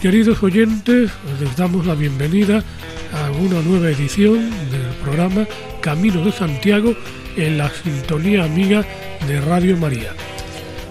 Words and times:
Queridos 0.00 0.42
oyentes, 0.42 1.10
les 1.40 1.56
damos 1.58 1.84
la 1.84 1.94
bienvenida 1.94 2.64
a 3.12 3.30
una 3.32 3.60
nueva 3.60 3.90
edición 3.90 4.48
del 4.70 4.94
programa 5.02 5.46
Camino 5.82 6.24
de 6.24 6.32
Santiago 6.32 6.94
en 7.36 7.58
la 7.58 7.68
sintonía 7.68 8.44
amiga 8.44 8.82
de 9.28 9.42
Radio 9.42 9.76
María. 9.76 10.14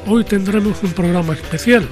Hoy 0.05 0.23
tendremos 0.25 0.83
un 0.83 0.91
programa 0.91 1.33
especial 1.33 1.87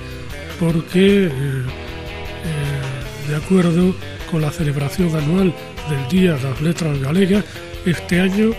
porque, 0.59 1.25
eh, 1.25 1.31
eh, 1.31 3.29
de 3.29 3.35
acuerdo 3.35 3.95
con 4.29 4.43
la 4.43 4.51
celebración 4.51 5.15
anual 5.15 5.55
del 5.89 6.07
Día 6.09 6.35
de 6.35 6.43
las 6.43 6.61
Letras 6.61 6.99
Galegas, 6.99 7.45
este 7.87 8.21
año 8.21 8.51
eh, 8.51 8.55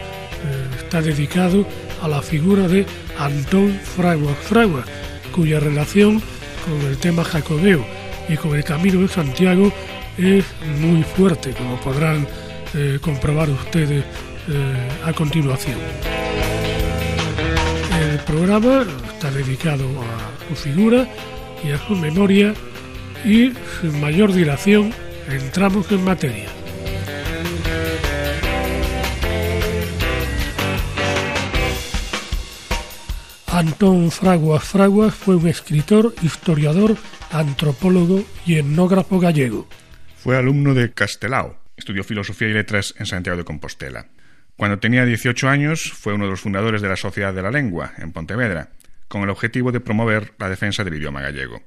está 0.80 1.00
dedicado 1.00 1.64
a 2.02 2.08
la 2.08 2.20
figura 2.22 2.66
de 2.66 2.86
Antón 3.20 3.78
Fraguas 3.94 4.36
Fraguas, 4.36 4.84
cuya 5.30 5.60
relación 5.60 6.20
con 6.66 6.90
el 6.90 6.96
tema 6.96 7.22
jacobeo 7.22 7.97
y 8.28 8.36
con 8.36 8.54
el 8.54 8.64
Camino 8.64 9.00
de 9.00 9.08
Santiago 9.08 9.72
es 10.16 10.44
muy 10.80 11.02
fuerte, 11.02 11.52
como 11.52 11.80
podrán 11.80 12.26
eh, 12.74 12.98
comprobar 13.00 13.48
ustedes 13.50 14.04
eh, 14.48 14.88
a 15.04 15.12
continuación. 15.12 15.78
El 18.00 18.18
programa 18.20 18.84
está 19.12 19.30
dedicado 19.30 19.84
a 20.02 20.48
su 20.48 20.54
figura 20.54 21.06
y 21.64 21.70
a 21.70 21.78
su 21.78 21.94
memoria 21.94 22.54
y 23.24 23.52
sin 23.80 24.00
mayor 24.00 24.32
dilación 24.32 24.92
entramos 25.28 25.90
en 25.90 26.04
materia. 26.04 26.57
Antón 33.58 34.12
Fraguas 34.12 34.62
Fraguas 34.62 35.12
fue 35.16 35.34
un 35.34 35.48
escritor, 35.48 36.14
historiador, 36.22 36.96
antropólogo 37.32 38.24
y 38.46 38.54
etnógrafo 38.54 39.18
gallego. 39.18 39.66
Fue 40.16 40.36
alumno 40.36 40.74
de 40.74 40.92
Castelao. 40.92 41.58
Estudió 41.76 42.04
filosofía 42.04 42.46
y 42.46 42.52
letras 42.52 42.94
en 42.98 43.06
Santiago 43.06 43.36
de 43.36 43.42
Compostela. 43.42 44.06
Cuando 44.56 44.78
tenía 44.78 45.04
18 45.04 45.48
años, 45.48 45.90
fue 45.90 46.14
uno 46.14 46.26
de 46.26 46.30
los 46.30 46.40
fundadores 46.40 46.82
de 46.82 46.88
la 46.88 46.94
Sociedad 46.94 47.34
de 47.34 47.42
la 47.42 47.50
Lengua, 47.50 47.94
en 47.98 48.12
Pontevedra, 48.12 48.70
con 49.08 49.22
el 49.22 49.30
objetivo 49.30 49.72
de 49.72 49.80
promover 49.80 50.34
la 50.38 50.48
defensa 50.48 50.84
del 50.84 50.94
idioma 50.94 51.20
gallego. 51.20 51.60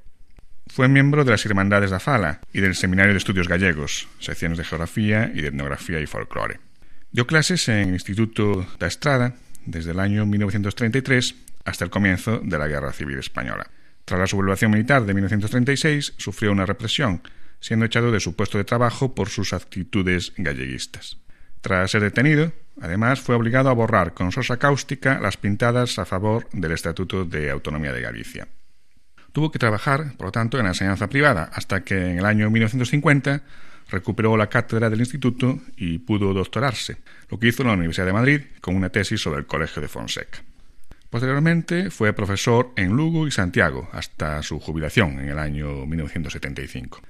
Fue 0.68 0.88
miembro 0.88 1.26
de 1.26 1.32
las 1.32 1.46
Hermandades 1.46 1.90
da 1.90 2.00
Fala 2.00 2.40
y 2.54 2.62
del 2.62 2.76
Seminario 2.76 3.12
de 3.12 3.18
Estudios 3.18 3.50
Gallegos, 3.50 4.08
secciones 4.20 4.58
de 4.58 4.64
Geografía 4.64 5.30
y 5.36 5.42
de 5.42 5.50
Etnografía 5.50 6.00
y 6.00 6.06
Folclore. 6.06 6.62
Dio 7.12 7.28
clases 7.28 7.68
en 7.68 7.90
el 7.90 7.96
Instituto 7.96 8.66
da 8.80 8.88
Estrada 8.88 9.36
desde 9.66 9.92
el 9.92 10.00
año 10.00 10.26
1933 10.26 11.51
hasta 11.66 11.86
el 11.86 11.92
comienzo 11.92 12.40
de 12.44 12.58
la 12.58 12.68
Guerra 12.68 12.94
Civil 12.94 13.20
Española. 13.20 13.68
Tras 14.06 14.20
la 14.20 14.28
sublevación 14.28 14.72
militar 14.72 15.06
de 15.06 15.14
1936, 15.14 16.14
sufrió 16.18 16.52
una 16.52 16.66
represión, 16.66 17.22
siendo 17.60 17.86
echado 17.86 18.12
de 18.12 18.20
su 18.20 18.36
puesto 18.36 18.58
de 18.58 18.64
trabajo 18.64 19.14
por 19.14 19.30
sus 19.30 19.54
actitudes 19.54 20.34
galleguistas. 20.38 21.18
Tras 21.62 21.92
ser 21.92 22.02
detenido, 22.02 22.52
además 22.82 23.22
fue 23.22 23.36
obligado 23.36 23.70
a 23.70 23.74
borrar 23.74 24.14
con 24.14 24.32
sosa 24.32 24.58
cáustica 24.58 25.20
las 25.20 25.38
pintadas 25.38 26.00
a 26.00 26.06
favor 26.06 26.50
del 26.52 26.72
Estatuto 26.72 27.24
de 27.24 27.52
Autonomía 27.52 27.94
de 27.94 28.02
Galicia. 28.02 28.48
Tuvo 29.32 29.52
que 29.52 29.60
trabajar, 29.60 30.14
por 30.18 30.28
lo 30.28 30.32
tanto, 30.32 30.58
en 30.58 30.64
la 30.64 30.72
enseñanza 30.72 31.08
privada, 31.08 31.50
hasta 31.54 31.84
que 31.84 31.96
en 31.96 32.18
el 32.18 32.26
año 32.26 32.50
1950 32.50 33.44
recuperó 33.90 34.36
la 34.36 34.50
cátedra 34.50 34.90
del 34.90 35.00
instituto 35.00 35.60
y 35.78 36.00
pudo 36.00 36.34
doctorarse, 36.34 36.98
lo 37.30 37.40
que 37.40 37.48
hizo 37.48 37.62
en 37.62 37.68
la 37.68 37.76
Universidad 37.76 38.08
de 38.08 38.14
Madrid 38.14 38.42
con 38.60 38.76
una 38.76 38.90
tesis 38.90 39.22
sobre 39.22 39.40
el 39.40 39.46
Colegio 39.46 39.82
de 39.82 39.88
Fonseca. 39.88 40.40
Posteriormente 41.12 41.92
fue 41.92 42.14
profesor 42.14 42.72
en 42.78 42.96
Lugo 42.96 43.28
y 43.28 43.32
Santiago 43.32 43.90
hasta 43.92 44.42
su 44.44 44.62
jubilación 44.62 45.20
en 45.20 45.28
el 45.28 45.40
año 45.40 45.86
1975. 45.86 47.02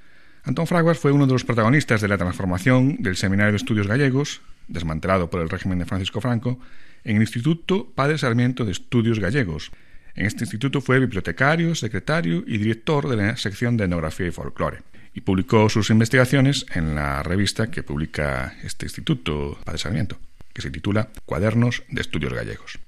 Antón 0.43 0.65
Fraguas 0.65 0.97
fue 0.97 1.11
uno 1.11 1.27
de 1.27 1.33
los 1.33 1.45
protagonistas 1.45 2.01
de 2.01 2.07
la 2.07 2.17
transformación 2.17 2.97
del 2.97 3.15
Seminario 3.15 3.51
de 3.51 3.57
Estudios 3.57 3.85
Gallegos, 3.85 4.41
desmantelado 4.67 5.29
por 5.29 5.39
el 5.39 5.49
régimen 5.49 5.77
de 5.77 5.85
Francisco 5.85 6.19
Franco, 6.19 6.59
en 7.03 7.17
el 7.17 7.21
Instituto 7.21 7.91
Padre 7.93 8.17
Sarmiento 8.17 8.65
de 8.65 8.71
Estudios 8.71 9.19
Gallegos. 9.19 9.71
En 10.15 10.25
este 10.25 10.45
instituto 10.45 10.81
fue 10.81 10.99
bibliotecario, 10.99 11.75
secretario 11.75 12.43
y 12.47 12.57
director 12.57 13.07
de 13.07 13.17
la 13.17 13.37
sección 13.37 13.77
de 13.77 13.83
etnografía 13.83 14.25
y 14.25 14.31
folclore, 14.31 14.81
y 15.13 15.21
publicó 15.21 15.69
sus 15.69 15.91
investigaciones 15.91 16.65
en 16.73 16.95
la 16.95 17.21
revista 17.21 17.69
que 17.69 17.83
publica 17.83 18.55
este 18.63 18.87
instituto, 18.87 19.59
Padre 19.63 19.77
Sarmiento, 19.77 20.17
que 20.53 20.63
se 20.63 20.71
titula 20.71 21.09
Cuadernos 21.27 21.83
de 21.87 22.01
Estudios 22.01 22.33
Gallegos. 22.33 22.79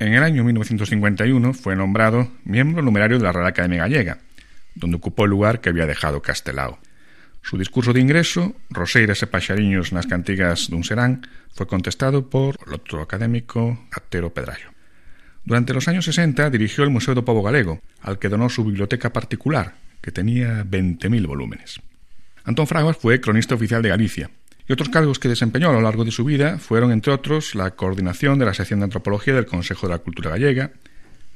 En 0.00 0.14
el 0.14 0.22
año 0.22 0.44
1951 0.44 1.54
fue 1.54 1.74
nombrado 1.74 2.30
miembro 2.44 2.82
numerario 2.82 3.18
de 3.18 3.24
la 3.24 3.32
Real 3.32 3.48
Academia 3.48 3.80
Gallega, 3.80 4.18
donde 4.76 4.96
ocupó 4.96 5.24
el 5.24 5.30
lugar 5.30 5.60
que 5.60 5.70
había 5.70 5.86
dejado 5.86 6.22
Castelao. 6.22 6.78
Su 7.42 7.58
discurso 7.58 7.92
de 7.92 8.00
ingreso, 8.00 8.54
Roseiras 8.70 9.22
e 9.22 9.26
paxariños 9.26 9.90
nas 9.90 10.06
cantigas 10.06 10.70
dun 10.70 10.86
serán, 10.86 11.26
fue 11.50 11.66
contestado 11.66 12.30
por 12.30 12.62
el 12.62 12.78
otro 12.78 13.02
académico 13.02 13.88
Atero 13.90 14.30
Pedrayo. 14.30 14.70
Durante 15.42 15.74
los 15.74 15.88
años 15.88 16.04
60 16.04 16.50
dirigió 16.50 16.84
el 16.84 16.94
Museo 16.94 17.18
do 17.18 17.24
Povo 17.26 17.42
Galego, 17.42 17.82
al 17.98 18.22
que 18.22 18.28
donó 18.28 18.46
su 18.52 18.62
biblioteca 18.62 19.10
particular, 19.10 19.74
que 19.98 20.12
tenía 20.12 20.62
20.000 20.62 21.26
volúmenes. 21.26 21.80
Antón 22.44 22.70
Fraguas 22.70 22.96
fue 22.96 23.20
cronista 23.20 23.56
oficial 23.56 23.82
de 23.82 23.90
Galicia, 23.90 24.30
y 24.68 24.72
otros 24.72 24.90
cargos 24.90 25.18
que 25.18 25.28
desempeñó 25.28 25.70
a 25.70 25.72
lo 25.72 25.80
largo 25.80 26.04
de 26.04 26.10
su 26.10 26.24
vida 26.24 26.58
fueron, 26.58 26.92
entre 26.92 27.12
otros, 27.12 27.54
la 27.54 27.70
coordinación 27.70 28.38
de 28.38 28.44
la 28.44 28.52
sección 28.52 28.80
de 28.80 28.84
antropología 28.84 29.34
del 29.34 29.46
Consejo 29.46 29.86
de 29.86 29.94
la 29.94 29.98
Cultura 29.98 30.30
Gallega, 30.30 30.72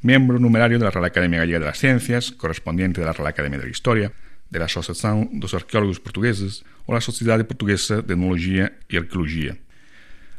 miembro 0.03 0.39
numerario 0.39 0.79
de 0.79 0.85
la 0.85 0.91
Real 0.91 1.07
Academia 1.07 1.39
Gallega 1.39 1.61
de 1.61 1.65
las 1.65 1.79
Ciencias, 1.79 2.33
correspondiente 2.33 3.01
de 3.01 3.07
la 3.07 3.15
Real 3.15 3.29
Academia 3.29 3.59
de 3.59 3.65
la 3.65 3.71
Historia, 3.71 4.13
de 4.51 4.59
la 4.59 4.67
Asociación 4.67 5.31
dos 5.33 5.55
Arqueólogos 5.55 5.99
Portugueses 5.99 6.63
o 6.85 6.93
la 6.93 7.01
Sociedad 7.01 7.45
Portuguesa 7.47 8.03
de 8.03 8.13
Etnología 8.13 8.73
y 8.87 8.99
Arqueología. 8.99 9.57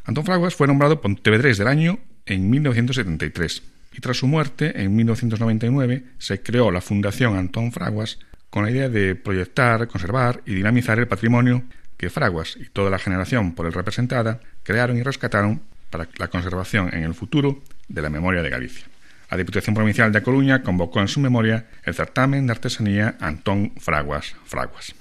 Antón 0.05 0.25
Fraguas 0.25 0.53
fue 0.53 0.67
nombrado 0.67 1.01
Pontevedrés 1.01 1.57
del 1.57 1.67
año 1.67 1.97
en 2.27 2.47
1973 2.47 3.63
y 3.93 4.01
tras 4.01 4.17
su 4.17 4.27
muerte 4.27 4.83
en 4.83 4.95
1999 4.95 6.03
se 6.19 6.43
creó 6.43 6.69
la 6.69 6.81
Fundación 6.81 7.37
Antón 7.37 7.71
Fraguas 7.71 8.19
con 8.51 8.65
la 8.65 8.71
idea 8.71 8.87
de 8.87 9.15
proyectar, 9.15 9.87
conservar 9.87 10.43
y 10.45 10.53
dinamizar 10.53 10.99
el 10.99 11.07
patrimonio 11.07 11.63
Fraguas 12.09 12.55
y 12.59 12.65
toda 12.65 12.89
la 12.89 12.99
generación 12.99 13.53
por 13.53 13.65
él 13.65 13.73
representada 13.73 14.39
crearon 14.63 14.97
y 14.97 15.03
rescataron 15.03 15.61
para 15.89 16.07
la 16.17 16.27
conservación 16.27 16.93
en 16.93 17.03
el 17.03 17.13
futuro 17.13 17.61
de 17.87 18.01
la 18.01 18.09
memoria 18.09 18.41
de 18.41 18.49
Galicia. 18.49 18.85
La 19.29 19.37
Diputación 19.37 19.75
Provincial 19.75 20.11
de 20.11 20.21
Coruña 20.21 20.61
convocó 20.61 20.99
en 20.99 21.07
su 21.07 21.19
memoria 21.19 21.67
el 21.83 21.95
certamen 21.95 22.45
de 22.45 22.53
artesanía 22.53 23.15
Antón 23.19 23.73
Fraguas 23.79 24.35
Fraguas. 24.45 24.95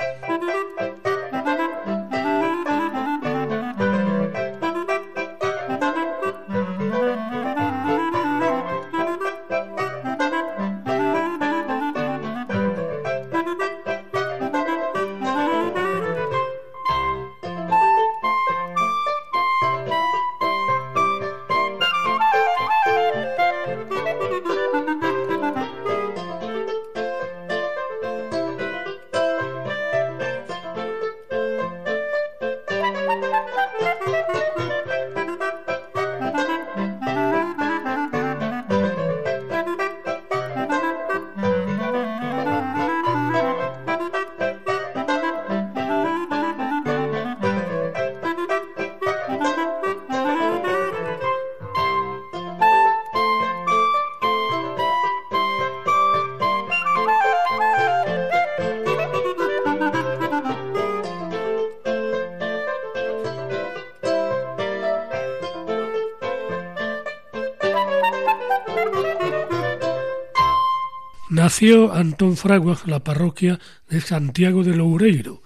Nació 71.52 71.92
Antón 71.92 72.38
Fraguas 72.38 72.80
en 72.86 72.92
la 72.92 73.04
parroquia 73.04 73.60
de 73.90 74.00
Santiago 74.00 74.64
de 74.64 74.74
Loureiro. 74.74 75.42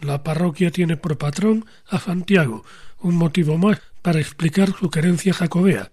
La 0.00 0.24
parroquia 0.24 0.70
tiene 0.70 0.96
por 0.96 1.18
patrón 1.18 1.66
a 1.88 2.00
Santiago, 2.00 2.64
un 3.00 3.16
motivo 3.16 3.58
más 3.58 3.78
para 4.00 4.18
explicar 4.18 4.74
su 4.74 4.88
querencia 4.88 5.34
jacobea. 5.34 5.92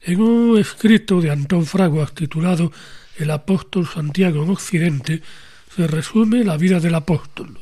En 0.00 0.20
un 0.20 0.58
escrito 0.58 1.20
de 1.20 1.30
Antón 1.30 1.66
Fraguas 1.66 2.14
titulado 2.14 2.72
El 3.16 3.30
apóstol 3.30 3.86
Santiago 3.86 4.42
en 4.42 4.50
Occidente, 4.50 5.22
se 5.76 5.86
resume 5.86 6.42
la 6.42 6.56
vida 6.56 6.80
del 6.80 6.96
apóstol. 6.96 7.60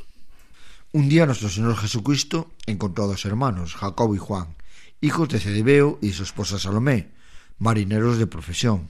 Un 0.92 1.10
día 1.10 1.26
nuestro 1.26 1.50
Señor 1.50 1.76
Jesucristo 1.76 2.52
encontró 2.64 3.04
a 3.04 3.08
dos 3.08 3.26
hermanos, 3.26 3.74
Jacobo 3.74 4.14
y 4.14 4.18
Juan, 4.18 4.56
hijos 5.02 5.28
de 5.28 5.40
Cedebeo 5.40 5.98
y 6.00 6.12
su 6.12 6.22
esposa 6.22 6.58
Salomé, 6.58 7.10
marineros 7.58 8.16
de 8.16 8.26
profesión, 8.26 8.88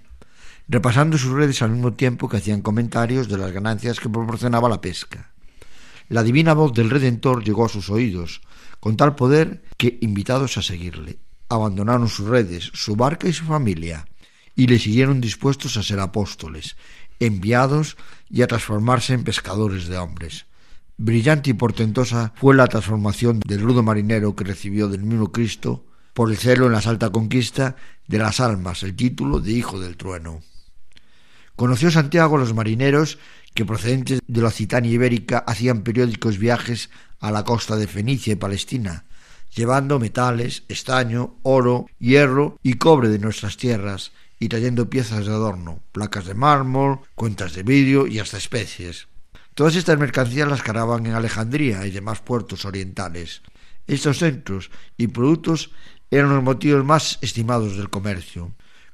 repasando 0.73 1.19
sus 1.19 1.33
redes 1.33 1.61
al 1.61 1.73
mismo 1.73 1.93
tiempo 1.93 2.31
que 2.31 2.39
hacían 2.39 2.63
comentarios 2.63 3.29
de 3.29 3.37
las 3.37 3.53
ganancias 3.53 4.01
que 4.01 4.09
proporcionaba 4.09 4.71
la 4.71 4.81
pesca. 4.81 5.31
La 6.09 6.23
divina 6.23 6.55
voz 6.55 6.73
del 6.73 6.89
Redentor 6.89 7.45
llegó 7.45 7.67
a 7.67 7.69
sus 7.69 7.91
oídos, 7.91 8.41
con 8.81 8.97
tal 8.97 9.15
poder 9.15 9.63
que, 9.77 9.99
invitados 10.01 10.57
a 10.57 10.63
seguirle, 10.63 11.19
abandonaron 11.51 12.09
sus 12.09 12.27
redes, 12.27 12.71
su 12.73 12.97
barca 12.97 13.29
y 13.29 13.35
su 13.35 13.45
familia, 13.45 14.07
y 14.57 14.67
le 14.67 14.79
siguieron 14.79 15.21
dispuestos 15.21 15.77
a 15.77 15.83
ser 15.83 16.01
apóstoles, 16.01 16.77
enviados 17.21 17.99
y 18.31 18.41
a 18.41 18.47
transformarse 18.47 19.13
en 19.13 19.25
pescadores 19.25 19.89
de 19.89 19.99
hombres. 19.99 20.47
Brillante 20.97 21.51
y 21.51 21.53
portentosa 21.53 22.33
fue 22.35 22.55
la 22.55 22.67
transformación 22.67 23.41
del 23.47 23.61
rudo 23.61 23.83
marinero 23.83 24.35
que 24.35 24.45
recibió 24.45 24.89
del 24.89 25.03
mismo 25.03 25.33
Cristo 25.33 25.85
por 26.15 26.31
el 26.31 26.39
celo 26.39 26.65
en 26.65 26.73
la 26.73 26.79
alta 26.79 27.11
conquista 27.11 27.77
de 28.07 28.17
las 28.17 28.41
almas 28.41 28.83
el 28.83 28.97
título 28.97 29.39
de 29.39 29.53
Hijo 29.53 29.79
del 29.79 29.99
Trueno. 29.99 30.41
Conoció 31.57 31.91
Santiago 31.91 32.37
a 32.37 32.41
los 32.41 32.55
marineros 32.55 33.19
que 33.55 33.65
procedentes 33.65 34.21
de 34.27 34.43
la 34.43 34.51
Citania 34.51 34.93
ibérica 34.93 35.39
hacían 35.47 35.83
periódicos 35.83 36.39
viajes 36.39 36.91
a 37.21 37.31
la 37.31 37.45
costa 37.45 37.77
de 37.77 37.87
Fenicia 37.87 38.33
y 38.33 38.37
Palestina, 38.37 39.05
llevando 39.55 39.99
metales, 39.99 40.65
estaño, 40.69 41.37
oro, 41.43 41.87
hierro 41.99 42.59
y 42.63 42.75
cobre 42.75 43.09
de 43.09 43.19
nuestras 43.19 43.57
tierras, 43.57 44.13
y 44.43 44.49
trayendo 44.49 44.91
piezas 44.91 45.25
de 45.25 45.33
adorno, 45.33 45.85
placas 45.93 46.27
de 46.27 46.35
mármol, 46.35 46.99
cuentas 47.15 47.55
de 47.55 47.63
vidrio 47.63 48.09
y 48.09 48.19
hasta 48.19 48.39
especies. 48.39 49.07
Todas 49.55 49.77
estas 49.77 49.99
mercancías 49.99 50.49
las 50.49 50.63
cargaban 50.63 51.07
en 51.07 51.13
Alejandría 51.13 51.87
y 51.87 51.93
demás 51.93 52.21
puertos 52.23 52.65
orientales. 52.65 53.43
Estos 53.87 54.19
centros 54.19 54.73
y 54.97 55.07
productos 55.07 55.71
eran 56.11 56.31
los 56.31 56.43
motivos 56.43 56.85
más 56.85 57.19
estimados 57.21 57.77
del 57.77 57.89
comercio. 57.89 58.53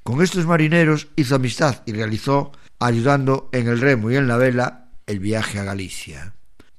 Con 0.09 0.23
estos 0.23 0.47
marineros 0.47 1.09
hizo 1.17 1.35
amistad 1.35 1.83
y 1.85 1.93
realizó, 1.93 2.53
ayudando 2.79 3.51
en 3.53 3.69
el 3.69 3.79
remo 3.79 4.11
y 4.11 4.17
en 4.17 4.27
la 4.27 4.39
vela, 4.39 4.89
el 5.07 5.19
viaje 5.19 5.59
a 5.59 5.65
Galicia. 5.65 6.33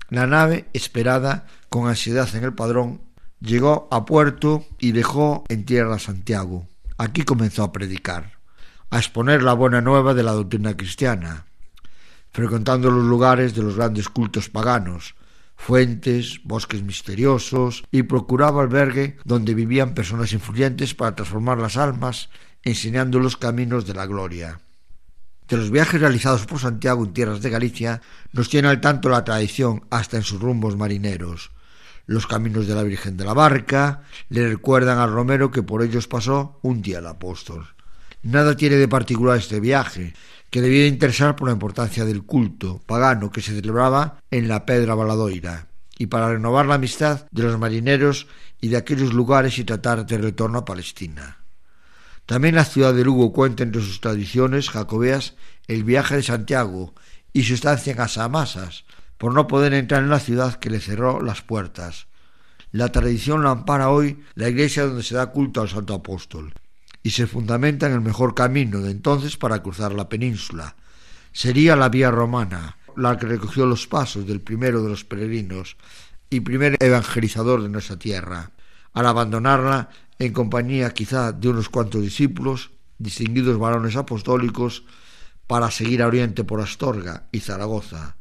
La 0.10 0.26
nave, 0.26 0.66
esperada 0.74 1.46
con 1.70 1.88
ansiedad 1.88 2.28
en 2.34 2.44
el 2.44 2.56
padrón, 2.56 3.02
llegó 3.40 3.88
a 3.92 4.04
puerto 4.04 4.66
y 4.80 4.94
dejó 4.94 5.44
en 5.48 5.64
tierra 5.64 6.00
Santiago. 6.00 6.68
Aquí 6.98 7.22
comenzó 7.22 7.62
a 7.62 7.72
predicar, 7.72 8.40
a 8.90 8.98
exponer 8.98 9.44
la 9.44 9.54
buena 9.54 9.80
nueva 9.80 10.16
de 10.16 10.24
la 10.24 10.32
doctrina 10.32 10.76
cristiana, 10.76 11.46
frecuentando 12.32 12.90
los 12.90 13.06
lugares 13.06 13.54
de 13.54 13.62
los 13.62 13.76
grandes 13.76 14.10
cultos 14.10 14.50
paganos, 14.50 15.14
fuentes, 15.56 16.40
bosques 16.46 16.82
misteriosos, 16.82 17.84
y 17.92 18.02
procuraba 18.02 18.64
albergue 18.64 19.18
donde 19.24 19.54
vivían 19.54 19.94
personas 19.94 20.34
influyentes 20.34 20.96
para 20.96 21.14
transformar 21.16 21.60
las 21.60 21.78
almas, 21.78 22.30
enseñando 22.64 23.20
los 23.20 23.38
caminos 23.38 23.86
de 23.86 23.94
la 23.94 24.06
gloria. 24.06 24.60
De 25.48 25.58
los 25.58 25.72
viajes 25.72 26.00
realizados 26.00 26.46
por 26.46 26.60
Santiago 26.60 27.04
en 27.04 27.14
tierras 27.14 27.42
de 27.42 27.50
Galicia 27.50 28.02
nos 28.34 28.50
tiene 28.50 28.68
al 28.68 28.82
tanto 28.82 29.10
la 29.10 29.24
tradición 29.24 29.84
hasta 29.90 30.18
en 30.18 30.24
sus 30.24 30.40
rumbos 30.40 30.78
marineros. 30.78 31.52
Los 32.06 32.28
caminos 32.28 32.68
de 32.68 32.76
la 32.76 32.84
Virgen 32.84 33.18
de 33.18 33.26
la 33.26 33.34
Barca 33.34 34.04
le 34.30 34.48
recuerdan 34.48 35.00
al 35.00 35.12
Romero 35.12 35.52
que 35.52 35.64
por 35.64 35.84
ellos 35.84 36.08
pasó 36.08 36.60
un 36.62 36.82
día 36.82 37.00
el 37.00 37.08
apóstol. 37.08 37.68
Nada 38.22 38.56
tiene 38.56 38.76
de 38.76 38.88
particular 38.88 39.38
este 39.38 39.60
viaje, 39.60 40.14
que 40.50 40.62
debía 40.62 40.88
interesar 40.88 41.36
por 41.36 41.48
la 41.48 41.54
importancia 41.54 42.06
del 42.06 42.24
culto 42.24 42.82
pagano 42.86 43.32
que 43.32 43.42
se 43.42 43.54
celebraba 43.54 44.20
en 44.32 44.48
la 44.48 44.66
Pedra 44.66 44.96
Valadoira, 44.96 45.68
y 45.98 46.08
para 46.08 46.30
renovar 46.30 46.66
la 46.66 46.76
amistad 46.76 47.28
de 47.32 47.44
los 47.44 47.60
marineros 47.60 48.28
y 48.60 48.70
de 48.70 48.78
aquellos 48.78 49.14
lugares 49.14 49.58
y 49.58 49.64
tratar 49.64 50.06
de 50.06 50.18
retorno 50.18 50.60
a 50.60 50.66
Palestina. 50.66 51.38
También 52.30 52.54
la 52.54 52.64
ciudad 52.64 52.94
de 52.94 53.04
Lugo 53.04 53.34
cuenta 53.34 53.64
entre 53.64 53.82
sus 53.82 54.02
tradiciones 54.02 54.70
jacobeas 54.70 55.34
el 55.68 55.84
viaje 55.84 56.18
de 56.18 56.22
Santiago 56.22 56.94
y 57.34 57.42
su 57.42 57.56
estancia 57.56 57.92
en 57.92 58.02
Asamasas, 58.02 58.86
por 59.18 59.34
no 59.34 59.48
poder 59.48 59.74
entrar 59.74 60.04
en 60.04 60.12
la 60.12 60.20
ciudad 60.20 60.60
que 60.60 60.70
le 60.70 60.80
cerró 60.80 61.24
las 61.24 61.42
puertas. 61.42 62.06
La 62.72 62.92
tradición 62.92 63.42
la 63.42 63.50
ampara 63.50 63.90
hoy 63.90 64.24
la 64.36 64.48
iglesia 64.48 64.86
donde 64.86 65.02
se 65.02 65.16
da 65.16 65.32
culto 65.32 65.62
al 65.62 65.70
Santo 65.70 65.96
Apóstol, 65.96 66.54
y 67.02 67.10
se 67.10 67.26
fundamenta 67.26 67.88
en 67.88 67.94
el 67.94 68.02
mejor 68.02 68.36
camino 68.36 68.82
de 68.82 68.92
entonces 68.92 69.36
para 69.36 69.64
cruzar 69.64 69.94
la 69.94 70.08
península. 70.08 70.76
Sería 71.32 71.76
la 71.76 71.90
vía 71.90 72.12
romana, 72.12 72.78
la 72.96 73.18
que 73.18 73.26
recogió 73.26 73.66
los 73.66 73.88
pasos 73.88 74.28
del 74.28 74.42
primero 74.42 74.84
de 74.84 74.90
los 74.90 75.04
peregrinos 75.04 75.78
y 76.30 76.42
primer 76.42 76.78
evangelizador 76.80 77.64
de 77.64 77.70
nuestra 77.70 77.98
tierra. 77.98 78.52
Al 78.94 79.08
abandonarla, 79.08 79.90
en 80.20 80.34
compañía 80.34 80.94
quizá 80.94 81.32
de 81.32 81.50
unos 81.50 81.70
cuantos 81.70 82.02
discípulos, 82.02 82.72
distinguidos 82.98 83.58
varones 83.58 83.96
apostólicos, 83.96 84.84
para 85.48 85.72
seguir 85.72 86.04
a 86.04 86.08
Oriente 86.08 86.44
por 86.44 86.62
Astorga 86.62 87.28
y 87.32 87.40
Zaragoza. 87.40 88.18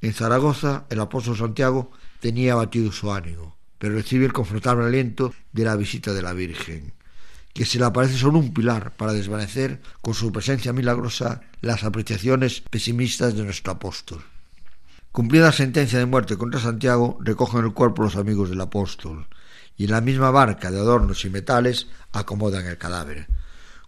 En 0.00 0.12
Zaragoza 0.12 0.86
el 0.90 1.00
apóstol 1.00 1.36
Santiago 1.36 1.92
tenía 2.20 2.54
abatido 2.54 2.90
su 2.90 3.12
ánimo, 3.12 3.56
pero 3.78 3.94
recibe 3.94 4.26
el 4.26 4.32
confortable 4.32 4.86
aliento 4.86 5.32
de 5.52 5.64
la 5.64 5.76
visita 5.76 6.12
de 6.12 6.22
la 6.22 6.32
Virgen 6.32 6.96
que 7.56 7.64
se 7.64 7.78
le 7.78 7.86
aparece 7.86 8.18
solo 8.18 8.38
un 8.38 8.52
pilar 8.52 8.94
para 8.98 9.14
desvanecer 9.14 9.80
con 10.02 10.12
su 10.12 10.30
presencia 10.30 10.74
milagrosa 10.74 11.40
las 11.62 11.84
apreciaciones 11.84 12.60
pesimistas 12.60 13.34
de 13.34 13.44
nuestro 13.44 13.72
apóstol. 13.72 14.22
Cumplida 15.10 15.46
la 15.46 15.52
sentencia 15.52 15.98
de 15.98 16.04
muerte 16.04 16.36
contra 16.36 16.60
Santiago, 16.60 17.16
recogen 17.22 17.64
el 17.64 17.72
cuerpo 17.72 18.02
los 18.02 18.16
amigos 18.16 18.50
del 18.50 18.60
apóstol, 18.60 19.26
y 19.76 19.84
en 19.84 19.90
la 19.90 20.00
misma 20.00 20.30
barca 20.30 20.70
de 20.70 20.78
adornos 20.78 21.24
y 21.24 21.30
metales 21.30 21.88
acomodan 22.12 22.66
el 22.66 22.78
cadáver, 22.78 23.28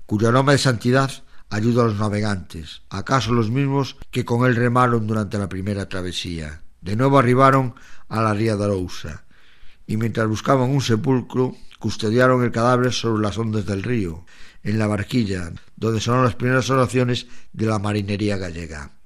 cuyo 0.06 0.32
nombre 0.32 0.54
de 0.54 0.58
santidad 0.58 1.10
ayuda 1.50 1.82
a 1.82 1.86
los 1.86 1.98
navegantes, 1.98 2.82
acaso 2.90 3.32
los 3.32 3.50
mismos 3.50 3.96
que 4.10 4.24
con 4.24 4.46
él 4.46 4.56
remaron 4.56 5.06
durante 5.06 5.38
la 5.38 5.48
primera 5.48 5.88
travesía. 5.88 6.62
De 6.80 6.94
nuevo 6.94 7.18
arribaron 7.18 7.74
a 8.08 8.22
la 8.22 8.34
ría 8.34 8.56
de 8.56 8.64
Arousa, 8.64 9.24
y 9.86 9.96
mientras 9.96 10.28
buscaban 10.28 10.70
un 10.70 10.82
sepulcro, 10.82 11.56
custodiaron 11.78 12.44
el 12.44 12.52
cadáver 12.52 12.92
sobre 12.92 13.22
las 13.22 13.38
ondas 13.38 13.66
del 13.66 13.82
río, 13.82 14.24
en 14.62 14.78
la 14.78 14.86
barquilla, 14.86 15.52
donde 15.76 16.00
son 16.00 16.22
las 16.22 16.34
primeras 16.34 16.68
oraciones 16.70 17.26
de 17.52 17.66
la 17.66 17.78
marinería 17.78 18.36
gallega. 18.36 18.97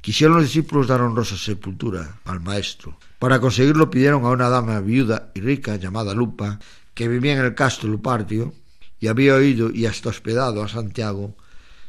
Quisieron 0.00 0.36
los 0.36 0.44
discípulos 0.44 0.88
dar 0.88 1.02
honrosa 1.02 1.36
sepultura 1.36 2.20
al 2.24 2.40
maestro. 2.40 2.98
Para 3.18 3.38
conseguirlo 3.38 3.90
pidieron 3.90 4.24
a 4.24 4.30
una 4.30 4.48
dama 4.48 4.80
viuda 4.80 5.30
y 5.34 5.40
rica 5.40 5.76
llamada 5.76 6.14
Lupa, 6.14 6.58
que 6.94 7.06
vivía 7.06 7.34
en 7.34 7.44
el 7.44 7.54
castro 7.54 7.88
Lupartio, 7.90 8.54
y 8.98 9.08
había 9.08 9.34
oído 9.34 9.70
y 9.70 9.86
hasta 9.86 10.08
hospedado 10.08 10.62
a 10.62 10.68
Santiago, 10.68 11.36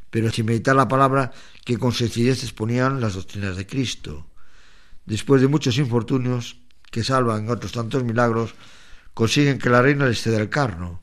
pero 0.10 0.30
sin 0.30 0.46
meditar 0.46 0.76
la 0.76 0.90
palabra 0.90 1.32
que 1.64 1.78
con 1.78 1.94
sencillez 1.94 2.44
exponían 2.44 3.00
las 3.00 3.14
doctrinas 3.14 3.56
de 3.56 3.66
Cristo. 3.66 4.28
Después 5.06 5.42
de 5.42 5.48
muchos 5.48 5.78
infortunios, 5.78 6.58
que 6.92 7.04
salvan 7.04 7.50
otros 7.50 7.72
tantos 7.72 8.04
milagros, 8.04 8.56
consiguen 9.14 9.58
que 9.58 9.70
la 9.70 9.82
reina 9.82 10.06
les 10.06 10.22
ceda 10.22 10.40
el 10.40 10.50
carno, 10.50 11.02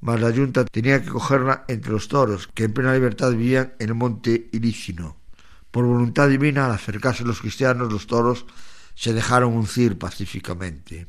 mas 0.00 0.20
la 0.20 0.30
yunta 0.30 0.64
tenía 0.64 1.02
que 1.02 1.10
cogerla 1.10 1.64
entre 1.68 1.92
los 1.92 2.08
toros, 2.08 2.48
que 2.48 2.64
en 2.64 2.72
plena 2.72 2.94
libertad 2.94 3.30
vivían 3.32 3.74
en 3.78 3.88
el 3.90 3.94
monte 3.94 4.48
Ilícino. 4.52 5.25
Por 5.70 5.84
voluntad 5.84 6.28
divina, 6.28 6.66
al 6.66 6.72
acercarse 6.72 7.24
los 7.24 7.40
cristianos, 7.40 7.92
los 7.92 8.06
toros 8.06 8.46
se 8.94 9.12
dejaron 9.12 9.52
uncir 9.52 9.98
pacíficamente, 9.98 11.06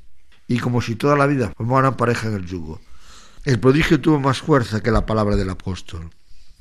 y 0.48 0.60
como 0.60 0.82
si 0.82 0.96
toda 0.96 1.16
la 1.16 1.28
vida 1.28 1.54
formaran 1.56 1.98
pareja 1.98 2.28
en 2.28 2.36
el 2.36 2.46
yugo. 2.46 2.82
El 3.46 3.60
prodigio 3.60 4.02
tuvo 4.02 4.20
más 4.20 4.40
fuerza 4.40 4.82
que 4.82 4.92
la 4.92 5.06
palabra 5.06 5.36
del 5.36 5.50
apóstol, 5.50 6.10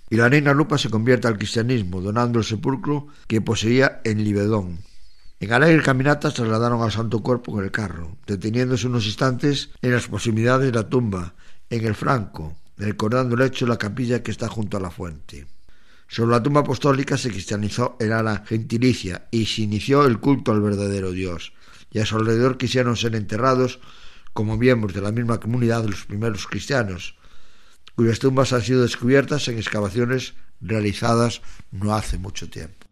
y 0.08 0.16
la 0.16 0.28
reina 0.28 0.54
Lupa 0.54 0.78
se 0.78 0.90
convierte 0.90 1.26
al 1.26 1.36
cristianismo, 1.36 2.00
donando 2.00 2.38
el 2.38 2.44
sepulcro 2.44 3.08
que 3.26 3.40
poseía 3.40 4.00
en 4.04 4.22
Libedón, 4.22 4.78
en 5.38 5.52
alegre 5.52 5.82
caminata 5.82 6.30
trasladaron 6.30 6.80
al 6.80 6.90
Santo 6.90 7.22
Cuerpo 7.22 7.58
en 7.58 7.66
el 7.66 7.70
carro, 7.70 8.16
deteniéndose 8.26 8.86
unos 8.86 9.04
instantes 9.04 9.68
en 9.82 9.92
las 9.92 10.08
proximidades 10.08 10.72
de 10.72 10.72
la 10.72 10.88
tumba, 10.88 11.34
en 11.68 11.84
el 11.84 11.94
franco, 11.94 12.56
recordando 12.78 13.34
el 13.34 13.42
hecho 13.42 13.66
de 13.66 13.70
la 13.70 13.76
capilla 13.76 14.22
que 14.22 14.30
está 14.30 14.48
junto 14.48 14.78
a 14.78 14.80
la 14.80 14.90
fuente. 14.90 15.46
Sobre 16.08 16.30
la 16.30 16.42
tumba 16.42 16.60
apostólica 16.60 17.16
se 17.16 17.30
cristianizó 17.30 17.96
el 17.98 18.12
ala 18.12 18.44
gentilicia 18.46 19.28
y 19.30 19.46
se 19.46 19.62
inició 19.62 20.04
el 20.04 20.20
culto 20.20 20.52
al 20.52 20.60
verdadero 20.60 21.10
Dios, 21.10 21.52
y 21.90 21.98
a 21.98 22.06
su 22.06 22.16
alrededor 22.16 22.58
quisieron 22.58 22.96
ser 22.96 23.16
enterrados 23.16 23.80
como 24.32 24.56
miembros 24.56 24.94
de 24.94 25.00
la 25.00 25.12
misma 25.12 25.40
comunidad 25.40 25.82
de 25.82 25.90
los 25.90 26.04
primeros 26.04 26.46
cristianos, 26.46 27.16
cuyas 27.94 28.18
tumbas 28.18 28.52
han 28.52 28.62
sido 28.62 28.82
descubiertas 28.82 29.48
en 29.48 29.58
excavaciones 29.58 30.34
realizadas 30.60 31.42
no 31.70 31.94
hace 31.94 32.18
mucho 32.18 32.48
tiempo. 32.48 32.86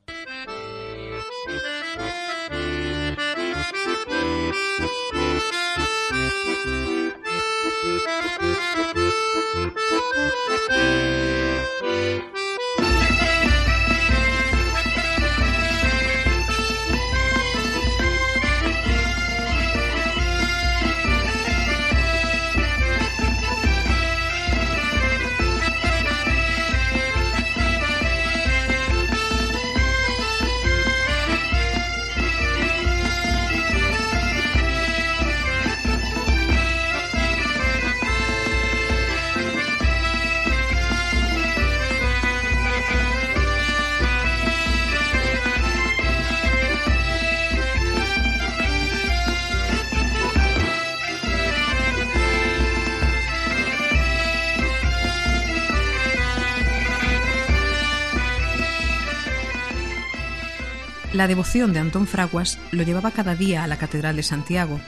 La 61.14 61.28
devoción 61.28 61.72
de 61.72 61.78
Antón 61.78 62.08
Fraguas 62.08 62.58
lo 62.72 62.82
llevaba 62.82 63.12
cada 63.12 63.36
día 63.36 63.62
a 63.62 63.68
la 63.68 63.78
Catedral 63.78 64.16
de 64.16 64.24
Santiago, 64.24 64.80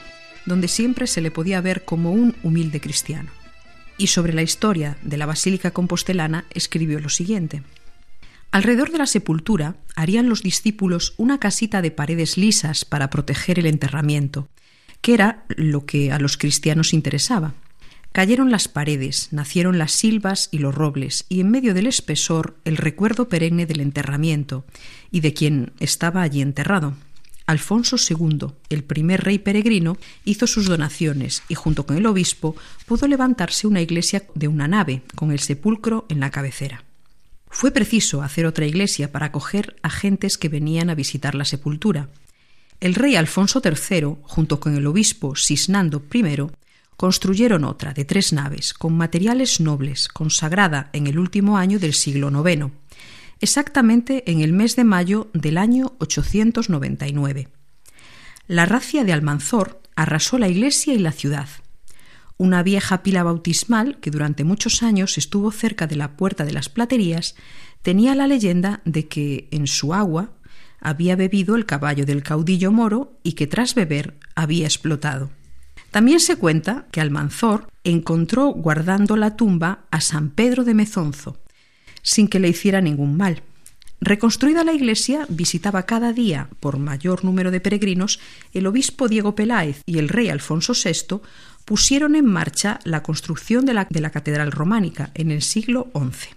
donde 0.45 0.67
siempre 0.67 1.07
se 1.07 1.21
le 1.21 1.31
podía 1.31 1.61
ver 1.61 1.85
como 1.85 2.11
un 2.11 2.35
humilde 2.43 2.81
cristiano. 2.81 3.29
Y 3.97 4.07
sobre 4.07 4.33
la 4.33 4.41
historia 4.41 4.97
de 5.03 5.15
la 5.15 5.25
Basílica 5.25 5.71
Compostelana 5.71 6.43
escribió 6.49 6.99
lo 6.99 7.07
siguiente. 7.07 7.63
Alrededor 8.51 8.91
de 8.91 8.97
la 8.97 9.05
sepultura 9.05 9.77
harían 9.95 10.27
los 10.27 10.43
discípulos 10.43 11.13
una 11.15 11.39
casita 11.39 11.81
de 11.81 11.91
paredes 11.91 12.35
lisas 12.37 12.83
para 12.83 13.09
proteger 13.09 13.57
el 13.57 13.65
enterramiento, 13.65 14.49
que 14.99 15.13
era 15.13 15.45
lo 15.47 15.85
que 15.85 16.11
a 16.11 16.19
los 16.19 16.35
cristianos 16.35 16.91
interesaba. 16.93 17.53
Cayeron 18.17 18.49
las 18.49 18.67
paredes, 18.67 19.27
nacieron 19.29 19.77
las 19.77 19.91
silvas 19.91 20.49
y 20.49 20.57
los 20.57 20.73
robles, 20.73 21.27
y 21.29 21.39
en 21.39 21.51
medio 21.51 21.75
del 21.75 21.85
espesor 21.85 22.57
el 22.65 22.75
recuerdo 22.75 23.29
perenne 23.29 23.67
del 23.67 23.79
enterramiento 23.79 24.65
y 25.11 25.19
de 25.19 25.35
quien 25.35 25.71
estaba 25.79 26.23
allí 26.23 26.41
enterrado. 26.41 26.95
Alfonso 27.45 27.95
II, 27.97 28.53
el 28.69 28.83
primer 28.83 29.23
rey 29.23 29.37
peregrino, 29.37 29.99
hizo 30.25 30.47
sus 30.47 30.65
donaciones 30.65 31.43
y 31.47 31.53
junto 31.53 31.85
con 31.85 31.95
el 31.95 32.07
obispo 32.07 32.55
pudo 32.87 33.07
levantarse 33.07 33.67
una 33.67 33.81
iglesia 33.81 34.23
de 34.33 34.47
una 34.47 34.67
nave, 34.67 35.03
con 35.13 35.31
el 35.31 35.37
sepulcro 35.37 36.07
en 36.09 36.19
la 36.19 36.31
cabecera. 36.31 36.85
Fue 37.51 37.69
preciso 37.69 38.23
hacer 38.23 38.47
otra 38.47 38.65
iglesia 38.65 39.11
para 39.11 39.27
acoger 39.27 39.75
a 39.83 39.91
gentes 39.91 40.39
que 40.39 40.49
venían 40.49 40.89
a 40.89 40.95
visitar 40.95 41.35
la 41.35 41.45
sepultura. 41.45 42.09
El 42.79 42.95
rey 42.95 43.15
Alfonso 43.15 43.61
III, 43.63 44.15
junto 44.23 44.59
con 44.59 44.75
el 44.75 44.87
obispo 44.87 45.35
Sisnando 45.35 46.03
I, 46.11 46.49
construyeron 46.97 47.63
otra 47.63 47.93
de 47.93 48.05
tres 48.05 48.33
naves 48.33 48.73
con 48.73 48.97
materiales 48.97 49.61
nobles, 49.61 50.07
consagrada 50.07 50.89
en 50.93 51.07
el 51.07 51.19
último 51.19 51.57
año 51.57 51.79
del 51.79 51.93
siglo 51.93 52.29
IX, 52.29 52.71
exactamente 53.39 54.29
en 54.29 54.41
el 54.41 54.51
mes 54.51 54.75
de 54.75 54.83
mayo 54.83 55.29
del 55.33 55.57
año 55.57 55.93
899. 55.99 57.49
La 58.47 58.65
racia 58.65 59.03
de 59.03 59.13
Almanzor 59.13 59.81
arrasó 59.95 60.39
la 60.39 60.49
iglesia 60.49 60.95
y 60.95 60.99
la 60.99 61.11
ciudad. 61.11 61.47
Una 62.37 62.63
vieja 62.63 63.03
pila 63.03 63.23
bautismal, 63.23 63.99
que 63.99 64.11
durante 64.11 64.43
muchos 64.43 64.83
años 64.83 65.17
estuvo 65.17 65.51
cerca 65.51 65.85
de 65.85 65.95
la 65.95 66.17
puerta 66.17 66.45
de 66.45 66.51
las 66.51 66.69
platerías, 66.69 67.35
tenía 67.83 68.15
la 68.15 68.27
leyenda 68.27 68.81
de 68.85 69.07
que 69.07 69.47
en 69.51 69.67
su 69.67 69.93
agua 69.93 70.31
había 70.79 71.15
bebido 71.15 71.55
el 71.55 71.65
caballo 71.65 72.05
del 72.05 72.23
caudillo 72.23 72.71
moro 72.71 73.19
y 73.23 73.33
que 73.33 73.47
tras 73.47 73.75
beber 73.75 74.19
había 74.35 74.65
explotado. 74.65 75.31
También 75.91 76.19
se 76.19 76.35
cuenta 76.35 76.85
que 76.91 77.01
Almanzor 77.01 77.67
encontró 77.83 78.47
guardando 78.47 79.15
la 79.15 79.35
tumba 79.35 79.85
a 79.91 80.01
San 80.01 80.29
Pedro 80.29 80.63
de 80.63 80.73
Mezonzo, 80.73 81.37
sin 82.01 82.27
que 82.27 82.39
le 82.39 82.49
hiciera 82.49 82.81
ningún 82.81 83.17
mal. 83.17 83.43
Reconstruida 83.99 84.63
la 84.63 84.73
iglesia, 84.73 85.25
visitaba 85.27 85.83
cada 85.83 86.13
día, 86.13 86.49
por 86.59 86.77
mayor 86.77 87.25
número 87.25 87.49
de 87.49 87.59
peregrinos, 87.59 88.19
el 88.53 88.67
obispo 88.67 89.07
Diego 89.07 89.33
Peláez 89.33 89.81
y 89.85 89.97
el 89.97 90.09
rey 90.09 90.29
Alfonso 90.29 90.73
VI 90.73 91.21
pusieron 91.65 92.15
en 92.15 92.25
marcha 92.25 92.79
la 92.83 93.01
construcción 93.01 93.65
de 93.65 93.73
la, 93.73 93.87
de 93.89 94.01
la 94.01 94.11
catedral 94.11 94.51
románica 94.51 95.09
en 95.15 95.31
el 95.31 95.41
siglo 95.41 95.89
XI. 95.93 96.29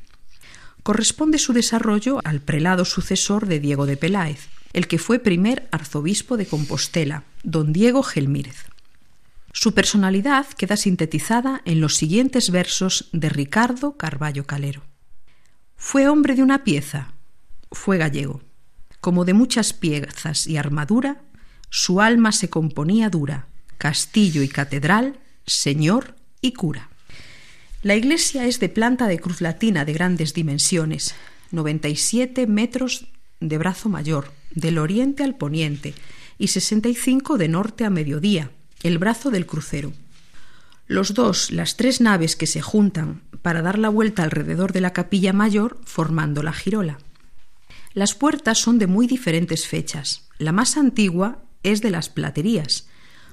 Corresponde 0.82 1.38
su 1.38 1.52
desarrollo 1.52 2.20
al 2.24 2.40
prelado 2.40 2.86
sucesor 2.86 3.46
de 3.46 3.60
Diego 3.60 3.84
de 3.84 3.98
Peláez, 3.98 4.48
el 4.72 4.88
que 4.88 4.98
fue 4.98 5.18
primer 5.18 5.68
arzobispo 5.70 6.38
de 6.38 6.46
Compostela, 6.46 7.24
don 7.42 7.72
Diego 7.72 8.02
Gelmírez. 8.02 8.64
Su 9.52 9.74
personalidad 9.74 10.46
queda 10.46 10.76
sintetizada 10.76 11.60
en 11.64 11.80
los 11.80 11.96
siguientes 11.96 12.50
versos 12.50 13.08
de 13.12 13.28
Ricardo 13.28 13.96
Carballo 13.96 14.46
Calero. 14.46 14.82
Fue 15.76 16.08
hombre 16.08 16.36
de 16.36 16.42
una 16.42 16.62
pieza, 16.62 17.14
fue 17.72 17.98
gallego. 17.98 18.42
Como 19.00 19.24
de 19.24 19.34
muchas 19.34 19.72
piezas 19.72 20.46
y 20.46 20.56
armadura, 20.56 21.22
su 21.68 22.00
alma 22.00 22.32
se 22.32 22.48
componía 22.48 23.10
dura, 23.10 23.48
castillo 23.78 24.42
y 24.42 24.48
catedral, 24.48 25.18
señor 25.46 26.16
y 26.40 26.52
cura. 26.52 26.90
La 27.82 27.96
iglesia 27.96 28.46
es 28.46 28.60
de 28.60 28.68
planta 28.68 29.08
de 29.08 29.18
cruz 29.18 29.40
latina 29.40 29.84
de 29.84 29.94
grandes 29.94 30.34
dimensiones, 30.34 31.14
97 31.50 32.46
metros 32.46 33.06
de 33.40 33.58
brazo 33.58 33.88
mayor, 33.88 34.32
del 34.50 34.78
oriente 34.78 35.24
al 35.24 35.34
poniente, 35.34 35.94
y 36.38 36.48
65 36.48 37.38
de 37.38 37.48
norte 37.48 37.84
a 37.84 37.90
mediodía, 37.90 38.50
el 38.82 38.98
brazo 38.98 39.30
del 39.30 39.46
crucero. 39.46 39.92
Los 40.86 41.14
dos, 41.14 41.50
las 41.50 41.76
tres 41.76 42.00
naves 42.00 42.34
que 42.34 42.46
se 42.46 42.60
juntan 42.60 43.22
para 43.42 43.62
dar 43.62 43.78
la 43.78 43.88
vuelta 43.88 44.22
alrededor 44.22 44.72
de 44.72 44.80
la 44.80 44.92
capilla 44.92 45.32
mayor 45.32 45.78
formando 45.84 46.42
la 46.42 46.52
girola. 46.52 46.98
Las 47.94 48.14
puertas 48.14 48.58
son 48.58 48.78
de 48.78 48.86
muy 48.86 49.06
diferentes 49.06 49.66
fechas. 49.66 50.28
La 50.38 50.52
más 50.52 50.76
antigua 50.76 51.42
es 51.62 51.80
de 51.80 51.90
las 51.90 52.08
platerías, 52.08 52.88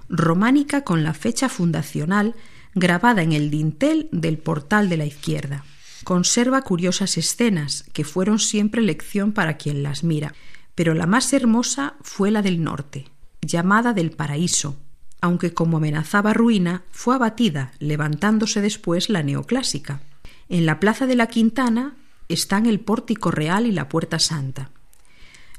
románica 0.10 0.84
con 0.84 1.04
la 1.04 1.13
fecha 1.13 1.50
fundacional 1.50 2.36
grabada 2.75 3.22
en 3.24 3.34
el 3.34 3.50
dintel 3.50 4.10
del 4.12 4.38
portal 4.38 4.89
de 4.89 4.98
la 4.98 5.06
izquierda. 5.06 5.66
Conserva 6.04 6.62
curiosas 6.62 7.18
escenas 7.18 7.86
que 7.94 8.04
fueron 8.04 8.39
siempre 8.39 8.82
lección 8.82 9.32
para 9.32 9.58
quien 9.58 9.84
las 9.84 10.04
mira, 10.04 10.34
pero 10.75 10.94
la 10.94 11.06
más 11.06 11.34
hermosa 11.34 11.96
fue 12.01 12.30
la 12.32 12.42
del 12.42 12.63
norte, 12.63 13.10
llamada 13.42 13.94
del 13.94 14.12
paraíso, 14.12 14.77
aunque 15.21 15.53
como 15.53 15.77
amenazaba 15.77 16.33
ruina, 16.33 16.83
fue 16.91 17.15
abatida, 17.15 17.71
levantándose 17.79 18.62
después 18.62 19.09
la 19.09 19.24
neoclásica. 19.24 20.01
En 20.50 20.65
la 20.65 20.79
plaza 20.79 21.07
de 21.07 21.15
la 21.15 21.27
Quintana 21.27 21.95
están 22.29 22.65
el 22.65 22.79
pórtico 22.79 23.31
real 23.31 23.65
y 23.65 23.71
la 23.71 23.89
puerta 23.89 24.19
santa. 24.19 24.71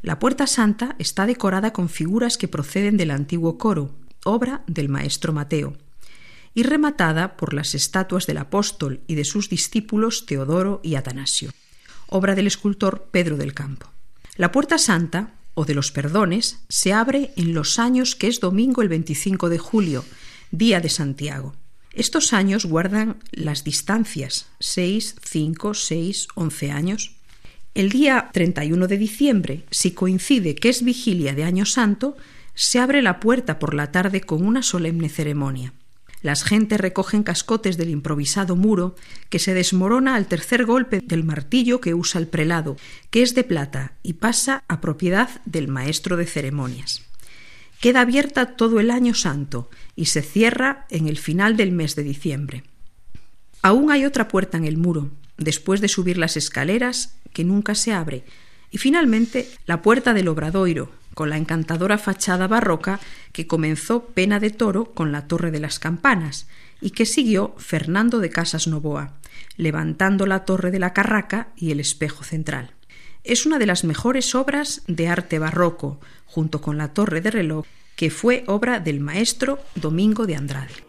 La 0.00 0.18
puerta 0.18 0.46
santa 0.46 0.94
está 0.98 1.26
decorada 1.26 1.72
con 1.72 1.88
figuras 1.88 2.38
que 2.38 2.46
proceden 2.46 2.96
del 2.96 3.10
antiguo 3.10 3.58
coro, 3.58 3.94
obra 4.24 4.62
del 4.66 4.88
maestro 4.88 5.32
Mateo, 5.32 5.76
y 6.54 6.62
rematada 6.62 7.36
por 7.36 7.52
las 7.52 7.74
estatuas 7.74 8.26
del 8.26 8.38
apóstol 8.38 9.00
y 9.06 9.16
de 9.16 9.24
sus 9.24 9.48
discípulos 9.48 10.24
Teodoro 10.26 10.80
y 10.84 10.94
Atanasio, 10.94 11.50
obra 12.06 12.34
del 12.34 12.46
escultor 12.46 13.08
Pedro 13.10 13.36
del 13.36 13.54
Campo. 13.54 13.90
La 14.36 14.52
puerta 14.52 14.78
santa 14.78 15.34
o 15.58 15.64
de 15.64 15.74
los 15.74 15.90
perdones 15.90 16.60
se 16.68 16.92
abre 16.92 17.32
en 17.34 17.52
los 17.52 17.80
años 17.80 18.14
que 18.14 18.28
es 18.28 18.38
domingo 18.38 18.80
el 18.80 18.88
25 18.88 19.48
de 19.48 19.58
julio, 19.58 20.04
día 20.52 20.78
de 20.78 20.88
Santiago. 20.88 21.56
Estos 21.92 22.32
años 22.32 22.64
guardan 22.64 23.16
las 23.32 23.64
distancias, 23.64 24.46
6, 24.60 25.16
5, 25.20 25.74
6, 25.74 26.28
11 26.36 26.70
años. 26.70 27.16
El 27.74 27.90
día 27.90 28.30
31 28.32 28.86
de 28.86 28.98
diciembre, 28.98 29.64
si 29.72 29.90
coincide 29.90 30.54
que 30.54 30.68
es 30.68 30.84
vigilia 30.84 31.34
de 31.34 31.42
Año 31.42 31.66
Santo, 31.66 32.16
se 32.54 32.78
abre 32.78 33.02
la 33.02 33.18
puerta 33.18 33.58
por 33.58 33.74
la 33.74 33.90
tarde 33.90 34.20
con 34.20 34.46
una 34.46 34.62
solemne 34.62 35.08
ceremonia. 35.08 35.72
Las 36.20 36.42
gentes 36.42 36.80
recogen 36.80 37.22
cascotes 37.22 37.76
del 37.76 37.90
improvisado 37.90 38.56
muro, 38.56 38.96
que 39.28 39.38
se 39.38 39.54
desmorona 39.54 40.16
al 40.16 40.26
tercer 40.26 40.64
golpe 40.64 41.00
del 41.00 41.22
martillo 41.22 41.80
que 41.80 41.94
usa 41.94 42.20
el 42.20 42.26
prelado, 42.26 42.76
que 43.10 43.22
es 43.22 43.34
de 43.34 43.44
plata 43.44 43.92
y 44.02 44.14
pasa 44.14 44.64
a 44.68 44.80
propiedad 44.80 45.40
del 45.44 45.68
maestro 45.68 46.16
de 46.16 46.26
ceremonias. 46.26 47.02
Queda 47.80 48.00
abierta 48.00 48.56
todo 48.56 48.80
el 48.80 48.90
año 48.90 49.14
santo 49.14 49.70
y 49.94 50.06
se 50.06 50.22
cierra 50.22 50.86
en 50.90 51.06
el 51.06 51.18
final 51.18 51.56
del 51.56 51.70
mes 51.70 51.94
de 51.94 52.02
diciembre. 52.02 52.64
Aún 53.62 53.92
hay 53.92 54.04
otra 54.04 54.26
puerta 54.26 54.58
en 54.58 54.64
el 54.64 54.76
muro, 54.76 55.10
después 55.36 55.80
de 55.80 55.88
subir 55.88 56.18
las 56.18 56.36
escaleras, 56.36 57.14
que 57.32 57.44
nunca 57.44 57.76
se 57.76 57.92
abre, 57.92 58.24
y 58.72 58.78
finalmente 58.78 59.48
la 59.66 59.82
puerta 59.82 60.12
del 60.14 60.28
obradoiro, 60.28 60.90
con 61.18 61.30
la 61.30 61.36
encantadora 61.36 61.98
fachada 61.98 62.46
barroca 62.46 63.00
que 63.32 63.48
comenzó 63.48 64.04
Pena 64.04 64.38
de 64.38 64.50
Toro 64.50 64.94
con 64.94 65.10
la 65.10 65.26
Torre 65.26 65.50
de 65.50 65.58
las 65.58 65.80
Campanas 65.80 66.46
y 66.80 66.90
que 66.90 67.06
siguió 67.06 67.56
Fernando 67.58 68.20
de 68.20 68.30
Casas 68.30 68.68
Novoa, 68.68 69.14
levantando 69.56 70.26
la 70.26 70.44
torre 70.44 70.70
de 70.70 70.78
la 70.78 70.92
Carraca 70.92 71.48
y 71.56 71.72
el 71.72 71.80
espejo 71.80 72.22
central. 72.22 72.70
Es 73.24 73.46
una 73.46 73.58
de 73.58 73.66
las 73.66 73.82
mejores 73.82 74.36
obras 74.36 74.82
de 74.86 75.08
arte 75.08 75.40
barroco, 75.40 75.98
junto 76.24 76.60
con 76.60 76.78
la 76.78 76.94
torre 76.94 77.20
de 77.20 77.32
reloj, 77.32 77.66
que 77.96 78.10
fue 78.10 78.44
obra 78.46 78.78
del 78.78 79.00
maestro 79.00 79.58
Domingo 79.74 80.24
de 80.24 80.36
Andrade. 80.36 80.87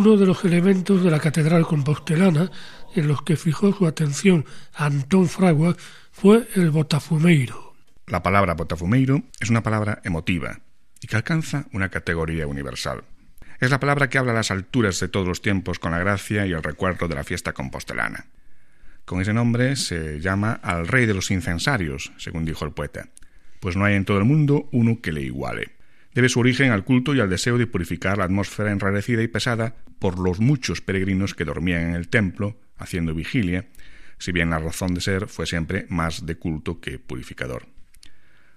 Uno 0.00 0.16
de 0.16 0.24
los 0.24 0.42
elementos 0.46 1.04
de 1.04 1.10
la 1.10 1.20
catedral 1.20 1.66
compostelana 1.66 2.50
en 2.94 3.06
los 3.06 3.20
que 3.20 3.36
fijó 3.36 3.70
su 3.74 3.86
atención 3.86 4.46
Antón 4.72 5.28
Fraguas 5.28 5.76
fue 6.10 6.48
el 6.54 6.70
botafumeiro. 6.70 7.74
La 8.06 8.22
palabra 8.22 8.54
botafumeiro 8.54 9.22
es 9.40 9.50
una 9.50 9.62
palabra 9.62 10.00
emotiva 10.02 10.60
y 11.02 11.06
que 11.06 11.16
alcanza 11.16 11.66
una 11.74 11.90
categoría 11.90 12.46
universal. 12.46 13.04
Es 13.60 13.70
la 13.70 13.78
palabra 13.78 14.08
que 14.08 14.16
habla 14.16 14.32
a 14.32 14.36
las 14.36 14.50
alturas 14.50 14.98
de 15.00 15.08
todos 15.08 15.28
los 15.28 15.42
tiempos 15.42 15.78
con 15.78 15.92
la 15.92 15.98
gracia 15.98 16.46
y 16.46 16.52
el 16.52 16.62
recuerdo 16.62 17.06
de 17.06 17.16
la 17.16 17.24
fiesta 17.24 17.52
compostelana. 17.52 18.24
Con 19.04 19.20
ese 19.20 19.34
nombre 19.34 19.76
se 19.76 20.18
llama 20.18 20.52
al 20.62 20.88
rey 20.88 21.04
de 21.04 21.12
los 21.12 21.30
incensarios, 21.30 22.10
según 22.16 22.46
dijo 22.46 22.64
el 22.64 22.72
poeta, 22.72 23.08
pues 23.60 23.76
no 23.76 23.84
hay 23.84 23.96
en 23.96 24.06
todo 24.06 24.16
el 24.16 24.24
mundo 24.24 24.66
uno 24.72 25.02
que 25.02 25.12
le 25.12 25.20
iguale 25.20 25.79
debe 26.14 26.28
su 26.28 26.40
origen 26.40 26.72
al 26.72 26.84
culto 26.84 27.14
y 27.14 27.20
al 27.20 27.30
deseo 27.30 27.58
de 27.58 27.66
purificar 27.66 28.18
la 28.18 28.24
atmósfera 28.24 28.72
enrarecida 28.72 29.22
y 29.22 29.28
pesada 29.28 29.76
por 29.98 30.18
los 30.18 30.40
muchos 30.40 30.80
peregrinos 30.80 31.34
que 31.34 31.44
dormían 31.44 31.82
en 31.82 31.94
el 31.94 32.08
templo, 32.08 32.56
haciendo 32.76 33.14
vigilia, 33.14 33.66
si 34.18 34.32
bien 34.32 34.50
la 34.50 34.58
razón 34.58 34.94
de 34.94 35.00
ser 35.00 35.28
fue 35.28 35.46
siempre 35.46 35.86
más 35.88 36.26
de 36.26 36.36
culto 36.36 36.80
que 36.80 36.98
purificador. 36.98 37.66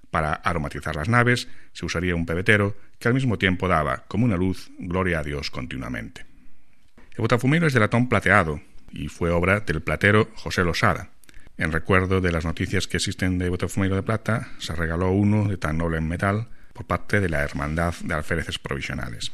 Para 0.10 0.34
aromatizar 0.34 0.96
las 0.96 1.10
naves 1.10 1.48
se 1.74 1.86
usaría 1.86 2.16
un 2.16 2.26
pebetero 2.26 2.78
que 3.00 3.08
al 3.08 3.14
mismo 3.14 3.38
tiempo 3.38 3.68
daba, 3.68 4.06
como 4.08 4.26
una 4.26 4.38
luz, 4.38 4.72
gloria 4.78 5.20
a 5.20 5.24
Dios 5.24 5.50
continuamente. 5.50 6.26
El 7.16 7.22
botafumero 7.22 7.68
es 7.68 7.74
de 7.74 7.80
latón 7.80 8.10
plateado 8.10 8.62
y 8.92 9.08
fue 9.08 9.32
obra 9.32 9.60
del 9.60 9.82
platero 9.82 10.30
José 10.36 10.64
Losada. 10.64 11.10
En 11.58 11.72
recuerdo 11.72 12.22
de 12.22 12.32
las 12.32 12.46
noticias 12.46 12.88
que 12.88 12.98
existen 12.98 13.38
de 13.38 13.50
botafumero 13.50 13.96
de 13.96 14.04
plata, 14.04 14.50
se 14.60 14.76
regaló 14.76 15.12
uno 15.12 15.48
de 15.48 15.58
tan 15.58 15.78
noble 15.78 15.98
en 15.98 16.08
metal 16.08 16.48
por 16.74 16.86
parte 16.86 17.20
de 17.20 17.30
la 17.30 17.44
Hermandad 17.44 17.94
de 18.04 18.14
Alféreces 18.14 18.60
Provisionales. 18.60 19.32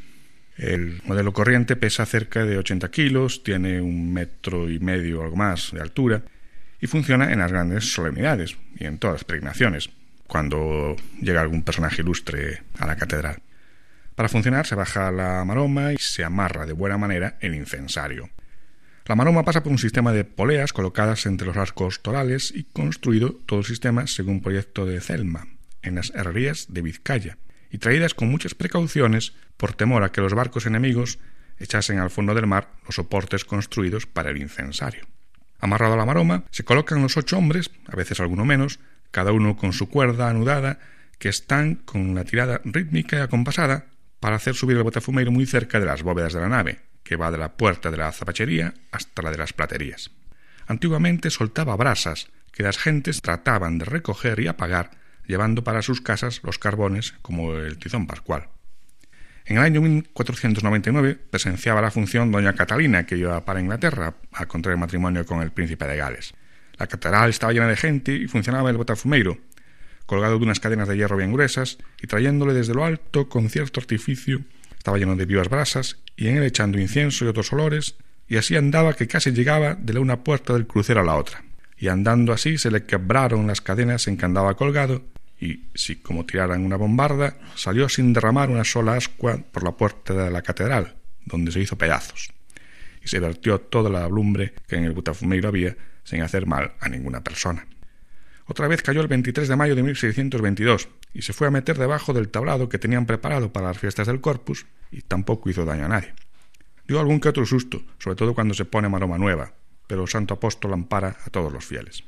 El 0.57 1.01
modelo 1.05 1.31
corriente 1.31 1.77
pesa 1.77 2.05
cerca 2.05 2.43
de 2.45 2.57
80 2.57 2.91
kilos, 2.91 3.43
tiene 3.43 3.81
un 3.81 4.13
metro 4.13 4.69
y 4.69 4.79
medio 4.79 5.21
o 5.21 5.23
algo 5.23 5.37
más 5.37 5.71
de 5.71 5.79
altura 5.79 6.21
y 6.81 6.87
funciona 6.87 7.31
en 7.31 7.39
las 7.39 7.51
grandes 7.51 7.93
solemnidades 7.93 8.57
y 8.77 8.85
en 8.85 8.97
todas 8.97 9.15
las 9.15 9.23
peregrinaciones, 9.23 9.89
cuando 10.27 10.97
llega 11.21 11.41
algún 11.41 11.63
personaje 11.63 12.01
ilustre 12.01 12.61
a 12.77 12.85
la 12.85 12.97
catedral. 12.97 13.41
Para 14.15 14.27
funcionar 14.27 14.67
se 14.67 14.75
baja 14.75 15.11
la 15.11 15.45
maroma 15.45 15.93
y 15.93 15.97
se 15.97 16.25
amarra 16.25 16.65
de 16.65 16.73
buena 16.73 16.97
manera 16.97 17.37
el 17.39 17.55
incensario. 17.55 18.29
La 19.05 19.15
maroma 19.15 19.45
pasa 19.45 19.63
por 19.63 19.71
un 19.71 19.77
sistema 19.77 20.11
de 20.11 20.25
poleas 20.25 20.73
colocadas 20.73 21.25
entre 21.25 21.47
los 21.47 21.55
arcos 21.55 22.01
torales 22.01 22.51
y 22.53 22.65
construido 22.65 23.31
todo 23.45 23.59
el 23.59 23.65
sistema 23.65 24.07
según 24.07 24.41
proyecto 24.41 24.85
de 24.85 24.99
Zelma, 24.99 25.47
en 25.81 25.95
las 25.95 26.11
herrerías 26.15 26.67
de 26.69 26.81
Vizcaya, 26.81 27.37
y 27.71 27.77
traídas 27.77 28.13
con 28.13 28.29
muchas 28.29 28.55
precauciones 28.55 29.33
por 29.57 29.73
temor 29.73 30.03
a 30.03 30.11
que 30.11 30.21
los 30.21 30.33
barcos 30.33 30.65
enemigos 30.65 31.19
echasen 31.57 31.99
al 31.99 32.09
fondo 32.09 32.33
del 32.33 32.47
mar 32.47 32.69
los 32.85 32.95
soportes 32.95 33.45
construidos 33.45 34.05
para 34.05 34.31
el 34.31 34.37
incensario. 34.37 35.05
Amarrado 35.59 35.93
a 35.93 35.97
la 35.97 36.05
maroma, 36.05 36.45
se 36.51 36.63
colocan 36.63 37.01
los 37.01 37.17
ocho 37.17 37.37
hombres, 37.37 37.69
a 37.87 37.95
veces 37.95 38.19
alguno 38.19 38.45
menos, 38.45 38.79
cada 39.11 39.31
uno 39.31 39.57
con 39.57 39.73
su 39.73 39.89
cuerda 39.89 40.29
anudada, 40.29 40.79
que 41.17 41.29
están 41.29 41.75
con 41.75 42.15
la 42.15 42.23
tirada 42.23 42.61
rítmica 42.63 43.17
y 43.17 43.19
acompasada 43.19 43.87
para 44.19 44.37
hacer 44.37 44.55
subir 44.55 44.77
el 44.77 44.83
botafumeiro 44.83 45.31
muy 45.31 45.45
cerca 45.45 45.79
de 45.79 45.85
las 45.85 46.01
bóvedas 46.01 46.33
de 46.33 46.39
la 46.39 46.49
nave, 46.49 46.79
que 47.03 47.17
va 47.17 47.31
de 47.31 47.37
la 47.37 47.57
puerta 47.57 47.91
de 47.91 47.97
la 47.97 48.11
zapachería 48.11 48.73
hasta 48.91 49.21
la 49.21 49.31
de 49.31 49.37
las 49.37 49.53
platerías. 49.53 50.11
Antiguamente 50.67 51.29
soltaba 51.29 51.75
brasas 51.75 52.29
que 52.51 52.63
las 52.63 52.77
gentes 52.77 53.21
trataban 53.21 53.77
de 53.77 53.85
recoger 53.85 54.39
y 54.39 54.47
apagar 54.47 54.91
llevando 55.29 55.63
para 55.63 55.83
sus 55.83 56.01
casas 56.01 56.41
los 56.43 56.57
carbones 56.57 57.13
como 57.21 57.53
el 57.53 57.77
tizón 57.77 58.07
pascual. 58.07 58.49
En 59.45 59.57
el 59.57 59.63
año 59.63 59.79
1499 59.79 61.17
presenciaba 61.29 61.81
la 61.81 61.91
función 61.91 62.31
doña 62.31 62.53
Catalina, 62.53 63.05
que 63.05 63.15
iba 63.15 63.45
para 63.45 63.61
Inglaterra 63.61 64.15
a 64.33 64.45
contraer 64.47 64.79
matrimonio 64.79 65.25
con 65.27 65.41
el 65.41 65.51
príncipe 65.51 65.85
de 65.85 65.97
Gales. 65.97 66.33
La 66.77 66.87
catedral 66.87 67.29
estaba 67.29 67.53
llena 67.53 67.67
de 67.67 67.77
gente 67.77 68.11
y 68.13 68.27
funcionaba 68.27 68.71
el 68.71 68.77
botafumeiro, 68.77 69.37
colgado 70.07 70.39
de 70.39 70.45
unas 70.45 70.59
cadenas 70.59 70.87
de 70.87 70.97
hierro 70.97 71.17
bien 71.17 71.31
gruesas 71.31 71.77
y 72.01 72.07
trayéndole 72.07 72.53
desde 72.53 72.73
lo 72.73 72.83
alto 72.83 73.29
con 73.29 73.49
cierto 73.49 73.79
artificio. 73.79 74.41
Estaba 74.77 74.97
lleno 74.97 75.15
de 75.15 75.25
vivas 75.25 75.49
brasas 75.49 75.97
y 76.15 76.27
en 76.27 76.37
él 76.37 76.43
echando 76.43 76.79
incienso 76.79 77.23
y 77.23 77.27
otros 77.27 77.53
olores, 77.53 77.97
y 78.27 78.37
así 78.37 78.55
andaba 78.55 78.93
que 78.93 79.07
casi 79.07 79.31
llegaba 79.31 79.75
de 79.75 79.93
la 79.93 79.99
una 79.99 80.23
puerta 80.23 80.53
del 80.53 80.65
crucero 80.65 81.01
a 81.01 81.03
la 81.03 81.15
otra. 81.15 81.43
Y 81.77 81.87
andando 81.87 82.33
así 82.33 82.57
se 82.57 82.71
le 82.71 82.83
quebraron 82.83 83.45
las 83.45 83.61
cadenas 83.61 84.07
en 84.07 84.17
que 84.17 84.25
andaba 84.25 84.55
colgado 84.55 85.03
y, 85.39 85.65
si 85.73 85.97
como 85.97 86.25
tiraran 86.25 86.65
una 86.65 86.75
bombarda, 86.75 87.37
salió 87.55 87.87
sin 87.87 88.13
derramar 88.13 88.49
una 88.49 88.63
sola 88.63 88.95
ascua 88.95 89.37
por 89.37 89.63
la 89.63 89.71
puerta 89.71 90.13
de 90.13 90.31
la 90.31 90.41
catedral, 90.41 90.95
donde 91.25 91.51
se 91.51 91.61
hizo 91.61 91.77
pedazos, 91.77 92.31
y 93.03 93.07
se 93.07 93.19
vertió 93.19 93.59
toda 93.59 93.89
la 93.89 94.07
lumbre 94.09 94.53
que 94.67 94.75
en 94.75 94.83
el 94.83 94.93
butafumeiro 94.93 95.47
había, 95.49 95.77
sin 96.03 96.21
hacer 96.21 96.45
mal 96.45 96.73
a 96.79 96.89
ninguna 96.89 97.23
persona. 97.23 97.67
Otra 98.45 98.67
vez 98.67 98.81
cayó 98.81 99.01
el 99.01 99.07
23 99.07 99.47
de 99.47 99.55
mayo 99.55 99.75
de 99.75 99.83
1622 99.83 100.89
y 101.13 101.21
se 101.21 101.33
fue 101.33 101.47
a 101.47 101.51
meter 101.51 101.77
debajo 101.77 102.13
del 102.13 102.29
tablado 102.29 102.67
que 102.67 102.79
tenían 102.79 103.05
preparado 103.05 103.53
para 103.53 103.67
las 103.67 103.77
fiestas 103.77 104.07
del 104.07 104.21
Corpus 104.21 104.65
y 104.91 105.01
tampoco 105.01 105.49
hizo 105.51 105.65
daño 105.65 105.85
a 105.85 105.89
nadie. 105.89 106.13
Dio 106.87 106.99
algún 106.99 107.19
que 107.19 107.29
otro 107.29 107.45
susto, 107.45 107.83
sobre 107.99 108.15
todo 108.15 108.33
cuando 108.33 108.55
se 108.55 108.65
pone 108.65 108.89
maroma 108.89 109.19
nueva, 109.19 109.53
pero 109.85 110.01
el 110.01 110.07
santo 110.09 110.33
apóstol 110.33 110.73
ampara 110.73 111.17
a 111.23 111.29
todos 111.29 111.53
los 111.53 111.63
fieles. 111.63 112.03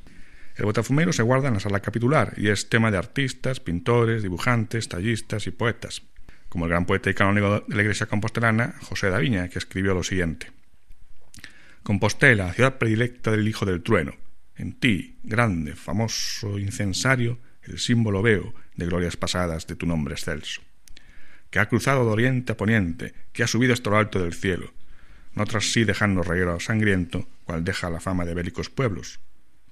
El 0.56 0.66
botafumero 0.66 1.14
se 1.14 1.24
guarda 1.24 1.48
en 1.48 1.56
la 1.56 1.60
sala 1.60 1.80
capitular 1.80 2.34
y 2.38 2.50
es 2.50 2.70
tema 2.70 2.92
de 2.92 2.98
artistas, 2.98 3.60
pintores, 3.60 4.22
dibujantes, 4.22 4.90
tallistas 4.90 5.48
y 5.48 5.52
poetas, 5.52 6.04
como 6.50 6.66
el 6.66 6.72
gran 6.72 6.86
poeta 6.86 7.10
y 7.10 7.14
canónigo 7.14 7.62
de 7.62 7.76
la 7.76 7.82
iglesia 7.82 8.08
compostelana, 8.08 8.76
José 8.82 9.10
de 9.10 9.16
Aviña, 9.16 9.48
que 9.48 9.60
escribió 9.60 9.94
lo 9.94 10.04
siguiente. 10.04 10.52
Compostela, 11.84 12.54
ciudad 12.54 12.78
predilecta 12.78 13.32
del 13.32 13.48
Hijo 13.48 13.66
del 13.66 13.82
Trueno, 13.82 14.16
en 14.56 14.74
ti, 14.74 15.18
grande, 15.24 15.76
famoso 15.76 16.60
incensario, 16.60 17.40
el 17.64 17.80
símbolo 17.80 18.22
veo 18.22 18.54
de 18.76 18.86
glorias 18.86 19.18
pasadas 19.18 19.66
de 19.68 19.76
tu 19.76 19.86
nombre 19.86 20.14
excelso, 20.14 20.62
que 21.50 21.60
ha 21.60 21.70
cruzado 21.70 22.06
de 22.06 22.12
oriente 22.12 22.52
a 22.52 22.58
poniente, 22.58 23.14
que 23.32 23.44
ha 23.44 23.48
subido 23.48 23.74
hasta 23.74 23.90
lo 23.90 23.98
alto 23.98 24.22
del 24.22 24.34
cielo, 24.34 24.74
no 25.34 25.46
tras 25.46 25.72
sí 25.72 25.86
dejando 25.86 26.22
reguero 26.24 26.60
sangriento, 26.60 27.28
cual 27.46 27.64
deja 27.64 27.90
la 27.90 28.00
fama 28.00 28.26
de 28.26 28.34
bélicos 28.34 28.70
pueblos, 28.70 29.20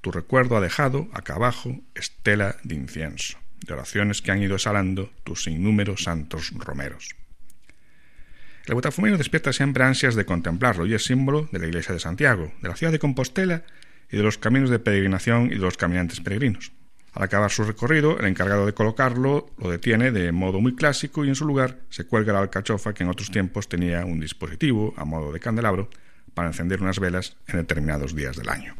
tu 0.02 0.12
recuerdo 0.12 0.58
ha 0.58 0.62
dejado, 0.62 1.08
acá 1.14 1.36
abajo, 1.36 1.80
estela 1.96 2.58
de 2.64 2.76
incienso. 2.76 3.38
de 3.66 3.74
oraciones 3.74 4.22
que 4.22 4.32
han 4.32 4.42
ido 4.42 4.56
exhalando 4.56 5.12
tus 5.26 5.46
innúmeros 5.48 6.04
santos 6.04 6.52
romeros. 6.56 7.10
El 8.66 8.76
Botafumeiro 8.76 9.18
despierta 9.18 9.52
siempre 9.52 9.84
ansias 9.84 10.16
de 10.16 10.26
contemplarlo 10.26 10.86
y 10.86 10.94
es 10.94 11.04
símbolo 11.04 11.50
de 11.52 11.60
la 11.60 11.68
iglesia 11.68 11.94
de 11.94 12.00
Santiago, 12.00 12.54
de 12.62 12.70
la 12.70 12.76
ciudad 12.76 12.92
de 12.92 13.00
Compostela 13.00 13.64
y 14.12 14.18
de 14.18 14.24
los 14.24 14.38
caminos 14.38 14.70
de 14.70 14.80
peregrinación 14.80 15.48
y 15.48 15.56
de 15.56 15.58
los 15.58 15.76
caminantes 15.76 16.22
peregrinos. 16.22 16.72
Al 17.14 17.24
acabar 17.24 17.50
su 17.50 17.64
recorrido, 17.64 18.20
el 18.20 18.28
encargado 18.28 18.66
de 18.66 18.74
colocarlo 18.74 19.50
lo 19.58 19.72
detiene 19.72 20.12
de 20.12 20.32
modo 20.32 20.62
muy 20.62 20.76
clásico 20.76 21.26
y 21.26 21.30
en 21.30 21.36
su 21.36 21.46
lugar 21.46 21.80
se 21.90 22.06
cuelga 22.06 22.34
la 22.34 22.40
alcachofa 22.40 22.94
que 22.94 23.04
en 23.04 23.10
otros 23.10 23.32
tiempos 23.32 23.68
tenía 23.68 24.06
un 24.06 24.20
dispositivo 24.20 24.94
a 24.98 25.06
modo 25.06 25.32
de 25.32 25.40
candelabro 25.40 25.90
para 26.34 26.50
encender 26.50 26.82
unas 26.82 27.00
velas 27.00 27.38
en 27.48 27.58
determinados 27.58 28.16
días 28.16 28.38
del 28.38 28.50
año. 28.50 28.76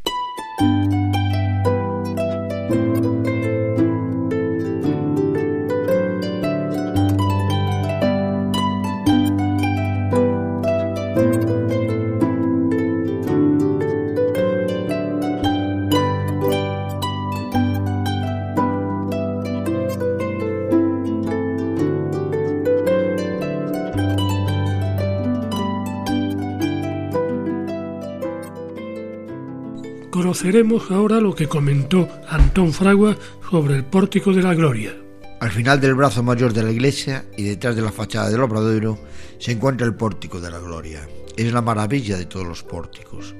Conoceremos 30.40 30.90
ahora 30.90 31.20
lo 31.20 31.34
que 31.34 31.48
comentó 31.48 32.08
Antón 32.26 32.72
Fragua 32.72 33.14
sobre 33.50 33.76
el 33.76 33.84
Pórtico 33.84 34.32
de 34.32 34.42
la 34.42 34.54
Gloria. 34.54 34.96
Al 35.38 35.50
final 35.50 35.82
del 35.82 35.94
brazo 35.94 36.22
mayor 36.22 36.54
de 36.54 36.62
la 36.62 36.70
iglesia 36.70 37.26
y 37.36 37.42
detrás 37.42 37.76
de 37.76 37.82
la 37.82 37.92
fachada 37.92 38.30
del 38.30 38.40
obradoiro 38.40 38.98
se 39.38 39.52
encuentra 39.52 39.86
el 39.86 39.94
Pórtico 39.94 40.40
de 40.40 40.50
la 40.50 40.58
Gloria. 40.58 41.06
Es 41.36 41.52
la 41.52 41.60
maravilla 41.60 42.16
de 42.16 42.24
todos 42.24 42.46
los 42.46 42.62
pórticos, 42.62 43.34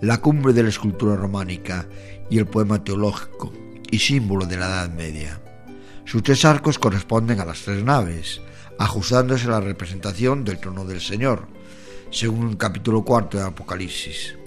la 0.00 0.20
cumbre 0.20 0.52
de 0.52 0.64
la 0.64 0.70
escultura 0.70 1.14
románica 1.14 1.86
y 2.28 2.38
el 2.38 2.46
poema 2.46 2.82
teológico 2.82 3.52
y 3.88 4.00
símbolo 4.00 4.44
de 4.44 4.56
la 4.56 4.66
Edad 4.66 4.90
Media. 4.90 5.40
Sus 6.04 6.24
tres 6.24 6.44
arcos 6.44 6.80
corresponden 6.80 7.38
a 7.38 7.44
las 7.44 7.60
tres 7.60 7.84
naves, 7.84 8.40
ajustándose 8.76 9.46
a 9.46 9.50
la 9.50 9.60
representación 9.60 10.42
del 10.42 10.58
trono 10.58 10.84
del 10.84 11.00
Señor, 11.00 11.46
según 12.10 12.50
el 12.50 12.56
capítulo 12.56 13.04
cuarto 13.04 13.38
de 13.38 13.44
Apocalipsis 13.44 14.39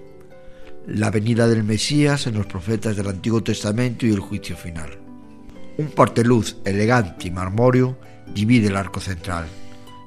la 0.88 1.10
venida 1.12 1.48
del 1.48 1.64
Mesías 1.64 2.28
en 2.28 2.36
los 2.36 2.46
profetas 2.46 2.96
del 2.96 3.08
Antiguo 3.08 3.42
Testamento 3.42 4.06
y 4.06 4.12
el 4.12 4.20
juicio 4.20 4.58
final. 4.58 5.00
Un 5.78 5.88
porteluz 5.88 6.58
elegante 6.66 7.28
y 7.28 7.32
marmóreo 7.32 7.98
divide 8.34 8.68
el 8.68 8.76
arco 8.76 9.00
central. 9.00 9.46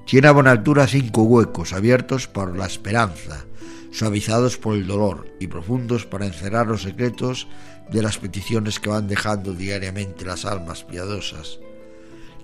Tiene 0.07 0.29
a 0.29 0.33
buena 0.33 0.53
altura 0.53 0.87
cinco 0.87 1.23
huecos 1.23 1.73
abiertos 1.73 2.29
por 2.29 2.57
la 2.57 2.67
esperanza, 2.67 3.47
suavizados 3.91 4.59
por 4.59 4.77
el 4.77 4.87
dolor 4.87 5.27
y 5.41 5.47
profundos 5.47 6.07
para 6.07 6.27
encerrar 6.27 6.67
los 6.67 6.83
secretos 6.83 7.49
de 7.91 8.03
las 8.03 8.19
peticiones 8.19 8.79
que 8.79 8.91
van 8.91 9.09
dejando 9.09 9.55
diariamente 9.55 10.25
las 10.25 10.45
almas 10.45 10.85
piadosas, 10.85 11.59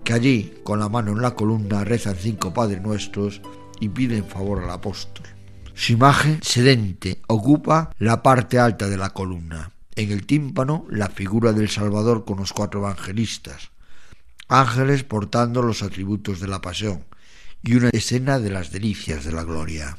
que 0.02 0.12
allí, 0.12 0.54
con 0.64 0.80
la 0.80 0.88
mano 0.88 1.12
en 1.12 1.22
la 1.22 1.34
columna, 1.34 1.84
rezan 1.84 2.16
cinco 2.16 2.52
Padres 2.52 2.82
Nuestros 2.82 3.40
y 3.78 3.88
piden 3.88 4.24
favor 4.24 4.64
al 4.64 4.70
apóstol. 4.70 5.26
Su 5.74 5.92
imagen 5.92 6.40
sedente 6.42 7.21
ocupa 7.32 7.90
la 7.98 8.22
parte 8.22 8.58
alta 8.58 8.88
de 8.88 8.96
la 8.96 9.10
columna. 9.10 9.70
En 9.94 10.10
el 10.12 10.26
tímpano 10.26 10.86
la 10.90 11.08
figura 11.08 11.52
del 11.52 11.68
Salvador 11.68 12.24
con 12.24 12.38
los 12.38 12.52
cuatro 12.52 12.80
evangelistas, 12.80 13.70
ángeles 14.48 15.04
portando 15.04 15.62
los 15.62 15.82
atributos 15.82 16.40
de 16.40 16.48
la 16.48 16.60
pasión 16.60 17.04
y 17.62 17.74
una 17.74 17.90
escena 17.90 18.38
de 18.38 18.50
las 18.50 18.70
delicias 18.70 19.24
de 19.24 19.32
la 19.32 19.44
gloria. 19.44 19.98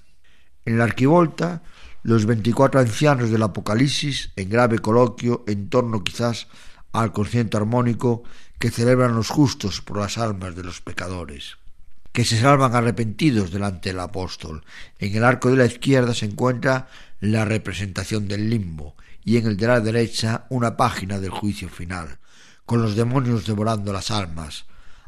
En 0.65 0.77
la 0.77 0.83
arquivolta, 0.85 1.63
los 2.03 2.25
veinticuatro 2.25 2.79
ancianos 2.79 3.29
del 3.29 3.43
Apocalipsis 3.43 4.31
en 4.35 4.49
grave 4.49 4.79
coloquio 4.79 5.43
en 5.47 5.69
torno 5.69 6.03
quizás 6.03 6.47
al 6.91 7.11
concierto 7.11 7.57
armónico 7.57 8.23
que 8.59 8.71
celebran 8.71 9.15
los 9.15 9.29
justos 9.29 9.81
por 9.81 9.97
las 9.97 10.17
almas 10.17 10.55
de 10.55 10.63
los 10.63 10.81
pecadores 10.81 11.57
que 12.13 12.23
se 12.25 12.39
salvan 12.39 12.75
arrepentidos 12.75 13.51
delante 13.51 13.89
del 13.89 13.99
apóstol. 13.99 14.63
En 14.99 15.15
el 15.15 15.23
arco 15.23 15.49
de 15.49 15.57
la 15.57 15.65
izquierda 15.65 16.13
se 16.13 16.27
encuentra 16.27 16.87
la 17.19 17.43
representación 17.43 18.27
del 18.27 18.51
limbo 18.51 18.95
y 19.25 19.37
en 19.37 19.47
el 19.47 19.57
de 19.57 19.67
la 19.67 19.79
derecha 19.81 20.45
una 20.49 20.77
página 20.77 21.19
del 21.19 21.31
juicio 21.31 21.69
final, 21.69 22.19
con 22.67 22.83
los 22.83 22.95
demonios 22.95 23.47
devorando 23.47 23.91
las 23.91 24.11
almas, 24.11 24.65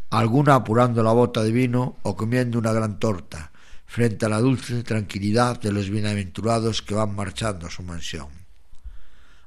alguna 0.09 0.55
apurando 0.55 1.03
la 1.03 1.11
bota 1.11 1.43
de 1.43 1.51
vino 1.51 1.97
o 2.01 2.15
comiendo 2.15 2.57
una 2.57 2.73
gran 2.73 2.97
torta, 2.97 3.51
frente 3.85 4.25
a 4.25 4.29
la 4.29 4.39
dulce 4.39 4.81
tranquilidad 4.81 5.61
de 5.61 5.71
los 5.71 5.91
bienaventurados 5.91 6.81
que 6.81 6.95
van 6.95 7.15
marchando 7.15 7.67
a 7.67 7.71
su 7.71 7.83
mansión. 7.83 8.29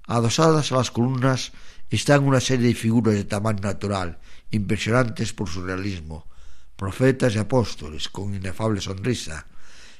Adosadas 0.06 0.70
a 0.70 0.76
las 0.76 0.92
columnas 0.92 1.52
están 1.90 2.24
una 2.24 2.40
serie 2.40 2.68
de 2.68 2.74
figuras 2.74 3.14
de 3.14 3.24
tamaño 3.24 3.62
natural, 3.62 4.18
impresionantes 4.52 5.32
por 5.32 5.48
su 5.48 5.64
realismo, 5.64 6.24
profetas 6.78 7.34
y 7.34 7.38
apóstoles 7.38 8.08
con 8.08 8.36
inefable 8.36 8.80
sonrisa, 8.80 9.48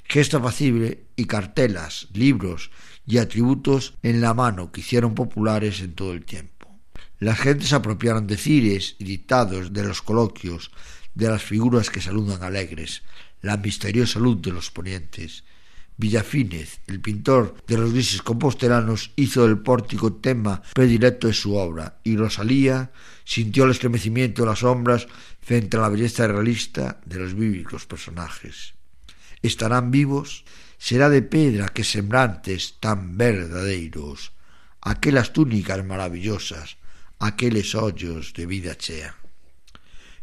gesto 0.04 0.36
apacible 0.38 1.08
y 1.16 1.24
cartelas, 1.24 2.06
libros 2.14 2.70
y 3.04 3.18
atributos 3.18 3.94
en 4.04 4.20
la 4.20 4.32
mano 4.32 4.70
que 4.70 4.80
hicieron 4.80 5.16
populares 5.16 5.80
en 5.80 5.94
todo 5.94 6.12
el 6.12 6.24
tiempo. 6.24 6.78
Las 7.18 7.40
gentes 7.40 7.72
apropiaron 7.72 8.28
de 8.28 8.36
cires 8.36 8.94
y 9.00 9.04
dictados 9.04 9.72
de 9.72 9.82
los 9.82 10.02
coloquios, 10.02 10.70
de 11.16 11.28
las 11.28 11.42
figuras 11.42 11.90
que 11.90 12.00
saludan 12.00 12.44
alegres, 12.44 13.02
la 13.42 13.56
misteriosa 13.56 14.20
luz 14.20 14.40
de 14.40 14.52
los 14.52 14.70
ponientes. 14.70 15.42
Villafínez, 15.96 16.78
el 16.86 17.00
pintor 17.00 17.56
de 17.66 17.76
los 17.76 17.92
grises 17.92 18.22
compostelanos, 18.22 19.10
hizo 19.16 19.48
del 19.48 19.58
pórtico 19.58 20.12
tema 20.12 20.62
predilecto 20.74 21.26
de 21.26 21.34
su 21.34 21.56
obra, 21.56 21.98
y 22.04 22.16
Rosalía 22.16 22.92
sintió 23.28 23.64
el 23.64 23.72
estremecimiento 23.72 24.40
de 24.40 24.48
las 24.48 24.60
sombras 24.60 25.06
frente 25.42 25.76
a 25.76 25.80
la 25.80 25.90
belleza 25.90 26.26
realista 26.26 26.98
de 27.04 27.18
los 27.18 27.34
bíblicos 27.34 27.84
personajes. 27.84 28.72
¿Estarán 29.42 29.90
vivos? 29.90 30.46
Será 30.78 31.10
de 31.10 31.20
pedra 31.20 31.68
que 31.68 31.84
sembrantes 31.84 32.76
tan 32.80 33.18
verdaderos, 33.18 34.32
aquelas 34.80 35.34
túnicas 35.34 35.84
maravillosas, 35.84 36.78
aqueles 37.18 37.74
hoyos 37.74 38.32
de 38.32 38.46
vida 38.46 38.78
chea. 38.78 39.14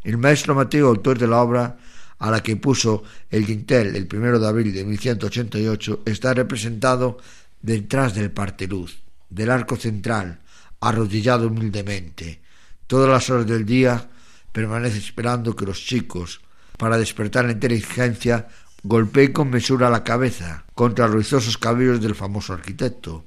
El 0.04 0.18
maestro 0.18 0.56
Mateo, 0.56 0.88
autor 0.88 1.20
de 1.20 1.28
la 1.28 1.42
obra, 1.42 1.78
a 2.18 2.32
la 2.32 2.42
que 2.42 2.56
puso 2.56 3.04
el 3.30 3.46
dintel 3.46 3.96
el 3.96 4.08
primero 4.08 4.40
de 4.40 4.48
abril 4.48 4.74
de 4.74 4.84
1188, 4.84 6.02
está 6.08 6.34
representado 6.34 7.20
detrás 7.62 8.16
del 8.16 8.32
parteluz, 8.32 8.98
del 9.30 9.52
arco 9.52 9.76
central, 9.76 10.40
arrodillado 10.80 11.50
humildemente. 11.50 12.45
Todas 12.88 13.10
las 13.10 13.30
horas 13.30 13.48
del 13.48 13.66
día 13.66 14.10
permanece 14.52 15.00
esperando 15.00 15.56
que 15.56 15.66
los 15.66 15.84
chicos, 15.84 16.42
para 16.78 16.98
despertar 16.98 17.46
la 17.46 17.54
inteligencia, 17.54 18.48
golpeen 18.84 19.34
con 19.34 19.50
mesura 19.50 19.90
la 19.90 20.04
cabeza 20.04 20.66
contra 20.76 21.08
los 21.08 21.16
rizosos 21.16 21.58
cabellos 21.58 22.00
del 22.00 22.14
famoso 22.14 22.54
arquitecto. 22.54 23.26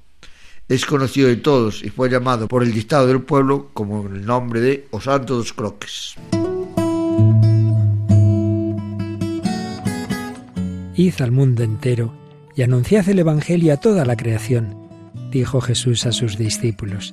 Es 0.68 0.86
conocido 0.86 1.28
de 1.28 1.36
todos 1.36 1.82
y 1.82 1.90
fue 1.90 2.08
llamado 2.08 2.46
por 2.46 2.62
el 2.62 2.72
dictado 2.72 3.06
del 3.06 3.22
pueblo 3.22 3.70
como 3.72 4.06
el 4.06 4.24
nombre 4.24 4.60
de 4.60 4.86
Osanto 4.90 5.36
dos 5.36 5.52
Croques. 5.52 6.14
Id 10.94 11.14
al 11.20 11.32
mundo 11.32 11.62
entero 11.62 12.12
y 12.54 12.62
anunciad 12.62 13.08
el 13.08 13.20
Evangelio 13.20 13.72
a 13.72 13.76
toda 13.78 14.04
la 14.04 14.16
creación, 14.16 14.76
dijo 15.30 15.60
Jesús 15.60 16.06
a 16.06 16.12
sus 16.12 16.36
discípulos. 16.36 17.12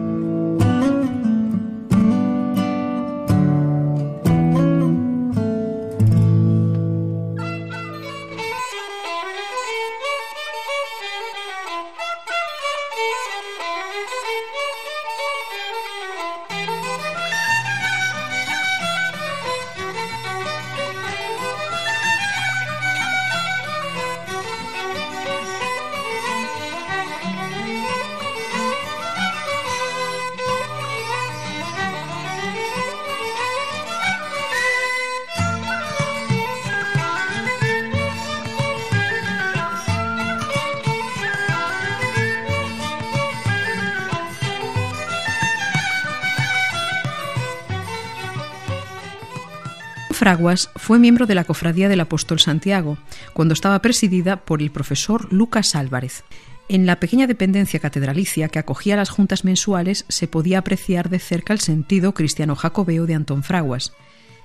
Fraguas 50.21 50.69
fue 50.75 50.99
miembro 50.99 51.25
de 51.25 51.33
la 51.33 51.45
Cofradía 51.45 51.89
del 51.89 51.99
Apóstol 51.99 52.39
Santiago, 52.39 52.99
cuando 53.33 53.55
estaba 53.55 53.81
presidida 53.81 54.37
por 54.37 54.61
el 54.61 54.69
profesor 54.69 55.33
Lucas 55.33 55.73
Álvarez. 55.73 56.23
En 56.69 56.85
la 56.85 56.99
pequeña 56.99 57.25
dependencia 57.25 57.79
catedralicia 57.79 58.47
que 58.47 58.59
acogía 58.59 58.95
las 58.95 59.09
juntas 59.09 59.45
mensuales 59.45 60.05
se 60.09 60.27
podía 60.27 60.59
apreciar 60.59 61.09
de 61.09 61.17
cerca 61.17 61.53
el 61.53 61.59
sentido 61.59 62.13
cristiano 62.13 62.55
jacobeo 62.55 63.07
de 63.07 63.15
Antón 63.15 63.41
Fraguas. 63.41 63.93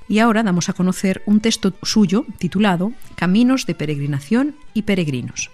Y 0.08 0.20
ahora 0.20 0.42
damos 0.42 0.70
a 0.70 0.72
conocer 0.72 1.22
un 1.26 1.40
texto 1.40 1.74
suyo 1.82 2.24
titulado 2.38 2.92
Caminos 3.14 3.66
de 3.66 3.74
peregrinación 3.74 4.56
y 4.72 4.80
peregrinos. 4.80 5.50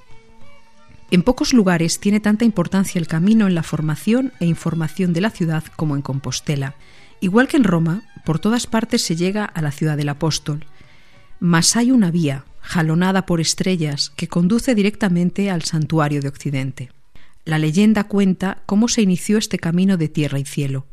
En 1.11 1.25
pocos 1.25 1.53
lugares 1.53 1.99
tiene 1.99 2.21
tanta 2.21 2.45
importancia 2.45 3.01
el 3.01 3.09
camino 3.09 3.49
en 3.49 3.57
la 3.57 3.65
formación 3.65 4.33
e 4.39 4.47
información 4.47 5.15
de 5.15 5.21
la 5.21 5.31
ciudad 5.31 5.65
como 5.75 5.97
en 5.97 6.03
Compostela. 6.03 6.77
Igual 7.19 7.49
que 7.49 7.57
en 7.57 7.65
Roma, 7.65 8.05
por 8.25 8.39
todas 8.39 8.67
partes 8.67 9.03
se 9.03 9.17
llega 9.17 9.45
a 9.45 9.63
la 9.63 9.73
ciudad 9.73 9.97
del 9.97 10.09
apóstol. 10.09 10.67
Mas 11.41 11.77
hay 11.77 11.91
una 11.91 12.11
vía, 12.11 12.45
jalonada 12.61 13.27
por 13.27 13.41
estrellas, 13.41 14.13
que 14.17 14.29
conduce 14.29 14.75
directamente 14.75 15.51
al 15.51 15.63
santuario 15.63 16.21
de 16.21 16.29
Occidente. 16.29 16.91
La 17.45 17.59
leyenda 17.59 18.05
cuenta 18.05 18.63
cómo 18.67 18.89
se 18.89 19.03
inició 19.03 19.39
este 19.39 19.59
camino 19.59 19.97
de 19.97 20.09
tierra 20.09 20.39
y 20.39 20.45
cielo. 20.45 20.87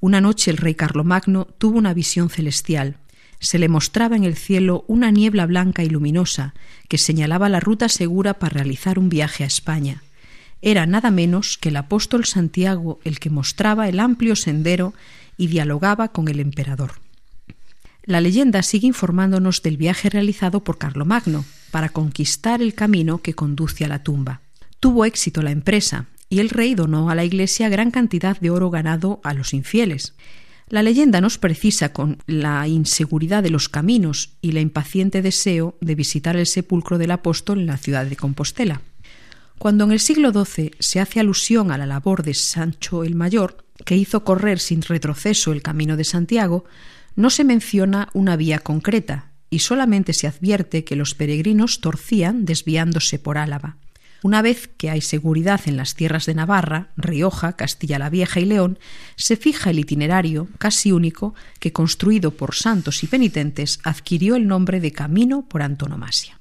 Una 0.00 0.20
noche 0.20 0.50
el 0.50 0.56
rey 0.56 0.74
Carlomagno 0.74 1.46
tuvo 1.58 1.78
una 1.78 1.92
visión 1.92 2.30
celestial. 2.30 2.96
Se 3.40 3.58
le 3.58 3.68
mostraba 3.68 4.16
en 4.16 4.24
el 4.24 4.36
cielo 4.36 4.84
una 4.86 5.10
niebla 5.10 5.46
blanca 5.46 5.82
y 5.82 5.88
luminosa 5.88 6.54
que 6.88 6.98
señalaba 6.98 7.48
la 7.48 7.58
ruta 7.58 7.88
segura 7.88 8.34
para 8.34 8.54
realizar 8.54 8.98
un 8.98 9.08
viaje 9.08 9.42
a 9.42 9.48
España. 9.48 10.02
Era 10.62 10.86
nada 10.86 11.10
menos 11.10 11.58
que 11.58 11.70
el 11.70 11.76
apóstol 11.76 12.24
Santiago 12.24 13.00
el 13.04 13.18
que 13.18 13.30
mostraba 13.30 13.88
el 13.88 13.98
amplio 13.98 14.36
sendero 14.36 14.94
y 15.40 15.46
dialogaba 15.46 16.08
con 16.08 16.28
el 16.28 16.38
emperador. 16.38 16.92
La 18.04 18.20
leyenda 18.20 18.62
sigue 18.62 18.86
informándonos 18.86 19.62
del 19.62 19.78
viaje 19.78 20.10
realizado 20.10 20.62
por 20.62 20.76
Carlomagno 20.76 21.46
para 21.70 21.88
conquistar 21.88 22.60
el 22.60 22.74
camino 22.74 23.22
que 23.22 23.32
conduce 23.32 23.86
a 23.86 23.88
la 23.88 24.02
tumba. 24.02 24.42
Tuvo 24.80 25.06
éxito 25.06 25.40
la 25.40 25.50
empresa 25.50 26.04
y 26.28 26.40
el 26.40 26.50
rey 26.50 26.74
donó 26.74 27.08
a 27.08 27.14
la 27.14 27.24
iglesia 27.24 27.70
gran 27.70 27.90
cantidad 27.90 28.38
de 28.38 28.50
oro 28.50 28.68
ganado 28.68 29.22
a 29.24 29.32
los 29.32 29.54
infieles. 29.54 30.12
La 30.68 30.82
leyenda 30.82 31.22
nos 31.22 31.38
precisa 31.38 31.94
con 31.94 32.18
la 32.26 32.68
inseguridad 32.68 33.42
de 33.42 33.50
los 33.50 33.70
caminos 33.70 34.34
y 34.42 34.52
la 34.52 34.60
impaciente 34.60 35.22
deseo 35.22 35.78
de 35.80 35.94
visitar 35.94 36.36
el 36.36 36.46
sepulcro 36.46 36.98
del 36.98 37.12
apóstol 37.12 37.60
en 37.60 37.66
la 37.66 37.78
ciudad 37.78 38.04
de 38.04 38.16
Compostela. 38.16 38.82
Cuando 39.58 39.84
en 39.84 39.92
el 39.92 40.00
siglo 40.00 40.32
XII 40.32 40.72
se 40.78 41.00
hace 41.00 41.18
alusión 41.18 41.70
a 41.72 41.78
la 41.78 41.86
labor 41.86 42.22
de 42.24 42.34
Sancho 42.34 43.04
el 43.04 43.14
Mayor, 43.14 43.64
que 43.84 43.96
hizo 43.96 44.24
correr 44.24 44.58
sin 44.58 44.82
retroceso 44.82 45.52
el 45.52 45.62
camino 45.62 45.96
de 45.96 46.04
Santiago, 46.04 46.64
no 47.16 47.30
se 47.30 47.44
menciona 47.44 48.08
una 48.12 48.36
vía 48.36 48.58
concreta 48.58 49.32
y 49.50 49.60
solamente 49.60 50.12
se 50.12 50.26
advierte 50.26 50.84
que 50.84 50.96
los 50.96 51.14
peregrinos 51.14 51.80
torcían 51.80 52.44
desviándose 52.44 53.18
por 53.18 53.36
Álava. 53.36 53.76
Una 54.22 54.42
vez 54.42 54.68
que 54.68 54.90
hay 54.90 55.00
seguridad 55.00 55.62
en 55.64 55.78
las 55.78 55.94
tierras 55.94 56.26
de 56.26 56.34
Navarra, 56.34 56.90
Rioja, 56.96 57.54
Castilla 57.54 57.98
la 57.98 58.10
Vieja 58.10 58.38
y 58.38 58.44
León, 58.44 58.78
se 59.16 59.36
fija 59.36 59.70
el 59.70 59.78
itinerario, 59.78 60.48
casi 60.58 60.92
único, 60.92 61.34
que 61.58 61.72
construido 61.72 62.32
por 62.32 62.54
santos 62.54 63.02
y 63.02 63.06
penitentes 63.06 63.80
adquirió 63.82 64.36
el 64.36 64.46
nombre 64.46 64.78
de 64.80 64.92
Camino 64.92 65.48
por 65.48 65.62
antonomasia. 65.62 66.38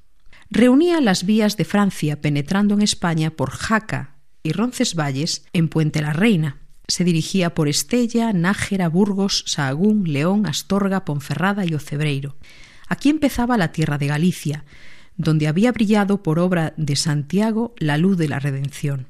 Reunía 0.50 1.00
las 1.00 1.26
vías 1.26 1.56
de 1.56 1.66
Francia 1.66 2.20
penetrando 2.20 2.74
en 2.74 2.82
España 2.82 3.32
por 3.32 3.52
Jaca 3.52 4.16
y 4.44 4.52
Roncesvalles 4.52 5.46
en 5.54 5.70
Puente 5.70 6.02
la 6.02 6.12
Reina, 6.12 6.58
se 6.90 7.04
dirigía 7.04 7.54
por 7.54 7.70
Estella, 7.70 8.34
Nájera, 8.34 8.90
Burgos, 8.90 9.44
Sahagún, 9.48 10.12
León, 10.12 10.46
Astorga, 10.46 11.06
Ponferrada 11.06 11.66
y 11.66 11.74
Ocebreiro. 11.74 12.36
Aquí 12.88 13.10
empezaba 13.10 13.58
la 13.58 13.72
tierra 13.72 13.98
de 13.98 14.08
Galicia, 14.08 14.66
donde 15.16 15.48
había 15.48 15.72
brillado 15.72 16.24
por 16.24 16.40
obra 16.40 16.74
de 16.78 16.96
Santiago 16.96 17.76
la 17.78 17.98
luz 17.98 18.18
de 18.18 18.28
la 18.28 18.40
redención. 18.40 19.08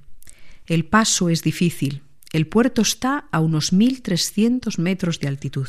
El 0.66 0.86
paso 0.86 1.30
es 1.30 1.42
difícil. 1.42 2.04
El 2.34 2.46
puerto 2.46 2.82
está 2.82 3.26
a 3.32 3.40
unos 3.40 3.74
1.300 3.74 4.78
metros 4.78 5.20
de 5.20 5.30
altitud. 5.30 5.68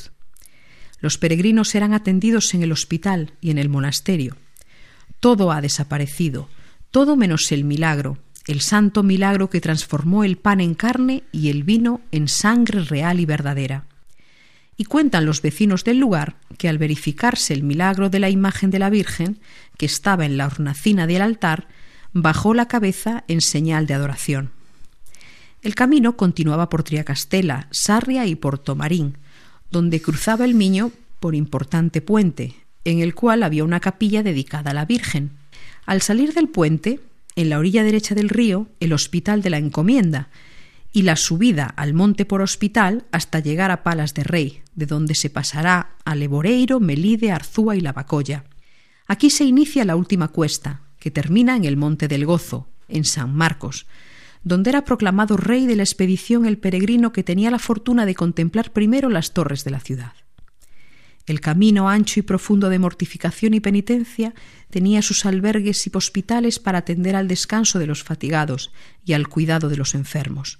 Los 0.98 1.16
peregrinos 1.16 1.74
eran 1.74 1.94
atendidos 1.94 2.52
en 2.52 2.62
el 2.62 2.72
hospital 2.72 3.32
y 3.40 3.50
en 3.50 3.58
el 3.58 3.68
monasterio. 3.68 4.36
Todo 5.20 5.52
ha 5.52 5.60
desaparecido, 5.60 6.48
todo 6.90 7.16
menos 7.16 7.52
el 7.52 7.64
milagro, 7.64 8.18
el 8.46 8.60
santo 8.60 9.02
milagro 9.02 9.50
que 9.50 9.60
transformó 9.60 10.24
el 10.24 10.36
pan 10.36 10.60
en 10.60 10.74
carne 10.74 11.24
y 11.32 11.50
el 11.50 11.62
vino 11.62 12.00
en 12.10 12.28
sangre 12.28 12.84
real 12.84 13.20
y 13.20 13.26
verdadera. 13.26 13.84
Y 14.76 14.84
cuentan 14.84 15.26
los 15.26 15.42
vecinos 15.42 15.84
del 15.84 15.98
lugar 15.98 16.36
que 16.56 16.68
al 16.68 16.78
verificarse 16.78 17.52
el 17.52 17.62
milagro 17.62 18.08
de 18.08 18.18
la 18.18 18.30
imagen 18.30 18.70
de 18.70 18.78
la 18.78 18.90
Virgen, 18.90 19.38
que 19.76 19.86
estaba 19.86 20.24
en 20.24 20.36
la 20.36 20.46
hornacina 20.46 21.06
del 21.06 21.22
altar, 21.22 21.68
bajó 22.12 22.54
la 22.54 22.66
cabeza 22.66 23.24
en 23.28 23.40
señal 23.40 23.86
de 23.86 23.94
adoración. 23.94 24.50
El 25.62 25.74
camino 25.74 26.16
continuaba 26.16 26.70
por 26.70 26.82
Triacastela, 26.82 27.68
Sarria 27.70 28.26
y 28.26 28.34
Portomarín, 28.34 29.18
donde 29.70 30.00
cruzaba 30.00 30.46
el 30.46 30.54
Miño 30.54 30.90
por 31.20 31.34
importante 31.34 32.00
puente, 32.00 32.54
en 32.84 33.00
el 33.00 33.14
cual 33.14 33.42
había 33.42 33.64
una 33.64 33.80
capilla 33.80 34.22
dedicada 34.22 34.70
a 34.70 34.74
la 34.74 34.86
Virgen. 34.86 35.32
Al 35.84 36.00
salir 36.00 36.32
del 36.32 36.48
puente, 36.48 37.00
en 37.36 37.48
la 37.48 37.58
orilla 37.58 37.82
derecha 37.82 38.14
del 38.14 38.28
río 38.28 38.68
el 38.80 38.92
Hospital 38.92 39.42
de 39.42 39.50
la 39.50 39.58
Encomienda 39.58 40.30
y 40.92 41.02
la 41.02 41.16
subida 41.16 41.66
al 41.66 41.94
monte 41.94 42.24
por 42.24 42.42
Hospital 42.42 43.04
hasta 43.12 43.40
llegar 43.40 43.70
a 43.70 43.82
Palas 43.82 44.14
de 44.14 44.24
Rey, 44.24 44.62
de 44.74 44.86
donde 44.86 45.14
se 45.14 45.30
pasará 45.30 45.96
a 46.04 46.14
Leboreiro, 46.14 46.80
Melide, 46.80 47.30
Arzúa 47.30 47.76
y 47.76 47.80
Lavacolla. 47.80 48.44
Aquí 49.06 49.30
se 49.30 49.44
inicia 49.44 49.84
la 49.84 49.96
última 49.96 50.28
cuesta, 50.28 50.82
que 50.98 51.10
termina 51.10 51.56
en 51.56 51.64
el 51.64 51.76
Monte 51.76 52.08
del 52.08 52.26
Gozo, 52.26 52.68
en 52.88 53.04
San 53.04 53.34
Marcos, 53.34 53.86
donde 54.42 54.70
era 54.70 54.84
proclamado 54.84 55.36
rey 55.36 55.66
de 55.66 55.76
la 55.76 55.82
expedición 55.82 56.46
el 56.46 56.58
peregrino 56.58 57.12
que 57.12 57.24
tenía 57.24 57.50
la 57.50 57.58
fortuna 57.58 58.06
de 58.06 58.14
contemplar 58.14 58.72
primero 58.72 59.08
las 59.08 59.32
torres 59.32 59.64
de 59.64 59.70
la 59.70 59.80
ciudad. 59.80 60.12
El 61.26 61.40
camino 61.40 61.88
ancho 61.88 62.20
y 62.20 62.22
profundo 62.22 62.68
de 62.68 62.78
mortificación 62.78 63.54
y 63.54 63.60
penitencia 63.60 64.34
tenía 64.70 65.02
sus 65.02 65.26
albergues 65.26 65.86
y 65.86 65.90
hospitales 65.94 66.58
para 66.58 66.78
atender 66.78 67.14
al 67.14 67.28
descanso 67.28 67.78
de 67.78 67.86
los 67.86 68.02
fatigados 68.02 68.72
y 69.04 69.12
al 69.12 69.28
cuidado 69.28 69.68
de 69.68 69.76
los 69.76 69.94
enfermos. 69.94 70.58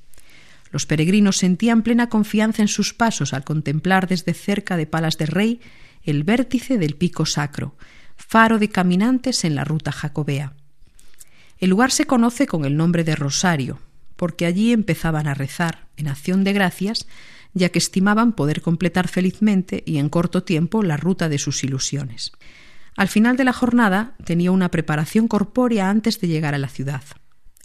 Los 0.71 0.87
peregrinos 0.87 1.39
sentían 1.39 1.83
plena 1.83 2.09
confianza 2.09 2.63
en 2.63 2.69
sus 2.69 2.95
pasos 2.95 3.33
al 3.33 3.45
contemplar 3.45 4.07
desde 4.07 4.35
cerca 4.35 4.77
de 4.77 4.87
Palas 4.87 5.19
de 5.19 5.27
Rey 5.27 5.61
el 6.05 6.25
vértice 6.25 6.79
del 6.79 6.95
pico 6.95 7.27
sacro, 7.27 7.75
faro 8.17 8.59
de 8.59 8.69
caminantes 8.69 9.45
en 9.45 9.55
la 9.55 9.65
ruta 9.65 9.93
jacobea. 9.93 10.55
El 11.59 11.71
lugar 11.71 11.91
se 11.91 12.07
conoce 12.07 12.47
con 12.47 12.65
el 12.65 12.77
nombre 12.77 13.05
de 13.05 13.17
Rosario, 13.17 13.81
porque 14.17 14.47
allí 14.47 14.73
empezaban 14.73 15.27
a 15.27 15.35
rezar, 15.35 15.87
en 15.97 16.09
acción 16.09 16.45
de 16.45 16.53
gracias, 16.53 17.07
ya 17.55 17.71
que 17.71 17.79
estimaban 17.79 18.33
poder 18.33 18.61
completar 18.63 19.09
felizmente 19.09 19.83
y 19.87 19.99
en 19.99 20.09
corto 20.09 20.43
tiempo 20.43 20.83
la 20.83 20.97
ruta 20.97 21.29
de 21.29 21.39
sus 21.39 21.65
ilusiones. 21.65 22.33
Al 22.97 23.09
final 23.09 23.37
de 23.37 23.45
la 23.45 23.53
jornada 23.53 24.15
tenía 24.25 24.51
una 24.51 24.71
preparación 24.71 25.29
corpórea 25.29 25.91
antes 25.91 26.21
de 26.21 26.29
llegar 26.29 26.55
a 26.55 26.59
la 26.59 26.69
ciudad. 26.69 27.03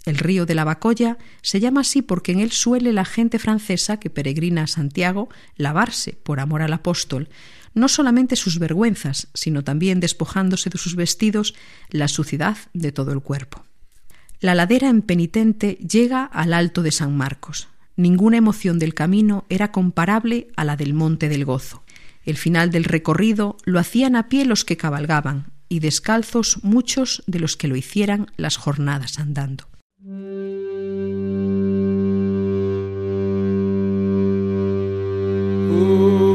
El 0.04 0.18
río 0.18 0.46
de 0.46 0.54
la 0.54 0.64
Bacoya 0.64 1.18
se 1.42 1.58
llama 1.58 1.80
así 1.80 2.00
porque 2.00 2.32
en 2.32 2.40
él 2.40 2.52
suele 2.52 2.92
la 2.92 3.04
gente 3.04 3.40
francesa 3.40 3.98
que 3.98 4.08
peregrina 4.08 4.62
a 4.62 4.66
Santiago 4.68 5.28
lavarse 5.56 6.12
por 6.22 6.38
amor 6.38 6.62
al 6.62 6.72
apóstol, 6.72 7.28
no 7.74 7.88
solamente 7.88 8.36
sus 8.36 8.58
vergüenzas, 8.58 9.28
sino 9.34 9.64
también 9.64 10.00
despojándose 10.00 10.70
de 10.70 10.78
sus 10.78 10.94
vestidos 10.94 11.54
la 11.90 12.08
suciedad 12.08 12.56
de 12.72 12.92
todo 12.92 13.12
el 13.12 13.20
cuerpo. 13.20 13.64
La 14.40 14.54
ladera 14.54 14.88
en 14.88 15.02
penitente 15.02 15.74
llega 15.74 16.24
al 16.24 16.52
alto 16.52 16.82
de 16.82 16.92
San 16.92 17.16
Marcos. 17.16 17.68
Ninguna 17.96 18.36
emoción 18.36 18.78
del 18.78 18.92
camino 18.92 19.46
era 19.48 19.72
comparable 19.72 20.48
a 20.56 20.64
la 20.64 20.76
del 20.76 20.92
Monte 20.92 21.30
del 21.30 21.46
Gozo. 21.46 21.82
El 22.24 22.36
final 22.36 22.70
del 22.70 22.84
recorrido 22.84 23.56
lo 23.64 23.78
hacían 23.78 24.16
a 24.16 24.28
pie 24.28 24.44
los 24.44 24.66
que 24.66 24.76
cabalgaban, 24.76 25.46
y 25.68 25.80
descalzos 25.80 26.62
muchos 26.62 27.22
de 27.26 27.40
los 27.40 27.56
que 27.56 27.68
lo 27.68 27.76
hicieran 27.76 28.30
las 28.36 28.58
jornadas 28.58 29.18
andando. 29.18 29.68
semaniña 35.76 36.25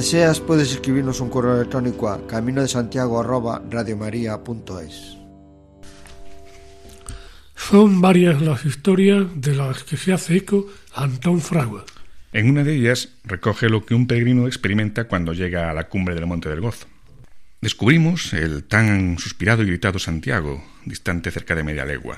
deseas, 0.00 0.40
puedes 0.40 0.72
escribirnos 0.72 1.20
un 1.20 1.28
correo 1.28 1.56
electrónico 1.56 2.08
a 2.08 2.26
camino 2.26 2.62
de 2.62 2.68
santiago 2.68 3.20
Son 7.54 8.00
varias 8.00 8.40
las 8.40 8.64
historias 8.64 9.26
de 9.34 9.54
las 9.54 9.84
que 9.84 9.98
se 9.98 10.14
hace 10.14 10.38
eco 10.38 10.66
Antón 10.94 11.42
Fragua. 11.42 11.84
En 12.32 12.48
una 12.48 12.64
de 12.64 12.76
ellas 12.76 13.10
recoge 13.24 13.68
lo 13.68 13.84
que 13.84 13.94
un 13.94 14.06
peregrino 14.06 14.46
experimenta 14.46 15.04
cuando 15.04 15.34
llega 15.34 15.70
a 15.70 15.74
la 15.74 15.88
cumbre 15.90 16.14
del 16.14 16.26
Monte 16.26 16.48
del 16.48 16.62
Gozo. 16.62 16.86
Descubrimos 17.60 18.32
el 18.32 18.64
tan 18.64 19.18
suspirado 19.18 19.62
y 19.62 19.66
gritado 19.66 19.98
Santiago, 19.98 20.64
distante 20.86 21.30
cerca 21.30 21.54
de 21.54 21.62
media 21.62 21.84
legua. 21.84 22.16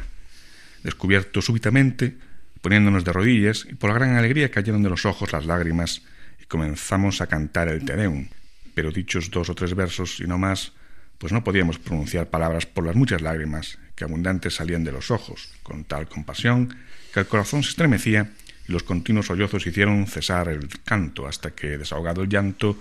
Descubierto 0.84 1.42
súbitamente, 1.42 2.16
poniéndonos 2.60 3.04
de 3.04 3.12
rodillas, 3.12 3.66
y 3.68 3.74
por 3.74 3.90
la 3.90 3.96
gran 3.96 4.14
alegría 4.14 4.52
cayeron 4.52 4.84
de 4.84 4.90
los 4.90 5.04
ojos 5.04 5.32
las 5.32 5.46
lágrimas 5.46 6.02
comenzamos 6.52 7.22
a 7.22 7.28
cantar 7.28 7.68
el 7.68 7.82
Te 7.82 7.96
Deum, 7.96 8.28
pero 8.74 8.92
dichos 8.92 9.30
dos 9.30 9.48
o 9.48 9.54
tres 9.54 9.74
versos 9.74 10.20
y 10.20 10.24
no 10.24 10.36
más, 10.36 10.74
pues 11.16 11.32
no 11.32 11.42
podíamos 11.42 11.78
pronunciar 11.78 12.28
palabras 12.28 12.66
por 12.66 12.84
las 12.84 12.94
muchas 12.94 13.22
lágrimas 13.22 13.78
que 13.96 14.04
abundantes 14.04 14.56
salían 14.56 14.84
de 14.84 14.92
los 14.92 15.10
ojos, 15.10 15.48
con 15.62 15.84
tal 15.84 16.10
compasión 16.10 16.76
que 17.14 17.20
el 17.20 17.26
corazón 17.26 17.62
se 17.62 17.70
estremecía 17.70 18.32
y 18.68 18.72
los 18.72 18.82
continuos 18.82 19.28
sollozos 19.28 19.66
hicieron 19.66 20.06
cesar 20.06 20.48
el 20.48 20.68
canto 20.84 21.26
hasta 21.26 21.52
que, 21.52 21.78
desahogado 21.78 22.20
el 22.20 22.28
llanto 22.28 22.76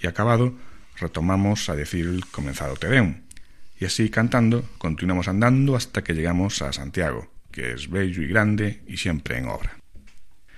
y 0.00 0.06
acabado, 0.06 0.54
retomamos 0.96 1.68
a 1.68 1.74
decir 1.74 2.06
el 2.06 2.26
comenzado 2.26 2.76
Te 2.76 2.86
Deum. 2.86 3.22
Y 3.80 3.86
así 3.86 4.08
cantando, 4.08 4.62
continuamos 4.78 5.26
andando 5.26 5.74
hasta 5.74 6.04
que 6.04 6.14
llegamos 6.14 6.62
a 6.62 6.72
Santiago, 6.72 7.28
que 7.50 7.72
es 7.72 7.90
bello 7.90 8.22
y 8.22 8.28
grande 8.28 8.82
y 8.86 8.98
siempre 8.98 9.36
en 9.36 9.48
obra. 9.48 9.76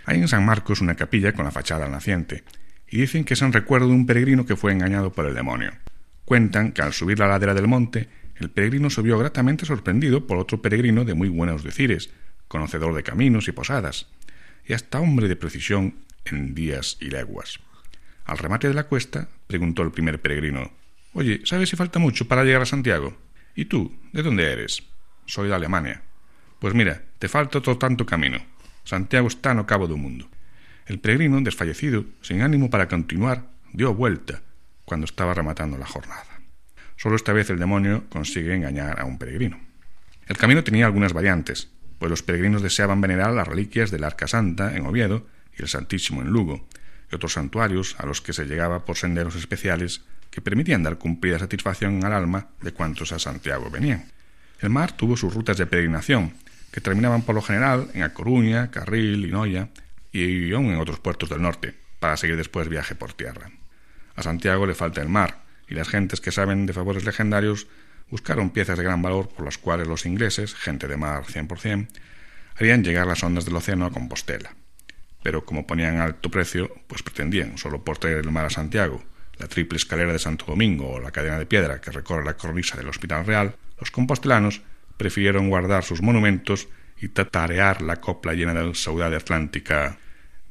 Hay 0.08 0.16
en 0.22 0.28
San 0.28 0.46
Marcos 0.46 0.80
una 0.80 0.94
capilla 0.94 1.34
con 1.34 1.44
la 1.44 1.50
fachada 1.50 1.86
naciente, 1.86 2.42
y 2.88 2.98
dicen 2.98 3.24
que 3.24 3.34
es 3.34 3.42
un 3.42 3.52
recuerdo 3.52 3.88
de 3.88 3.92
un 3.92 4.06
peregrino 4.06 4.46
que 4.46 4.56
fue 4.56 4.72
engañado 4.72 5.12
por 5.12 5.26
el 5.26 5.34
demonio. 5.34 5.72
Cuentan 6.24 6.72
que 6.72 6.80
al 6.80 6.94
subir 6.94 7.18
la 7.18 7.28
ladera 7.28 7.52
del 7.52 7.68
monte, 7.68 8.08
el 8.36 8.48
peregrino 8.48 8.88
se 8.88 9.02
vio 9.02 9.18
gratamente 9.18 9.66
sorprendido 9.66 10.26
por 10.26 10.38
otro 10.38 10.62
peregrino 10.62 11.04
de 11.04 11.12
muy 11.12 11.28
buenos 11.28 11.62
decires, 11.62 12.08
conocedor 12.48 12.94
de 12.94 13.02
caminos 13.02 13.48
y 13.48 13.52
posadas, 13.52 14.06
y 14.66 14.72
hasta 14.72 14.98
hombre 14.98 15.28
de 15.28 15.36
precisión 15.36 15.96
en 16.24 16.54
días 16.54 16.96
y 17.00 17.10
leguas. 17.10 17.60
Al 18.24 18.38
remate 18.38 18.66
de 18.66 18.72
la 18.72 18.84
cuesta, 18.84 19.28
preguntó 19.46 19.82
el 19.82 19.90
primer 19.90 20.22
peregrino 20.22 20.72
Oye, 21.12 21.42
¿sabes 21.44 21.68
si 21.68 21.76
falta 21.76 21.98
mucho 21.98 22.26
para 22.26 22.44
llegar 22.44 22.62
a 22.62 22.66
Santiago? 22.66 23.14
¿Y 23.54 23.66
tú? 23.66 23.94
¿De 24.14 24.22
dónde 24.22 24.50
eres? 24.50 24.84
Soy 25.26 25.48
de 25.48 25.54
Alemania. 25.54 26.00
Pues 26.60 26.72
mira, 26.72 27.02
te 27.18 27.28
falta 27.28 27.58
otro 27.58 27.76
tanto 27.76 28.06
camino. 28.06 28.38
Santiago 28.88 29.28
está 29.28 29.52
no 29.52 29.68
cabo 29.68 29.84
do 29.84 30.00
mundo. 30.00 30.32
El 30.88 30.96
peregrino, 30.96 31.36
desfallecido, 31.44 32.08
sin 32.24 32.40
ánimo 32.40 32.72
para 32.72 32.88
continuar, 32.88 33.44
dio 33.76 33.92
vuelta 33.92 34.40
cuando 34.86 35.04
estaba 35.04 35.36
rematando 35.36 35.76
la 35.76 35.84
jornada. 35.84 36.40
Solo 36.96 37.14
esta 37.14 37.34
vez 37.34 37.50
el 37.50 37.58
demonio 37.58 38.08
consigue 38.08 38.54
engañar 38.54 38.98
a 38.98 39.04
un 39.04 39.18
peregrino. 39.18 39.60
El 40.26 40.38
camino 40.38 40.64
tenía 40.64 40.86
algunas 40.86 41.12
variantes, 41.12 41.68
pues 41.98 42.08
los 42.08 42.22
peregrinos 42.22 42.62
deseaban 42.62 43.02
venerar 43.02 43.34
las 43.34 43.46
reliquias 43.46 43.90
del 43.90 44.04
Arca 44.04 44.26
Santa 44.26 44.74
en 44.74 44.86
Oviedo 44.86 45.26
y 45.58 45.60
el 45.60 45.68
Santísimo 45.68 46.22
en 46.22 46.32
Lugo, 46.32 46.66
y 47.12 47.14
otros 47.14 47.34
santuarios 47.34 47.94
a 47.98 48.06
los 48.06 48.22
que 48.22 48.32
se 48.32 48.46
llegaba 48.46 48.86
por 48.86 48.96
senderos 48.96 49.36
especiales 49.36 50.00
que 50.30 50.40
permitían 50.40 50.82
dar 50.82 50.96
cumplida 50.96 51.38
satisfacción 51.38 52.02
al 52.06 52.14
alma 52.14 52.48
de 52.62 52.72
cuantos 52.72 53.12
a 53.12 53.18
Santiago 53.18 53.68
venían. 53.68 54.06
El 54.60 54.70
mar 54.70 54.92
tuvo 54.92 55.14
sus 55.14 55.34
rutas 55.34 55.58
de 55.58 55.66
peregrinación, 55.66 56.32
que 56.70 56.80
terminaban 56.80 57.22
por 57.22 57.34
lo 57.34 57.42
general 57.42 57.90
en 57.94 58.02
A 58.02 58.12
Coruña, 58.14 58.70
Carril, 58.70 59.22
Linoya 59.22 59.68
y 60.12 60.52
aún 60.52 60.66
en 60.66 60.80
otros 60.80 61.00
puertos 61.00 61.28
del 61.28 61.42
norte, 61.42 61.74
para 61.98 62.16
seguir 62.16 62.36
después 62.36 62.68
viaje 62.68 62.94
por 62.94 63.12
tierra. 63.12 63.50
A 64.16 64.22
Santiago 64.22 64.66
le 64.66 64.74
falta 64.74 65.00
el 65.00 65.08
mar, 65.08 65.42
y 65.68 65.74
las 65.74 65.88
gentes 65.88 66.20
que 66.20 66.32
saben 66.32 66.66
de 66.66 66.72
favores 66.72 67.04
legendarios 67.04 67.66
buscaron 68.10 68.50
piezas 68.50 68.78
de 68.78 68.84
gran 68.84 69.02
valor 69.02 69.28
por 69.28 69.44
las 69.44 69.58
cuales 69.58 69.86
los 69.86 70.06
ingleses, 70.06 70.54
gente 70.54 70.88
de 70.88 70.96
mar 70.96 71.24
100%, 71.24 71.88
harían 72.56 72.82
llegar 72.82 73.06
las 73.06 73.22
ondas 73.22 73.44
del 73.44 73.56
océano 73.56 73.86
a 73.86 73.90
Compostela. 73.90 74.54
Pero 75.22 75.44
como 75.44 75.66
ponían 75.66 76.00
alto 76.00 76.30
precio, 76.30 76.72
pues 76.86 77.02
pretendían, 77.02 77.58
solo 77.58 77.84
por 77.84 77.98
traer 77.98 78.18
el 78.18 78.30
mar 78.30 78.46
a 78.46 78.50
Santiago, 78.50 79.04
la 79.38 79.46
triple 79.46 79.76
escalera 79.76 80.12
de 80.12 80.18
Santo 80.18 80.46
Domingo 80.46 80.90
o 80.90 81.00
la 81.00 81.10
cadena 81.10 81.38
de 81.38 81.46
piedra 81.46 81.80
que 81.80 81.90
recorre 81.90 82.24
la 82.24 82.36
cornisa 82.36 82.76
del 82.76 82.88
Hospital 82.88 83.24
Real, 83.26 83.54
los 83.78 83.90
compostelanos 83.90 84.62
prefirieron 84.98 85.48
guardar 85.48 85.84
sus 85.84 86.02
monumentos 86.02 86.68
y 87.00 87.08
tatarear 87.08 87.80
la 87.80 87.96
copla 87.96 88.34
llena 88.34 88.52
de 88.52 88.74
saudade 88.74 89.16
atlántica. 89.16 89.96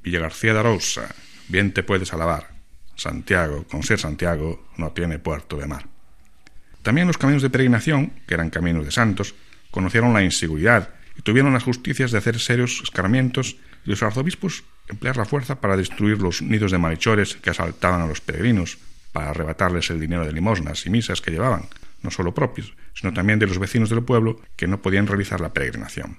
Villa 0.02 0.20
García 0.20 0.54
de 0.54 0.64
Rosa, 0.64 1.14
bien 1.50 1.74
te 1.74 1.84
puedes 1.84 2.14
alabar. 2.14 2.48
Santiago, 2.96 3.66
con 3.66 3.84
ser 3.84 4.00
Santiago, 4.00 4.68
no 4.78 4.92
tiene 4.92 5.20
puerto 5.20 5.58
de 5.58 5.68
mar. 5.68 5.86
También 6.82 7.06
los 7.06 7.18
caminos 7.18 7.44
de 7.44 7.50
peregrinación, 7.50 8.14
que 8.26 8.34
eran 8.34 8.50
caminos 8.50 8.86
de 8.86 8.92
santos, 8.92 9.36
conocieron 9.70 10.14
la 10.14 10.24
inseguridad 10.24 10.90
y 11.18 11.22
tuvieron 11.22 11.54
las 11.54 11.64
justicias 11.64 12.12
de 12.12 12.18
hacer 12.18 12.40
serios 12.40 12.82
escarmientos 12.82 13.58
y 13.86 13.90
los 13.90 14.02
arzobispos 14.02 14.64
emplear 14.88 15.18
la 15.18 15.26
fuerza 15.26 15.60
para 15.60 15.76
destruir 15.76 16.20
los 16.20 16.42
nidos 16.42 16.72
de 16.72 16.78
malhechores 16.78 17.36
que 17.36 17.50
asaltaban 17.50 18.02
a 18.02 18.08
los 18.08 18.22
peregrinos, 18.22 18.78
para 19.12 19.32
arrebatarles 19.32 19.90
el 19.90 20.00
dinero 20.00 20.26
de 20.26 20.32
limosnas 20.32 20.86
y 20.86 20.90
misas 20.90 21.22
que 21.22 21.32
llevaban, 21.32 21.64
no 22.02 22.12
solo 22.12 22.34
propios, 22.34 22.76
sino 22.94 23.14
también 23.14 23.40
de 23.40 23.48
los 23.48 23.60
vecinos 23.60 23.90
del 23.90 24.04
pueblo 24.04 24.40
que 24.56 24.68
no 24.68 24.82
podían 24.82 25.08
realizar 25.08 25.42
la 25.42 25.54
peregrinación. 25.54 26.18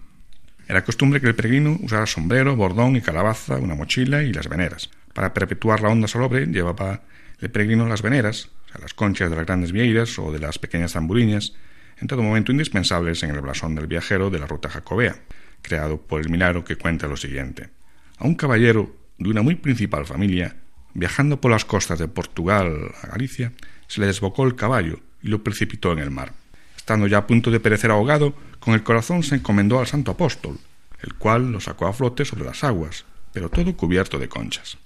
Era 0.68 0.84
costumbre 0.84 1.20
que 1.20 1.26
el 1.26 1.34
peregrino 1.34 1.78
usara 1.80 2.06
sombrero, 2.06 2.54
bordón 2.54 2.96
y 2.96 3.00
calabaza, 3.00 3.56
una 3.56 3.74
mochila 3.74 4.22
y 4.22 4.32
las 4.32 4.48
veneras. 4.48 4.90
Para 5.14 5.32
perpetuar 5.32 5.80
la 5.80 5.88
onda 5.88 6.08
salobre 6.08 6.46
llevaba 6.46 7.02
el 7.40 7.50
peregrino 7.50 7.88
las 7.88 8.02
veneras, 8.02 8.50
o 8.66 8.68
sea, 8.72 8.80
las 8.82 8.92
conchas 8.92 9.30
de 9.30 9.36
las 9.36 9.46
grandes 9.46 9.72
vieiras 9.72 10.18
o 10.18 10.30
de 10.30 10.38
las 10.38 10.58
pequeñas 10.58 10.92
zamburiñas, 10.92 11.54
en 12.00 12.06
todo 12.06 12.22
momento 12.22 12.52
indispensables 12.52 13.22
en 13.22 13.30
el 13.30 13.40
blasón 13.40 13.74
del 13.74 13.86
viajero 13.86 14.30
de 14.30 14.38
la 14.38 14.46
ruta 14.46 14.68
jacobea, 14.68 15.16
creado 15.62 16.00
por 16.00 16.20
el 16.20 16.28
milagro 16.28 16.64
que 16.64 16.76
cuenta 16.76 17.08
lo 17.08 17.16
siguiente. 17.16 17.70
A 18.18 18.26
un 18.26 18.34
caballero 18.34 18.94
de 19.18 19.30
una 19.30 19.42
muy 19.42 19.54
principal 19.54 20.04
familia, 20.04 20.56
viajando 20.94 21.40
por 21.40 21.50
las 21.50 21.64
costas 21.64 21.98
de 21.98 22.08
Portugal 22.08 22.92
a 23.02 23.06
Galicia, 23.08 23.52
se 23.86 24.00
le 24.00 24.06
desbocó 24.06 24.44
el 24.44 24.54
caballo 24.54 25.00
y 25.22 25.28
lo 25.28 25.42
precipitó 25.42 25.92
en 25.92 25.98
el 25.98 26.10
mar. 26.10 26.32
Estando 26.76 27.06
ya 27.06 27.18
a 27.18 27.26
punto 27.26 27.50
de 27.50 27.60
perecer 27.60 27.90
ahogado, 27.90 28.34
con 28.60 28.74
el 28.74 28.82
corazón 28.82 29.22
se 29.22 29.34
encomendó 29.34 29.78
al 29.78 29.86
santo 29.86 30.10
apóstol, 30.10 30.58
el 31.02 31.14
cual 31.14 31.52
lo 31.52 31.60
sacó 31.60 31.86
a 31.86 31.92
flote 31.92 32.24
sobre 32.24 32.44
las 32.44 32.64
aguas, 32.64 33.04
pero 33.32 33.48
todo 33.48 33.76
cubierto 33.76 34.18
de 34.18 34.28
conchas. 34.28 34.78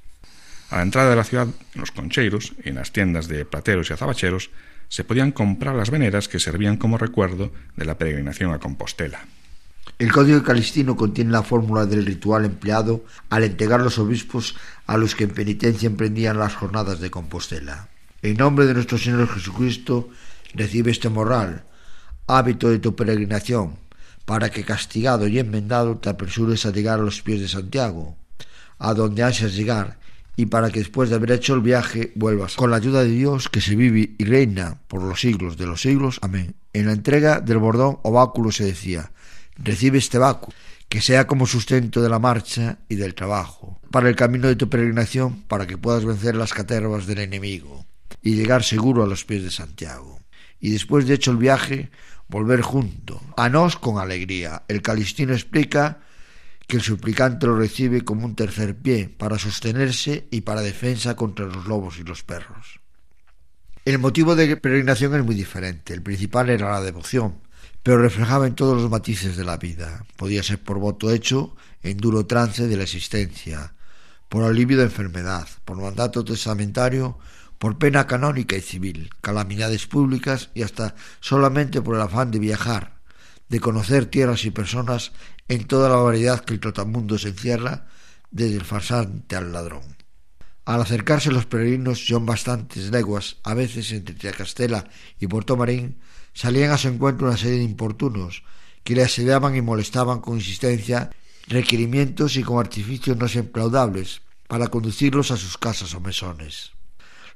A 0.71 0.77
la 0.77 0.83
entrada 0.83 1.11
de 1.11 1.17
la 1.17 1.25
ciudad, 1.25 1.47
en 1.47 1.81
los 1.81 1.91
concheiros 1.91 2.55
y 2.65 2.71
en 2.71 2.77
las 2.77 2.93
tiendas 2.93 3.29
de 3.29 3.45
plateros 3.45 3.91
y 3.91 3.93
azabacheros, 3.93 4.51
se 4.89 5.05
podían 5.05 5.33
comprar 5.33 5.75
las 5.75 5.91
veneras 5.91 6.29
que 6.29 6.41
servían 6.41 6.77
como 6.77 6.99
recuerdo 6.99 7.53
de 7.77 7.85
la 7.85 7.97
peregrinación 7.99 8.53
a 8.53 8.59
Compostela. 8.59 9.27
El 9.99 10.13
Código 10.13 10.43
Calistino 10.43 10.97
contiene 10.97 11.31
la 11.31 11.43
fórmula 11.43 11.87
del 11.87 12.05
ritual 12.05 12.45
empleado 12.45 13.05
al 13.31 13.45
entregar 13.45 13.81
los 13.81 13.99
obispos 13.99 14.57
a 14.87 14.97
los 14.97 15.15
que 15.15 15.25
en 15.25 15.31
penitencia 15.31 15.87
emprendían 15.87 16.39
las 16.39 16.55
jornadas 16.55 17.01
de 17.01 17.11
Compostela. 17.11 17.89
En 18.23 18.37
nombre 18.37 18.67
de 18.67 18.75
nuestro 18.75 18.99
Señor 18.99 19.29
Jesucristo, 19.29 20.09
recibe 20.55 20.93
este 20.93 21.09
moral, 21.09 21.65
hábito 22.29 22.71
de 22.71 22.79
tu 22.79 22.95
peregrinación, 22.95 23.75
para 24.25 24.49
que 24.49 24.63
castigado 24.63 25.27
y 25.27 25.41
enmendado 25.41 25.99
te 25.99 26.09
apresures 26.09 26.65
a 26.65 26.71
llegar 26.71 27.01
a 27.01 27.03
los 27.03 27.21
pies 27.21 27.41
de 27.41 27.49
Santiago, 27.49 28.17
a 28.79 28.95
donde 28.95 29.25
ansias 29.25 29.57
llegar, 29.57 29.99
y 30.37 30.47
para 30.47 30.71
que 30.71 30.79
después 30.79 31.11
de 31.11 31.17
haber 31.17 31.33
hecho 31.33 31.55
el 31.55 31.63
viaje 31.63 32.13
vuelvas 32.15 32.55
con 32.55 32.71
la 32.71 32.77
ayuda 32.77 33.03
de 33.03 33.11
Dios 33.11 33.49
que 33.49 33.61
se 33.61 33.75
vive 33.75 34.15
y 34.17 34.25
reina 34.25 34.79
por 34.87 35.03
los 35.03 35.21
siglos 35.21 35.57
de 35.57 35.67
los 35.67 35.83
siglos. 35.83 36.21
Amén. 36.23 36.55
En 36.73 36.87
la 36.87 36.93
entrega 36.93 37.41
del 37.41 37.59
bordón 37.59 37.99
o 38.03 38.13
báculo 38.13 38.53
se 38.53 38.65
decía, 38.65 39.11
recibe 39.57 39.99
este 39.99 40.19
báculo, 40.19 40.57
que 40.89 41.01
sea 41.01 41.27
como 41.27 41.49
sustento 41.49 42.01
de 42.01 42.09
la 42.09 42.21
marcha 42.21 42.79
y 42.89 42.95
del 42.95 43.17
trabajo, 43.17 43.81
para 43.91 44.09
el 44.09 44.15
camino 44.15 44.47
de 44.47 44.55
tu 44.55 44.69
peregrinación, 44.69 45.43
para 45.49 45.67
que 45.67 45.77
puedas 45.77 46.05
vencer 46.05 46.37
las 46.37 46.55
catervas 46.55 47.09
del 47.09 47.19
enemigo 47.19 47.85
y 48.23 48.35
llegar 48.35 48.63
seguro 48.63 49.03
a 49.03 49.07
los 49.07 49.25
pies 49.25 49.43
de 49.43 49.51
Santiago. 49.51 50.21
y 50.65 50.71
después 50.71 51.09
de 51.09 51.15
hecho 51.15 51.33
el 51.33 51.39
viaje 51.39 51.91
volver 52.29 52.63
junto, 52.63 53.21
a 53.37 53.49
nos 53.49 53.77
con 53.77 53.99
alegría. 53.99 54.63
El 54.69 54.81
calistino 54.81 55.33
explica 55.33 56.01
que 56.67 56.77
el 56.77 56.83
suplicante 56.83 57.47
lo 57.47 57.57
recibe 57.57 58.03
como 58.03 58.25
un 58.25 58.35
tercer 58.35 58.77
pie 58.77 59.09
para 59.09 59.39
sostenerse 59.39 60.29
y 60.31 60.41
para 60.41 60.63
defensa 60.63 61.17
contra 61.17 61.47
los 61.47 61.67
lobos 61.67 61.99
y 61.99 62.05
los 62.05 62.23
perros. 62.23 62.81
El 63.85 63.99
motivo 63.99 64.37
de 64.37 64.57
peregrinación 64.57 65.15
es 65.15 65.25
muy 65.25 65.35
diferente. 65.35 65.93
El 65.93 66.03
principal 66.03 66.49
era 66.49 66.71
la 66.71 66.81
devoción, 66.81 67.41
pero 67.83 67.99
reflejaba 67.99 68.47
en 68.47 68.55
todos 68.55 68.81
los 68.81 68.91
matices 68.91 69.37
de 69.37 69.45
la 69.45 69.57
vida. 69.57 70.07
Podía 70.17 70.43
ser 70.43 70.63
por 70.63 70.79
voto 70.79 71.11
hecho 71.11 71.55
en 71.83 71.99
duro 71.99 72.25
trance 72.25 72.69
de 72.69 72.77
la 72.77 72.85
existencia, 72.85 73.75
por 74.29 74.45
alivio 74.45 74.79
de 74.79 74.85
enfermedad, 74.85 75.49
por 75.65 75.77
mandato 75.77 76.25
testamentario, 76.25 77.19
por 77.63 77.79
pena 77.79 78.09
canónica 78.09 78.57
y 78.57 78.61
civil, 78.61 79.11
calamidades 79.21 79.87
públicas 79.87 80.51
y 80.53 80.63
hasta 80.63 80.97
solamente 81.21 81.81
por 81.81 81.95
el 81.95 82.03
afán 82.03 82.33
de 82.33 82.41
viajar, 82.41 82.99
de 83.49 83.61
conocer 83.61 84.07
tierras 84.07 84.45
y 84.45 84.51
personas 84.51 85.13
en 85.47 85.69
toda 85.69 85.89
la 85.89 85.95
variedad 85.95 86.45
que 86.45 86.55
el 86.55 86.59
trotamundo 86.59 87.19
se 87.19 87.29
encierra, 87.29 87.87
desde 88.33 88.57
el 88.57 88.65
farsante 88.65 89.37
al 89.37 89.53
ladrón. 89.53 89.85
Al 90.65 90.81
acercarse 90.81 91.31
los 91.31 91.47
peregrinos 91.47 92.05
son 92.05 92.27
bastantes 92.27 92.91
leguas, 92.91 93.37
a 93.45 93.55
veces 93.55 93.93
entre 93.93 94.17
Triacastela 94.17 94.89
y 95.21 95.29
Puerto 95.29 95.57
Marín, 95.57 96.01
salían 96.35 96.73
a 96.73 96.79
su 96.79 96.89
encuentro 96.89 97.29
una 97.29 97.37
serie 97.37 97.59
de 97.59 97.65
importunos 97.65 98.43
que 98.83 98.97
le 98.97 99.05
asediaban 99.05 99.55
y 99.55 99.63
molestaban 99.63 100.21
con 100.21 100.35
insistencia, 100.35 101.11
requerimientos 101.47 102.37
y 102.37 102.43
con 102.43 102.59
artificios 102.59 103.17
no 103.17 103.29
implaudables 103.33 104.23
para 104.49 104.67
conducirlos 104.67 105.31
a 105.31 105.37
sus 105.37 105.57
casas 105.57 105.95
o 105.95 106.01
mesones. 106.01 106.73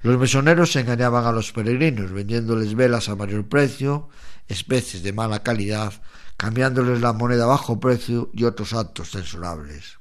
Los 0.02 0.18
mesoneros 0.18 0.76
engañaban 0.76 1.24
a 1.24 1.32
los 1.32 1.52
peregrinos, 1.52 2.12
vendiéndoles 2.12 2.74
velas 2.74 3.08
a 3.08 3.16
mayor 3.16 3.48
precio, 3.48 4.08
especies 4.48 5.02
de 5.02 5.12
mala 5.12 5.42
calidad, 5.42 5.92
cambiándoles 6.36 7.00
la 7.00 7.12
moneda 7.12 7.44
a 7.44 7.48
bajo 7.48 7.80
precio 7.80 8.30
y 8.32 8.44
otros 8.44 8.72
actos 8.72 9.10
censurables. 9.10 9.98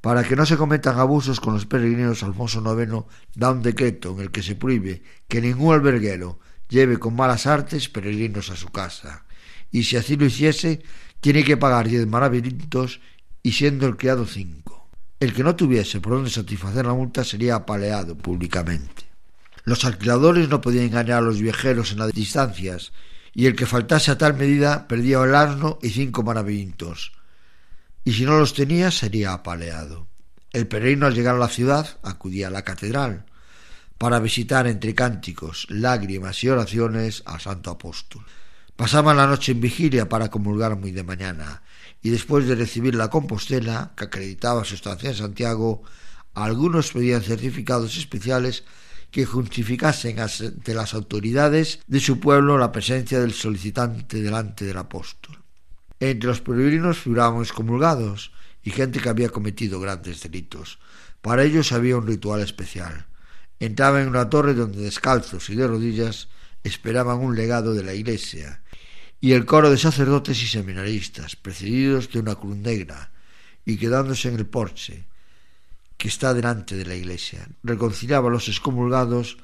Para 0.00 0.24
que 0.24 0.36
no 0.36 0.44
se 0.44 0.56
cometan 0.56 0.98
abusos 0.98 1.40
con 1.40 1.54
los 1.54 1.64
peregrinos, 1.64 2.22
Alfonso 2.22 2.60
IX 2.60 3.04
da 3.34 3.50
un 3.50 3.62
decreto 3.62 4.12
en 4.12 4.20
el 4.20 4.30
que 4.30 4.42
se 4.42 4.54
prohíbe 4.54 5.02
que 5.28 5.40
ningún 5.40 5.72
alberguero 5.72 6.40
lleve 6.68 6.98
con 6.98 7.16
malas 7.16 7.46
artes 7.46 7.88
peregrinos 7.88 8.50
a 8.50 8.56
su 8.56 8.68
casa, 8.68 9.24
y 9.70 9.84
si 9.84 9.96
así 9.96 10.16
lo 10.16 10.26
hiciese, 10.26 10.82
tiene 11.20 11.42
que 11.42 11.56
pagar 11.56 11.88
diez 11.88 12.06
maravillitos 12.06 13.00
y 13.42 13.52
siendo 13.52 13.86
el 13.86 13.96
criado 13.96 14.26
cinco. 14.26 14.63
El 15.20 15.32
que 15.32 15.44
no 15.44 15.56
tuviese 15.56 16.00
por 16.00 16.14
dónde 16.14 16.30
satisfacer 16.30 16.84
la 16.84 16.94
multa 16.94 17.24
sería 17.24 17.54
apaleado 17.56 18.16
públicamente. 18.16 19.04
Los 19.64 19.84
alquiladores 19.84 20.48
no 20.48 20.60
podían 20.60 20.86
engañar 20.86 21.18
a 21.18 21.26
los 21.26 21.40
viajeros 21.40 21.92
en 21.92 21.98
las 21.98 22.12
distancias, 22.12 22.92
y 23.32 23.46
el 23.46 23.56
que 23.56 23.66
faltase 23.66 24.10
a 24.10 24.18
tal 24.18 24.34
medida 24.34 24.86
perdía 24.86 25.22
el 25.22 25.34
asno 25.34 25.78
y 25.82 25.90
cinco 25.90 26.22
maravillitos, 26.22 27.12
y 28.04 28.12
si 28.12 28.24
no 28.24 28.38
los 28.38 28.54
tenía 28.54 28.90
sería 28.90 29.32
apaleado. 29.32 30.06
El 30.52 30.68
peregrino 30.68 31.06
al 31.06 31.14
llegar 31.14 31.34
a 31.34 31.38
la 31.38 31.48
ciudad 31.48 31.98
acudía 32.02 32.48
a 32.48 32.50
la 32.50 32.62
catedral 32.62 33.24
para 33.98 34.20
visitar 34.20 34.66
entre 34.66 34.94
cánticos, 34.94 35.66
lágrimas 35.70 36.44
y 36.44 36.48
oraciones 36.48 37.22
al 37.26 37.40
Santo 37.40 37.70
Apóstol. 37.70 38.24
Pasaban 38.76 39.16
la 39.16 39.26
noche 39.26 39.52
en 39.52 39.60
vigilia 39.60 40.08
para 40.08 40.30
comulgar 40.30 40.76
muy 40.76 40.90
de 40.90 41.02
mañana, 41.02 41.62
y 42.04 42.10
después 42.10 42.46
de 42.46 42.54
recibir 42.54 42.94
la 42.94 43.08
Compostela, 43.08 43.92
que 43.96 44.04
acreditaba 44.04 44.62
su 44.64 44.74
estancia 44.74 45.08
en 45.08 45.16
Santiago, 45.16 45.82
algunos 46.34 46.92
pedían 46.92 47.22
certificados 47.22 47.96
especiales 47.96 48.64
que 49.10 49.24
justificasen 49.24 50.20
ante 50.20 50.74
las 50.74 50.92
autoridades 50.92 51.80
de 51.86 52.00
su 52.00 52.20
pueblo 52.20 52.58
la 52.58 52.72
presencia 52.72 53.18
del 53.20 53.32
solicitante 53.32 54.20
delante 54.20 54.66
del 54.66 54.76
apóstol. 54.76 55.38
Entre 55.98 56.28
los 56.28 56.42
peregrinos 56.42 56.98
figuraban 56.98 57.40
excomulgados 57.40 58.32
y 58.62 58.70
gente 58.70 59.00
que 59.00 59.08
había 59.08 59.30
cometido 59.30 59.80
grandes 59.80 60.22
delitos. 60.22 60.78
Para 61.22 61.42
ellos 61.44 61.72
había 61.72 61.96
un 61.96 62.06
ritual 62.06 62.42
especial. 62.42 63.06
Entraban 63.60 64.02
en 64.02 64.08
una 64.08 64.28
torre 64.28 64.52
donde 64.52 64.82
descalzos 64.82 65.48
y 65.48 65.54
de 65.54 65.66
rodillas 65.66 66.28
esperaban 66.64 67.20
un 67.20 67.34
legado 67.34 67.72
de 67.72 67.82
la 67.82 67.94
iglesia 67.94 68.60
y 69.24 69.32
el 69.32 69.46
coro 69.46 69.70
de 69.70 69.78
sacerdotes 69.78 70.42
y 70.42 70.46
seminaristas, 70.46 71.34
precedidos 71.34 72.12
de 72.12 72.18
una 72.18 72.34
cruz 72.34 72.58
negra, 72.58 73.10
y 73.64 73.78
quedándose 73.78 74.28
en 74.28 74.34
el 74.34 74.44
porche, 74.44 75.06
que 75.96 76.08
está 76.08 76.34
delante 76.34 76.76
de 76.76 76.84
la 76.84 76.94
iglesia. 76.94 77.48
Reconciliaba 77.62 78.28
a 78.28 78.30
los 78.30 78.48
excomulgados, 78.48 79.38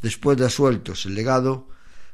después 0.00 0.38
de 0.38 0.46
asueltos 0.46 1.04
el 1.04 1.14
legado, 1.14 1.68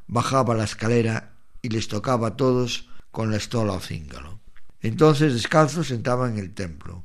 bajaba 0.08 0.56
la 0.56 0.64
escalera 0.64 1.34
y 1.62 1.68
les 1.68 1.86
tocaba 1.86 2.26
a 2.26 2.36
todos 2.36 2.88
con 3.12 3.30
la 3.30 3.36
estola 3.36 3.74
o 3.74 3.80
cíngalo. 3.80 4.40
Entonces, 4.82 5.34
descalzos, 5.34 5.92
entraban 5.92 6.32
en 6.32 6.40
el 6.40 6.52
templo. 6.52 7.04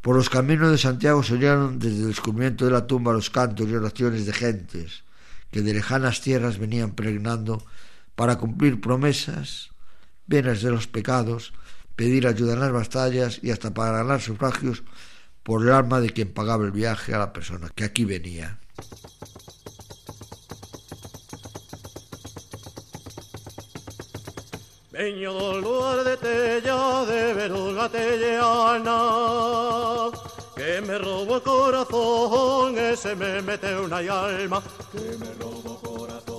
Por 0.00 0.14
los 0.14 0.30
caminos 0.30 0.70
de 0.70 0.78
Santiago 0.78 1.24
se 1.24 1.34
oyeron 1.34 1.80
desde 1.80 2.02
el 2.02 2.06
descubrimiento 2.06 2.66
de 2.66 2.70
la 2.70 2.86
tumba 2.86 3.12
los 3.12 3.30
cantos 3.30 3.68
y 3.68 3.74
oraciones 3.74 4.26
de 4.26 4.32
gentes 4.32 5.02
que 5.50 5.62
de 5.62 5.74
lejanas 5.74 6.20
tierras 6.20 6.58
venían 6.58 6.92
peregrinando 6.92 7.64
para 8.14 8.38
cumplir 8.38 8.80
promesas, 8.80 9.70
penas 10.28 10.62
de 10.62 10.70
los 10.70 10.86
pecados, 10.86 11.52
pedir 11.96 12.26
ayuda 12.26 12.54
en 12.54 12.60
las 12.60 12.72
batallas 12.72 13.40
y 13.42 13.50
hasta 13.50 13.72
para 13.72 13.98
ganar 13.98 14.20
sufragios 14.20 14.82
por 15.42 15.62
el 15.62 15.72
alma 15.72 16.00
de 16.00 16.10
quien 16.10 16.32
pagaba 16.32 16.64
el 16.64 16.72
viaje 16.72 17.14
a 17.14 17.18
la 17.18 17.32
persona 17.32 17.70
que 17.74 17.84
aquí 17.84 18.04
venía. 18.04 18.58
Veño 24.94 25.32
do 25.32 25.58
lugar 25.58 26.04
de 26.04 26.16
Tella 26.16 27.04
de 27.04 27.34
Veruga 27.34 27.88
Telleana 27.88 29.00
Que 30.54 30.80
me 30.86 30.98
robo 30.98 31.34
el 31.34 31.42
corazón, 31.42 32.78
ese 32.78 33.16
me 33.16 33.42
mete 33.42 33.76
una 33.76 33.98
alma 33.98 34.62
Que 34.92 35.18
me 35.18 35.34
robo 35.34 35.70
el 35.74 35.80
corazón, 35.88 36.33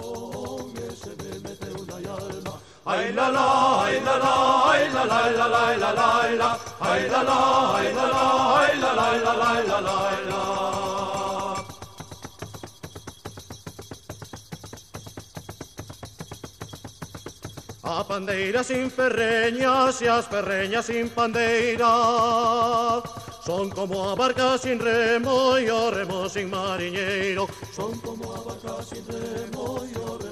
Ay 2.88 3.12
la 3.14 3.30
la, 3.32 3.84
ay 3.84 4.00
la 4.06 4.18
la, 4.18 4.72
ay 4.72 4.90
la 4.94 5.06
la, 5.06 5.32
la 5.32 5.48
la, 5.48 5.76
la 5.76 5.92
la, 5.92 6.36
la 6.38 6.60
Ay 6.80 7.10
la 7.10 7.24
la, 7.24 7.78
ay 7.78 7.94
la 7.96 8.06
la, 8.14 8.24
ay 8.60 8.78
la 8.80 8.94
la, 8.94 9.08
la 9.26 9.34
la, 9.34 9.52
la 9.64 9.80
la, 9.82 9.98
la 10.30 10.42
A 17.82 18.04
pandeira 18.04 18.64
sin 18.64 18.92
ferreñas 18.92 20.02
y 20.02 20.08
as 20.08 20.28
ferreñas 20.28 20.86
sin 20.86 21.10
pandeira. 21.10 23.02
Son 23.46 23.70
como 23.72 24.10
a 24.10 24.16
barca 24.16 24.58
sin 24.60 24.80
remo 24.80 25.58
y 25.58 25.70
o 25.70 25.92
remo 25.92 26.28
sin 26.28 26.50
mariñeiro 26.50 27.48
Son 27.76 28.00
como 28.00 28.34
a 28.34 28.42
barca 28.42 28.82
sin 28.84 29.06
remo 29.08 29.86
y 29.86 29.96
o 29.98 30.18
remo 30.18 30.25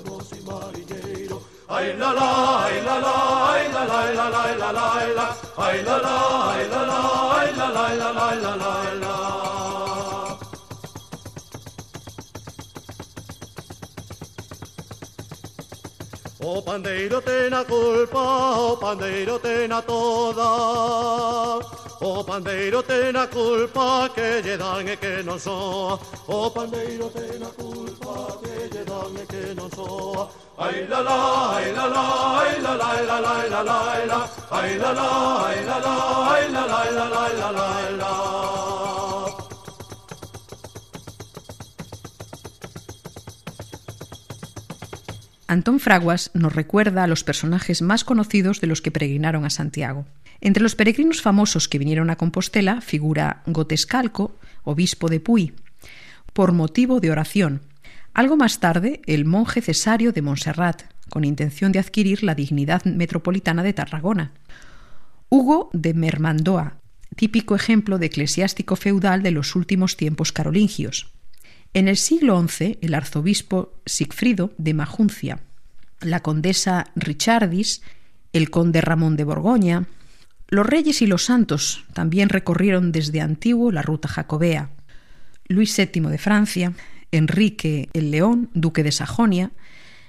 Ay 1.75 1.87
la 1.97 2.09
la, 2.13 2.29
ay 2.65 2.81
la 2.85 2.95
la, 3.05 3.13
ay 3.51 3.63
la 3.73 3.83
la, 3.91 3.99
la 4.17 4.25
la, 4.29 4.43
la 4.61 4.69
la, 4.71 4.85
la 5.17 5.27
Ay 5.57 5.77
la 5.83 5.97
la, 6.05 6.15
ay 6.53 6.63
la 6.73 6.81
la, 6.89 6.99
ay 7.37 7.49
la 7.57 7.67
la, 7.75 7.85
la 8.01 8.09
la, 8.11 8.27
la 8.43 8.51
la, 8.61 8.73
la 9.01 9.13
O 16.45 16.61
pandeiro 16.61 17.21
ten 17.21 17.53
a 17.53 17.63
culpa, 17.63 18.19
o 18.19 18.77
pandeiro 18.77 19.39
ten 19.39 19.71
a 19.71 19.81
toda 19.81 21.59
O 22.05 22.21
pandeiro 22.21 22.83
ten 22.83 23.15
a 23.15 23.25
culpa 23.27 24.09
que 24.13 24.41
lle 24.43 24.57
dan 24.57 24.89
e 24.89 24.95
que 24.97 25.23
non 25.23 25.39
soa 25.39 25.97
O 26.27 26.49
pandeiro 26.51 27.07
ten 27.15 27.41
a 27.41 27.49
culpa 27.55 28.13
que 28.43 28.67
lle 28.73 28.83
dan 28.83 29.15
e 29.21 29.25
que 29.25 29.55
non 29.55 29.69
soa 29.71 30.27
Ai 30.57 30.85
la 30.89 30.99
la, 30.99 31.17
ai 31.55 31.71
la 31.71 31.85
la, 31.95 32.03
ai 32.41 32.61
la 32.61 32.73
la, 32.75 32.87
ai 32.91 33.05
la 33.07 33.19
la, 33.19 33.31
ai 33.39 33.49
la 33.53 33.61
la, 33.69 33.77
ai 33.93 34.05
la 34.11 34.19
Ai 34.51 34.77
la 34.83 34.91
la, 34.99 35.07
ai 35.47 35.63
la 35.69 35.77
la, 35.85 35.95
ai 36.33 36.51
la 36.51 36.65
la, 36.67 36.83
ai 36.83 36.97
la 36.99 37.51
la, 37.55 37.67
ai 37.71 37.95
la 37.97 38.11
la 38.11 38.62
Antón 45.53 45.79
Fraguas 45.79 46.31
nos 46.33 46.55
recuerda 46.55 47.03
a 47.03 47.07
los 47.07 47.23
personajes 47.23 47.83
más 47.83 48.03
conocidos 48.03 48.59
de 48.59 48.65
los 48.65 48.81
que 48.81 48.89
peregrinaron 48.89 49.45
a 49.45 49.51
Santiago. 49.51 50.05
Entre 50.41 50.63
los 50.63 50.75
peregrinos 50.75 51.21
famosos 51.21 51.67
que 51.67 51.77
vinieron 51.77 52.09
a 52.09 52.15
Compostela 52.15 52.81
figura 52.81 53.43
Gotescalco, 53.45 54.35
obispo 54.63 55.09
de 55.09 55.19
Puy, 55.19 55.53
por 56.33 56.53
motivo 56.53 56.99
de 56.99 57.11
oración. 57.11 57.61
Algo 58.15 58.35
más 58.35 58.59
tarde, 58.59 59.01
el 59.05 59.25
monje 59.25 59.61
Cesario 59.61 60.11
de 60.11 60.23
Montserrat, 60.23 60.83
con 61.09 61.23
intención 61.23 61.71
de 61.71 61.79
adquirir 61.79 62.23
la 62.23 62.33
dignidad 62.33 62.83
metropolitana 62.85 63.61
de 63.61 63.73
Tarragona. 63.73 64.31
Hugo 65.29 65.69
de 65.71 65.93
Mermandoa, 65.93 66.77
típico 67.15 67.55
ejemplo 67.55 67.99
de 67.99 68.07
eclesiástico 68.07 68.75
feudal 68.75 69.21
de 69.21 69.31
los 69.31 69.55
últimos 69.55 69.97
tiempos 69.97 70.31
carolingios. 70.31 71.11
En 71.73 71.87
el 71.87 71.97
siglo 71.97 72.39
XI, 72.47 72.77
el 72.81 72.93
arzobispo 72.93 73.73
Sigfrido 73.85 74.53
de 74.57 74.75
Majuncia, 74.75 75.39
la 76.01 76.19
condesa 76.19 76.91
Richardis, 76.95 77.81
el 78.31 78.51
conde 78.51 78.81
Ramón 78.81 79.15
de 79.15 79.23
Borgoña, 79.23 79.87
los 80.49 80.67
reyes 80.67 81.01
y 81.01 81.07
los 81.07 81.25
santos 81.25 81.85
también 81.93 82.29
recorrieron 82.29 82.91
desde 82.91 83.21
antiguo 83.21 83.71
la 83.71 83.81
ruta 83.81 84.07
jacobea. 84.07 84.69
Luis 85.47 85.75
VII 85.75 86.09
de 86.09 86.17
Francia, 86.19 86.73
Enrique 87.11 87.89
el 87.93 88.11
León, 88.11 88.51
duque 88.53 88.83
de 88.83 88.91
Sajonia, 88.91 89.51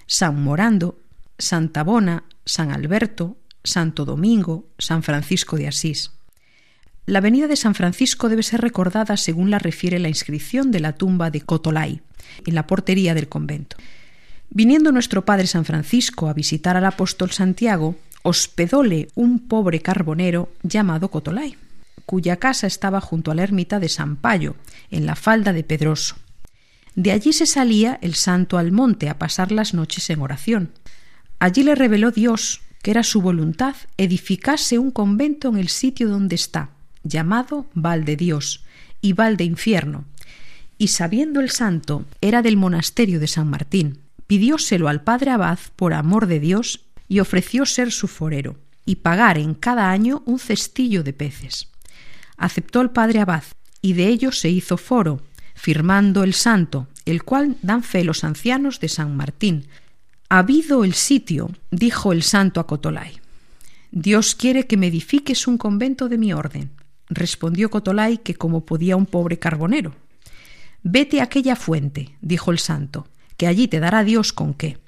San 0.07 0.43
Morando, 0.43 1.01
Santa 1.39 1.83
Bona, 1.83 2.25
San 2.45 2.73
Alberto, 2.73 3.39
Santo 3.63 4.05
Domingo, 4.05 4.69
San 4.79 5.03
Francisco 5.03 5.57
de 5.57 5.69
Asís. 5.69 6.13
La 7.07 7.19
avenida 7.19 7.49
de 7.49 7.57
San 7.57 7.75
Francisco 7.75 8.31
debe 8.31 8.43
ser 8.43 8.63
recordada 8.63 9.19
según 9.19 9.51
la 9.51 9.59
refiere 9.59 9.99
la 9.99 10.09
inscripción 10.09 10.71
de 10.71 10.81
la 10.81 10.95
tumba 10.95 11.31
de 11.31 11.43
Cotolay, 11.43 12.01
en 12.47 12.55
la 12.55 12.67
portería 12.67 13.13
del 13.15 13.29
convento. 13.29 13.77
Viniendo 14.49 14.91
nuestro 14.91 15.25
Padre 15.25 15.47
San 15.47 15.67
Francisco 15.67 16.29
a 16.29 16.33
visitar 16.33 16.79
al 16.79 16.87
apóstol 16.87 17.31
Santiago, 17.31 17.97
hospedóle 18.23 19.09
un 19.15 19.39
pobre 19.41 19.81
carbonero 19.81 20.49
llamado 20.63 21.11
Cotolay, 21.11 21.57
cuya 22.07 22.37
casa 22.37 22.67
estaba 22.67 23.03
junto 23.03 23.31
a 23.31 23.35
la 23.35 23.43
ermita 23.43 23.81
de 23.81 23.91
San 23.91 24.17
Payo, 24.17 24.57
en 24.91 25.05
la 25.05 25.15
falda 25.15 25.53
de 25.53 25.63
Pedroso. 25.63 26.17
De 26.95 27.13
allí 27.13 27.35
se 27.35 27.45
salía 27.45 27.99
el 28.01 28.15
santo 28.15 28.57
al 28.57 28.73
monte 28.73 29.11
a 29.11 29.19
pasar 29.19 29.53
las 29.53 29.75
noches 29.75 30.09
en 30.09 30.23
oración. 30.23 30.71
Allí 31.39 31.65
le 31.65 31.75
reveló 31.75 32.13
Dios 32.13 32.63
que 32.85 32.91
era 32.91 33.03
su 33.03 33.23
voluntad 33.23 33.75
edificase 33.97 34.79
un 34.79 34.91
convento 34.91 35.49
en 35.49 35.57
el 35.57 35.69
sitio 35.69 36.09
donde 36.09 36.35
está, 36.35 36.74
llamado 37.05 37.67
Val 37.75 38.05
de 38.05 38.17
Dios 38.17 38.65
y 39.01 39.13
Val 39.13 39.37
de 39.37 39.45
Infierno, 39.45 40.05
y 40.79 40.89
sabiendo 40.89 41.41
el 41.41 41.51
santo 41.51 42.05
era 42.21 42.43
del 42.43 42.57
monasterio 42.57 43.21
de 43.21 43.29
San 43.29 43.49
Martín, 43.49 43.99
pidióselo 44.27 44.89
al 44.89 45.03
padre 45.03 45.31
abad 45.31 45.59
por 45.77 45.95
amor 45.95 46.27
de 46.27 46.41
Dios 46.41 46.81
y 47.09 47.21
ofreció 47.21 47.67
ser 47.67 47.93
su 47.93 48.09
forero 48.09 48.57
y 48.85 48.97
pagar 48.97 49.39
en 49.39 49.55
cada 49.55 49.91
año 49.91 50.23
un 50.27 50.39
cestillo 50.39 51.03
de 51.03 51.13
peces. 51.13 51.69
Aceptó 52.37 52.81
el 52.81 52.91
padre 52.91 53.21
abad 53.21 53.45
y 53.81 53.93
de 53.93 54.09
ello 54.09 54.33
se 54.33 54.51
hizo 54.51 54.77
foro, 54.77 55.23
firmando 55.55 56.25
el 56.25 56.35
santo, 56.35 56.89
el 57.05 57.23
cual 57.23 57.57
dan 57.63 57.83
fe 57.83 58.03
los 58.03 58.25
ancianos 58.25 58.81
de 58.81 58.89
San 58.89 59.17
Martín. 59.17 59.67
Habido 60.29 60.85
el 60.85 60.95
sitio, 60.95 61.51
dijo 61.71 62.13
el 62.13 62.23
santo 62.23 62.61
a 62.61 62.67
Cotolay, 62.67 63.21
Dios 63.93 64.35
quiere 64.35 64.67
que 64.67 64.77
me 64.77 64.89
edifiques 64.89 65.47
un 65.47 65.57
convento 65.57 66.09
de 66.09 66.19
mi 66.19 66.33
orden, 66.33 66.71
Respondió 67.09 67.71
Cotolay 67.71 68.19
que 68.19 68.35
como 68.35 68.65
podía 68.65 68.97
un 68.97 69.07
pobre 69.07 69.39
carbonero. 69.39 69.95
Vete 70.83 71.21
a 71.21 71.25
aquella 71.25 71.57
fuente, 71.57 72.17
dijo 72.21 72.51
el 72.51 72.59
santo, 72.59 73.09
que 73.37 73.47
allí 73.47 73.69
te 73.69 73.81
dará 73.81 74.05
Dios 74.05 74.33
con 74.33 74.55
qué. 74.55 74.79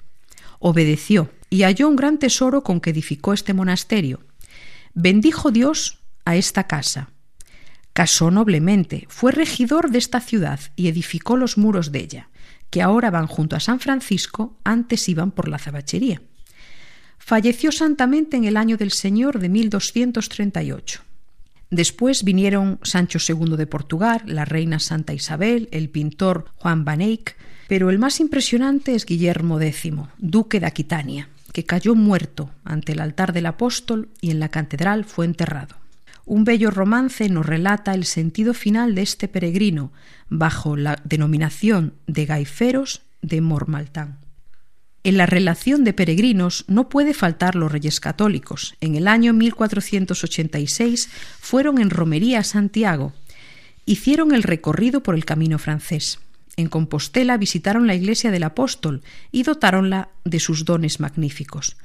Obedeció 0.59 1.31
y 1.49 1.63
halló 1.63 1.87
un 1.87 1.95
gran 1.95 2.19
tesoro 2.19 2.63
con 2.63 2.81
que 2.81 2.91
edificó 2.91 3.33
este 3.33 3.53
monasterio. 3.53 4.21
Bendijo 4.93 5.51
Dios 5.51 5.99
a 6.25 6.35
esta 6.35 6.65
casa. 6.67 7.09
Casó 7.93 8.29
noblemente, 8.29 9.05
fue 9.09 9.31
regidor 9.31 9.89
de 9.89 9.97
esta 9.97 10.21
ciudad 10.21 10.59
y 10.75 10.87
edificó 10.87 11.35
los 11.35 11.57
muros 11.57 11.91
de 11.91 11.99
ella, 11.99 12.29
que 12.69 12.81
ahora 12.81 13.09
van 13.09 13.27
junto 13.27 13.55
a 13.55 13.59
San 13.59 13.79
Francisco, 13.79 14.57
antes 14.63 15.09
iban 15.09 15.31
por 15.31 15.47
la 15.47 15.57
zabachería. 15.57 16.21
Falleció 17.17 17.71
santamente 17.71 18.37
en 18.37 18.45
el 18.45 18.55
año 18.55 18.77
del 18.77 18.91
Señor 18.91 19.39
de 19.39 19.49
1238. 19.49 21.01
Después 21.69 22.23
vinieron 22.23 22.79
Sancho 22.83 23.19
II 23.19 23.57
de 23.57 23.67
Portugal, 23.67 24.21
la 24.25 24.45
reina 24.45 24.79
Santa 24.79 25.13
Isabel, 25.13 25.67
el 25.71 25.89
pintor 25.89 26.45
Juan 26.55 26.85
Van 26.85 27.01
Eyck, 27.01 27.35
pero 27.67 27.89
el 27.89 27.99
más 27.99 28.19
impresionante 28.21 28.95
es 28.95 29.05
Guillermo 29.05 29.59
X, 29.59 29.93
duque 30.17 30.59
de 30.61 30.65
Aquitania, 30.65 31.29
que 31.51 31.65
cayó 31.65 31.95
muerto 31.95 32.51
ante 32.63 32.93
el 32.93 33.01
altar 33.01 33.33
del 33.33 33.47
apóstol 33.47 34.09
y 34.21 34.31
en 34.31 34.39
la 34.39 34.49
catedral 34.49 35.03
fue 35.03 35.25
enterrado. 35.25 35.75
Un 36.25 36.43
bello 36.43 36.71
romance 36.71 37.27
nos 37.29 37.45
relata 37.45 37.93
el 37.93 38.05
sentido 38.05 38.53
final 38.53 38.95
de 38.95 39.01
este 39.01 39.27
peregrino 39.27 39.91
bajo 40.29 40.77
la 40.77 41.01
denominación 41.03 41.93
de 42.05 42.25
Gaiferos 42.25 43.01
de 43.21 43.41
Mormaltán. 43.41 44.26
En 45.07 45.15
la 45.15 45.25
relación 45.25 45.85
de 45.85 45.93
peregrinos 45.93 46.65
no 46.67 46.89
puede 46.89 47.13
faltar 47.13 47.55
los 47.55 47.71
reyes 47.71 48.01
católicos. 48.01 48.75
En 48.81 48.95
el 48.95 49.07
año 49.07 49.31
1486 49.31 51.07
fueron 51.39 51.79
en 51.79 51.89
romería 51.89 52.39
a 52.39 52.43
Santiago. 52.43 53.13
Hicieron 53.85 54.35
el 54.35 54.43
recorrido 54.43 55.03
por 55.03 55.15
el 55.15 55.23
camino 55.23 55.59
francés. 55.59 56.19
En 56.57 56.67
Compostela 56.67 57.37
visitaron 57.37 57.87
la 57.87 57.95
iglesia 57.95 58.31
del 58.31 58.43
apóstol 58.43 59.01
y 59.31 59.43
dotáronla 59.43 60.09
de 60.25 60.41
sus 60.41 60.65
dones 60.65 60.99
magníficos. 60.99 61.77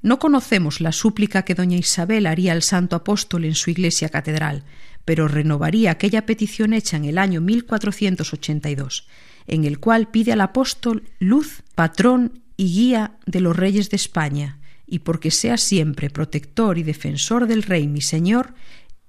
No 0.00 0.18
conocemos 0.18 0.80
la 0.80 0.92
súplica 0.92 1.42
que 1.42 1.54
doña 1.54 1.76
Isabel 1.76 2.24
haría 2.24 2.52
al 2.52 2.62
santo 2.62 2.96
apóstol 2.96 3.44
en 3.44 3.54
su 3.54 3.68
iglesia 3.68 4.08
catedral, 4.08 4.64
pero 5.04 5.28
renovaría 5.28 5.90
aquella 5.90 6.24
petición 6.24 6.72
hecha 6.72 6.96
en 6.96 7.04
el 7.04 7.18
año 7.18 7.42
1482, 7.42 9.06
en 9.46 9.64
el 9.64 9.78
cual 9.78 10.08
pide 10.08 10.32
al 10.32 10.40
apóstol 10.40 11.02
luz, 11.18 11.64
patrón 11.74 12.40
y 12.62 12.72
guía 12.72 13.16
de 13.26 13.40
los 13.40 13.56
reyes 13.56 13.90
de 13.90 13.96
España, 13.96 14.60
y 14.86 15.00
porque 15.00 15.32
sea 15.32 15.56
siempre 15.56 16.10
protector 16.10 16.78
y 16.78 16.84
defensor 16.84 17.48
del 17.48 17.64
Rey 17.64 17.88
mi 17.88 18.02
Señor, 18.02 18.54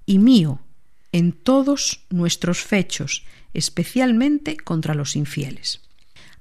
y 0.06 0.18
mío 0.18 0.60
en 1.12 1.30
todos 1.30 2.04
nuestros 2.10 2.64
fechos, 2.64 3.24
especialmente 3.52 4.56
contra 4.56 4.94
los 4.94 5.14
infieles. 5.14 5.82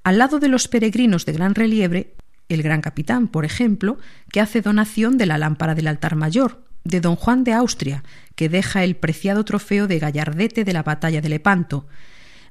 Al 0.04 0.18
lado 0.18 0.40
de 0.40 0.48
los 0.48 0.68
peregrinos 0.68 1.28
de 1.28 1.34
gran 1.34 1.54
relieve, 1.54 2.16
el 2.50 2.64
gran 2.64 2.82
capitán, 2.82 3.28
por 3.28 3.46
ejemplo, 3.46 4.00
que 4.32 4.42
hace 4.42 4.62
donación 4.62 5.20
de 5.20 5.28
la 5.28 5.38
lámpara 5.38 5.76
del 5.76 5.90
altar 5.90 6.16
mayor, 6.16 6.66
de 6.84 7.00
don 7.00 7.16
Juan 7.16 7.44
de 7.44 7.54
Austria, 7.54 8.04
que 8.34 8.50
deja 8.50 8.84
el 8.84 8.96
preciado 8.96 9.46
trofeo 9.46 9.86
de 9.86 10.00
gallardete 10.00 10.64
de 10.64 10.74
la 10.74 10.82
batalla 10.82 11.22
de 11.22 11.30
Lepanto, 11.30 11.86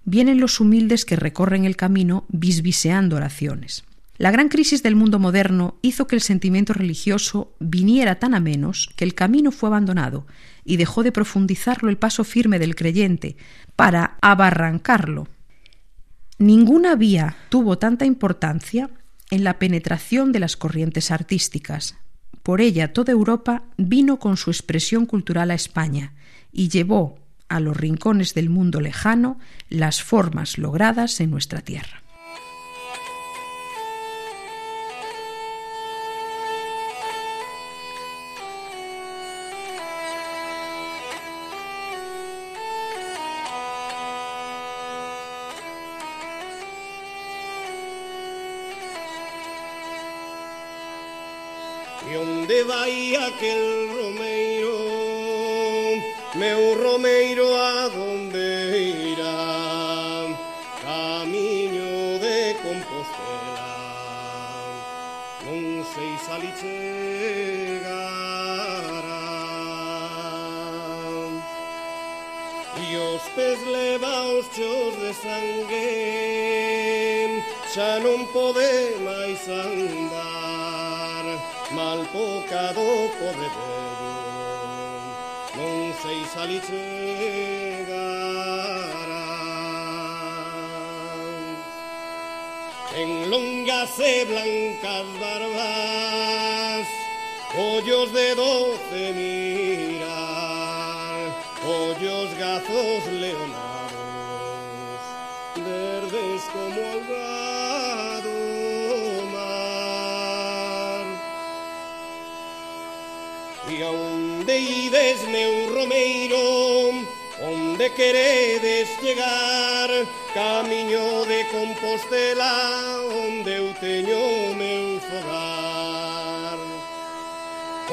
vienen 0.05 0.39
los 0.39 0.61
humildes 0.61 1.05
que 1.05 1.17
recorren 1.17 1.65
el 1.65 1.75
camino 1.75 2.27
bisbiseando 2.29 3.17
oraciones. 3.17 3.83
La 4.23 4.31
gran 4.31 4.49
crisis 4.49 4.85
del 4.85 4.95
mundo 4.95 5.19
moderno 5.19 5.81
hizo 5.83 6.07
que 6.07 6.15
el 6.15 6.21
sentimiento 6.21 6.73
religioso 6.73 7.57
viniera 7.59 8.21
tan 8.21 8.35
a 8.35 8.39
menos 8.39 8.89
que 8.95 9.03
el 9.03 9.17
camino 9.17 9.51
fue 9.51 9.69
abandonado 9.69 10.29
y 10.65 10.77
dejó 10.77 11.03
de 11.03 11.11
profundizarlo 11.11 11.89
el 11.89 11.99
paso 11.99 12.23
firme 12.23 12.61
del 12.61 12.77
creyente 12.77 13.37
para 13.75 14.19
abarrancarlo. 14.21 15.27
Ninguna 16.39 16.95
vía 16.95 17.35
tuvo 17.49 17.79
tanta 17.79 18.05
importancia 18.05 18.91
en 19.33 19.43
la 19.43 19.59
penetración 19.59 20.31
de 20.31 20.39
las 20.39 20.57
corrientes 20.57 21.11
artísticas. 21.11 21.97
Por 22.45 22.61
ella 22.61 22.93
toda 22.93 23.11
Europa 23.11 23.65
vino 23.77 24.21
con 24.21 24.37
su 24.37 24.51
expresión 24.51 25.05
cultural 25.05 25.51
a 25.51 25.55
España 25.55 26.13
y 26.53 26.69
llevó 26.69 27.19
a 27.49 27.59
los 27.59 27.77
rincones 27.77 28.35
del 28.35 28.51
mundo 28.51 28.81
lejano 28.81 29.41
las 29.69 30.01
formas 30.01 30.59
logradas 30.59 31.21
en 31.21 31.33
nuestra 31.33 31.61
tierra. 31.61 32.02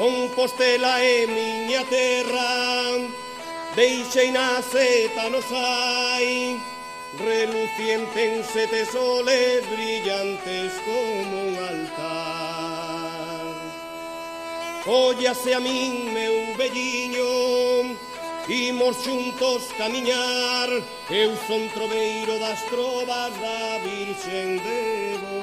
Compostela 0.00 0.98
é 0.98 1.26
miña 1.26 1.84
terra 1.84 3.10
Deixei 3.76 4.30
na 4.30 4.62
seta 4.62 5.28
no 5.28 5.42
sai. 5.42 6.58
Reluciente 7.18 8.18
en 8.24 8.42
sete 8.42 8.86
soles 8.86 9.68
brillantes 9.68 10.72
como 10.86 11.42
un 11.48 11.56
altar. 11.72 13.44
Ollase 14.86 15.52
a 15.52 15.60
min 15.60 16.14
meu 16.14 16.56
velliño 16.56 17.98
Imos 18.48 18.96
xuntos 19.04 19.68
camiñar. 19.76 20.70
Eu 21.10 21.36
son 21.46 21.68
troveiro 21.74 22.38
das 22.38 22.62
trovas 22.72 23.32
da 23.44 23.78
Virxen 23.84 24.56
de 24.64 25.18
Bo. 25.20 25.39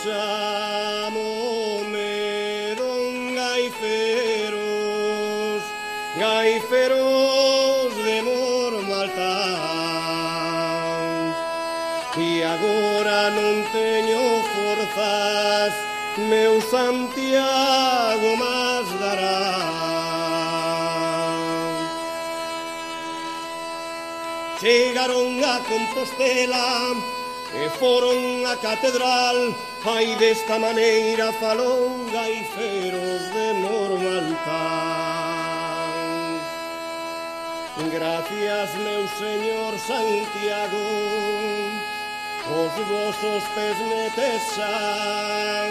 Chamome 0.00 1.20
don 2.76 3.34
Gaiferos, 3.34 4.52
Gaiferos 6.18 7.94
de 8.04 8.22
Mormaltán. 8.22 9.22
E 12.16 12.42
agora 12.42 13.30
non 13.30 13.64
teño 13.72 14.42
forzas, 14.52 15.74
meu 16.28 16.60
Santiago 16.60 18.36
mas 18.36 18.86
dará. 19.00 19.42
Chegaron 24.60 25.42
a 25.42 25.58
Compostela, 25.66 26.94
e 27.54 27.68
foron 27.68 28.46
a 28.46 28.56
catedral 28.56 29.36
Ai 29.84 30.16
desta 30.16 30.58
maneira 30.58 31.32
falou 31.32 31.90
Gaiferos 32.10 33.22
de 33.34 33.52
Mormaltán 33.60 35.12
Gracias, 37.92 38.74
meu 38.76 39.08
Señor 39.08 39.78
Santiago 39.78 40.86
Os 42.48 42.72
vosos 42.88 43.44
pés 43.54 43.78
me 43.78 44.10
tesan 44.16 45.68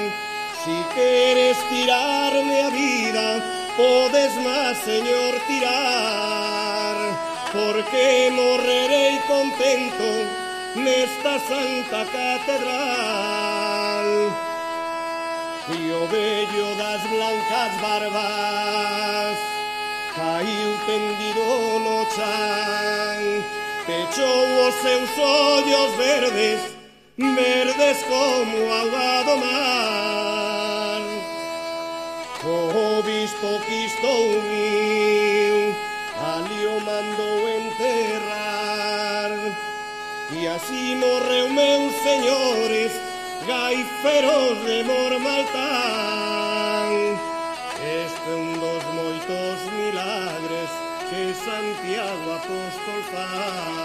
Si 0.63 0.77
queres 0.93 1.57
tirarme 1.69 2.61
a 2.61 2.69
vida 2.69 3.43
Podes 3.75 4.35
máis, 4.43 4.77
Señor, 4.77 5.39
tirar 5.47 6.95
Porque 7.51 8.29
morrerei 8.31 9.19
contento 9.27 10.40
Nesta 10.75 11.37
santa 11.39 12.05
catedral. 12.05 13.71
E 15.69 15.91
o 15.91 16.07
vello 16.07 16.75
das 16.75 17.01
blancas 17.03 17.73
barbas 17.81 19.37
Caiu 20.15 20.77
tendido 20.85 21.79
no 21.79 22.05
chan 22.13 23.43
Pechou 23.85 24.67
os 24.67 24.75
seus 24.75 25.17
ollos 25.17 25.95
verdes 25.95 26.61
Verdes 27.17 28.03
como 28.03 28.57
agua 28.73 29.23
do 29.23 29.37
mar 29.37 31.01
O 32.43 33.03
bispo 33.03 33.59
que 33.65 33.85
estou 33.85 34.41
viu 34.41 35.75
Ali 36.19 36.65
o 36.65 36.77
enterrar 37.59 38.70
E 40.31 40.47
así 40.47 40.95
morreu 40.95 41.51
meus 41.51 41.91
señores 42.07 42.95
Gaiferos 43.43 44.63
de 44.63 44.79
Mormaltán 44.87 46.87
Este 47.75 48.31
un 48.31 48.55
dos 48.55 48.79
moitos 48.95 49.59
milagres 49.75 50.71
Que 51.11 51.35
Santiago 51.35 52.39
Apóstol 52.39 53.01
fai 53.11 53.75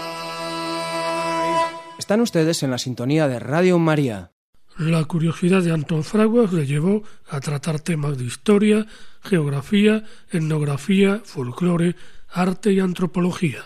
Están 1.99 2.21
ustedes 2.21 2.63
en 2.63 2.71
la 2.71 2.77
sintonía 2.77 3.27
de 3.27 3.39
Radio 3.39 3.77
María. 3.77 4.31
La 4.77 5.03
curiosidad 5.03 5.61
de 5.61 5.73
Antón 5.73 6.05
Fraguas 6.05 6.53
le 6.53 6.65
llevó 6.65 7.03
a 7.27 7.41
tratar 7.41 7.81
temas 7.81 8.17
de 8.17 8.23
historia, 8.23 8.87
geografía, 9.21 10.05
etnografía, 10.31 11.19
folclore, 11.25 11.97
arte 12.29 12.71
y 12.71 12.79
antropología. 12.79 13.65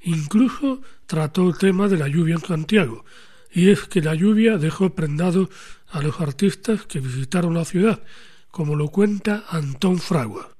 Incluso 0.00 0.80
trató 1.06 1.48
el 1.48 1.58
tema 1.58 1.88
de 1.88 1.96
la 1.96 2.08
lluvia 2.08 2.34
en 2.34 2.44
Santiago, 2.44 3.04
y 3.52 3.70
es 3.70 3.84
que 3.84 4.00
la 4.00 4.14
lluvia 4.14 4.58
dejó 4.58 4.94
prendado 4.94 5.48
a 5.88 6.02
los 6.02 6.20
artistas 6.20 6.86
que 6.86 7.00
visitaron 7.00 7.54
la 7.54 7.64
ciudad, 7.64 8.02
como 8.50 8.74
lo 8.74 8.88
cuenta 8.88 9.44
Antón 9.48 9.98
Fragua. 9.98 10.56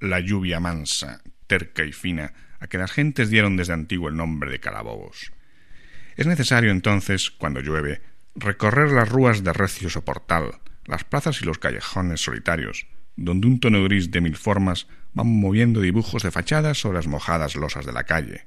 La 0.00 0.20
lluvia 0.20 0.60
mansa, 0.60 1.22
terca 1.46 1.84
y 1.84 1.92
fina, 1.92 2.34
a 2.60 2.66
que 2.66 2.78
las 2.78 2.92
gentes 2.92 3.30
dieron 3.30 3.56
desde 3.56 3.72
antiguo 3.72 4.08
el 4.08 4.16
nombre 4.16 4.50
de 4.50 4.60
calabobos. 4.60 5.32
Es 6.16 6.26
necesario 6.26 6.70
entonces, 6.70 7.30
cuando 7.30 7.60
llueve, 7.60 8.00
recorrer 8.34 8.90
las 8.90 9.08
rúas 9.08 9.44
de 9.44 9.52
recio 9.52 9.90
soportal, 9.90 10.60
las 10.86 11.04
plazas 11.04 11.42
y 11.42 11.44
los 11.44 11.58
callejones 11.58 12.20
solitarios, 12.20 12.86
donde 13.16 13.46
un 13.46 13.60
tono 13.60 13.82
gris 13.84 14.10
de 14.10 14.20
mil 14.20 14.36
formas 14.36 14.86
va 15.18 15.24
moviendo 15.24 15.80
dibujos 15.80 16.22
de 16.22 16.30
fachadas 16.30 16.78
sobre 16.78 16.98
las 16.98 17.06
mojadas 17.06 17.56
losas 17.56 17.86
de 17.86 17.92
la 17.92 18.04
calle. 18.04 18.46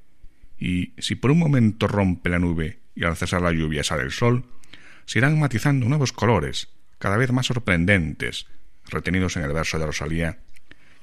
Y 0.60 0.94
si 0.98 1.16
por 1.16 1.32
un 1.32 1.40
momento 1.40 1.88
rompe 1.88 2.30
la 2.30 2.40
nube 2.40 2.80
y 2.96 3.06
al 3.06 3.16
cesar 3.16 3.42
la 3.42 3.52
lluvia 3.52 3.84
sale 3.84 4.04
el 4.04 4.12
sol, 4.12 4.46
se 5.06 5.20
irán 5.20 5.40
matizando 5.40 5.88
nuevos 5.88 6.12
colores, 6.12 6.70
cada 6.98 7.18
vez 7.18 7.32
más 7.32 7.48
sorprendentes, 7.48 8.48
retenidos 8.86 9.38
en 9.38 9.44
el 9.44 9.54
verso 9.54 9.80
de 9.80 9.86
Rosalía, 9.86 10.40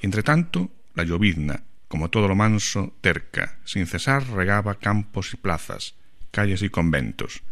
y 0.01 0.07
entre 0.07 0.23
tanto 0.23 0.71
la 0.95 1.05
llovizna, 1.05 1.65
como 1.89 2.11
todo 2.11 2.29
lo 2.29 2.35
manso, 2.35 2.95
terca, 3.01 3.59
sin 3.65 3.87
cesar 3.87 4.29
regaba 4.29 4.79
campos 4.79 5.33
y 5.33 5.37
plazas, 5.37 5.95
calles 6.31 6.63
y 6.63 6.69
conventos, 6.69 7.43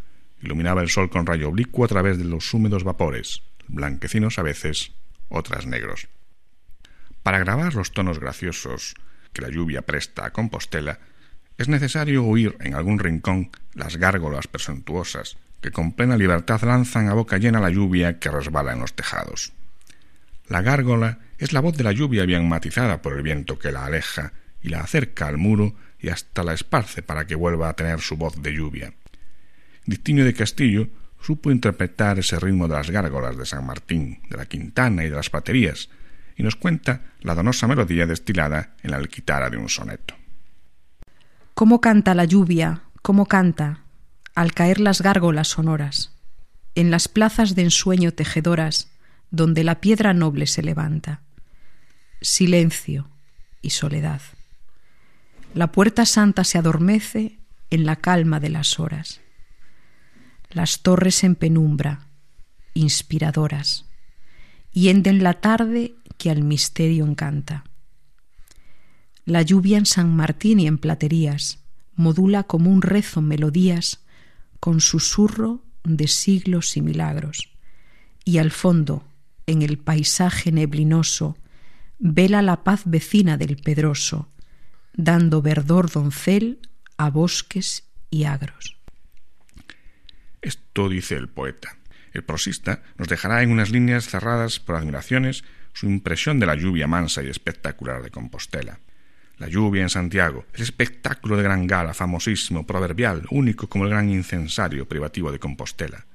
iluminaba 0.42 0.82
el 0.82 0.90
sol 0.90 1.08
con 1.08 1.26
rayo 1.26 1.48
oblicuo 1.48 1.84
a 1.84 1.88
través 1.88 2.18
de 2.18 2.24
los 2.24 2.52
húmedos 2.52 2.84
vapores, 2.84 3.42
blanquecinos 3.66 4.38
a 4.38 4.42
veces, 4.42 4.92
otras 5.28 5.66
negros. 5.66 6.08
Para 7.22 7.38
grabar 7.38 7.74
los 7.74 7.92
tonos 7.92 8.20
graciosos 8.20 8.94
que 9.32 9.42
la 9.42 9.48
lluvia 9.48 9.82
presta 9.82 10.26
a 10.26 10.32
Compostela, 10.32 11.00
es 11.58 11.68
necesario 11.68 12.24
oír 12.24 12.56
en 12.60 12.74
algún 12.74 12.98
rincón 12.98 13.50
las 13.74 13.96
gárgolas 13.96 14.46
presuntuosas 14.46 15.36
que 15.60 15.70
con 15.70 15.92
plena 15.92 16.16
libertad 16.16 16.62
lanzan 16.62 17.08
a 17.08 17.14
boca 17.14 17.38
llena 17.38 17.60
la 17.60 17.70
lluvia 17.70 18.18
que 18.18 18.30
resbala 18.30 18.72
en 18.72 18.80
los 18.80 18.94
tejados. 18.94 19.52
La 20.48 20.60
gárgola 20.60 21.20
es 21.38 21.52
la 21.52 21.60
voz 21.60 21.76
de 21.76 21.84
la 21.84 21.92
lluvia 21.92 22.26
bien 22.26 22.48
matizada 22.48 23.00
por 23.00 23.14
el 23.14 23.22
viento 23.22 23.58
que 23.58 23.72
la 23.72 23.86
aleja 23.86 24.32
y 24.62 24.68
la 24.68 24.80
acerca 24.80 25.26
al 25.26 25.38
muro 25.38 25.74
y 26.00 26.10
hasta 26.10 26.42
la 26.42 26.52
esparce 26.52 27.02
para 27.02 27.26
que 27.26 27.34
vuelva 27.34 27.68
a 27.68 27.76
tener 27.76 28.00
su 28.00 28.16
voz 28.16 28.42
de 28.42 28.52
lluvia. 28.52 28.92
Distinio 29.86 30.24
de 30.24 30.34
Castillo 30.34 30.88
supo 31.20 31.50
interpretar 31.50 32.18
ese 32.18 32.38
ritmo 32.38 32.68
de 32.68 32.74
las 32.74 32.90
gárgolas 32.90 33.38
de 33.38 33.46
San 33.46 33.64
Martín, 33.64 34.20
de 34.28 34.36
la 34.36 34.46
Quintana 34.46 35.04
y 35.04 35.08
de 35.08 35.16
las 35.16 35.30
baterías, 35.30 35.88
y 36.36 36.42
nos 36.42 36.56
cuenta 36.56 37.00
la 37.20 37.34
donosa 37.34 37.66
melodía 37.66 38.06
destilada 38.06 38.74
en 38.82 38.90
la 38.90 38.98
alquitara 38.98 39.48
de 39.48 39.56
un 39.56 39.70
soneto. 39.70 40.14
¿Cómo 41.54 41.80
canta 41.80 42.14
la 42.14 42.24
lluvia? 42.24 42.82
¿Cómo 43.00 43.26
canta? 43.26 43.84
Al 44.34 44.52
caer 44.52 44.80
las 44.80 45.02
gárgolas 45.02 45.46
sonoras, 45.46 46.12
en 46.74 46.90
las 46.90 47.06
plazas 47.06 47.54
de 47.54 47.62
ensueño 47.62 48.10
tejedoras, 48.10 48.90
donde 49.30 49.62
la 49.62 49.80
piedra 49.80 50.14
noble 50.14 50.48
se 50.48 50.64
levanta. 50.64 51.20
Silencio 52.20 53.08
y 53.62 53.70
soledad. 53.70 54.20
La 55.54 55.70
puerta 55.70 56.06
santa 56.06 56.42
se 56.42 56.58
adormece 56.58 57.38
en 57.70 57.86
la 57.86 57.96
calma 57.96 58.40
de 58.40 58.48
las 58.48 58.80
horas. 58.80 59.20
Las 60.50 60.80
torres 60.80 61.22
en 61.22 61.36
penumbra, 61.36 62.08
inspiradoras, 62.74 63.84
hienden 64.72 65.22
la 65.22 65.34
tarde 65.34 65.94
que 66.18 66.30
al 66.30 66.42
misterio 66.42 67.06
encanta. 67.06 67.62
La 69.24 69.42
lluvia 69.42 69.78
en 69.78 69.86
San 69.86 70.14
Martín 70.14 70.60
y 70.60 70.66
en 70.66 70.78
platerías 70.78 71.60
modula 71.96 72.42
como 72.42 72.70
un 72.70 72.82
rezo 72.82 73.22
melodías 73.22 74.04
con 74.60 74.80
susurro 74.80 75.62
de 75.82 76.08
siglos 76.08 76.76
y 76.76 76.82
milagros. 76.82 77.50
Y 78.24 78.38
al 78.38 78.50
fondo, 78.50 79.04
en 79.46 79.62
el 79.62 79.78
paisaje 79.78 80.52
neblinoso, 80.52 81.38
vela 81.98 82.42
la 82.42 82.64
paz 82.64 82.82
vecina 82.84 83.36
del 83.36 83.56
pedroso, 83.56 84.28
dando 84.94 85.42
verdor 85.42 85.90
doncel 85.90 86.58
a 86.96 87.10
bosques 87.10 87.84
y 88.10 88.24
agros. 88.24 88.76
Esto 90.42 90.88
dice 90.88 91.16
el 91.16 91.28
poeta. 91.28 91.78
El 92.12 92.24
prosista 92.24 92.82
nos 92.96 93.08
dejará 93.08 93.42
en 93.42 93.50
unas 93.50 93.70
líneas 93.70 94.06
cerradas 94.06 94.60
por 94.60 94.76
admiraciones 94.76 95.44
su 95.72 95.86
impresión 95.86 96.38
de 96.38 96.46
la 96.46 96.54
lluvia 96.54 96.86
mansa 96.86 97.22
y 97.22 97.28
espectacular 97.28 98.02
de 98.02 98.10
Compostela. 98.10 98.78
La 99.38 99.48
lluvia 99.48 99.82
en 99.82 99.90
Santiago, 99.90 100.46
el 100.54 100.62
espectáculo 100.62 101.36
de 101.36 101.42
gran 101.42 101.66
gala, 101.66 101.92
famosísimo, 101.92 102.66
proverbial, 102.66 103.24
único 103.30 103.68
como 103.68 103.84
el 103.84 103.90
gran 103.90 104.08
incensario 104.08 104.86
privativo 104.86 105.32
de 105.32 105.40
Compostela. 105.40 106.06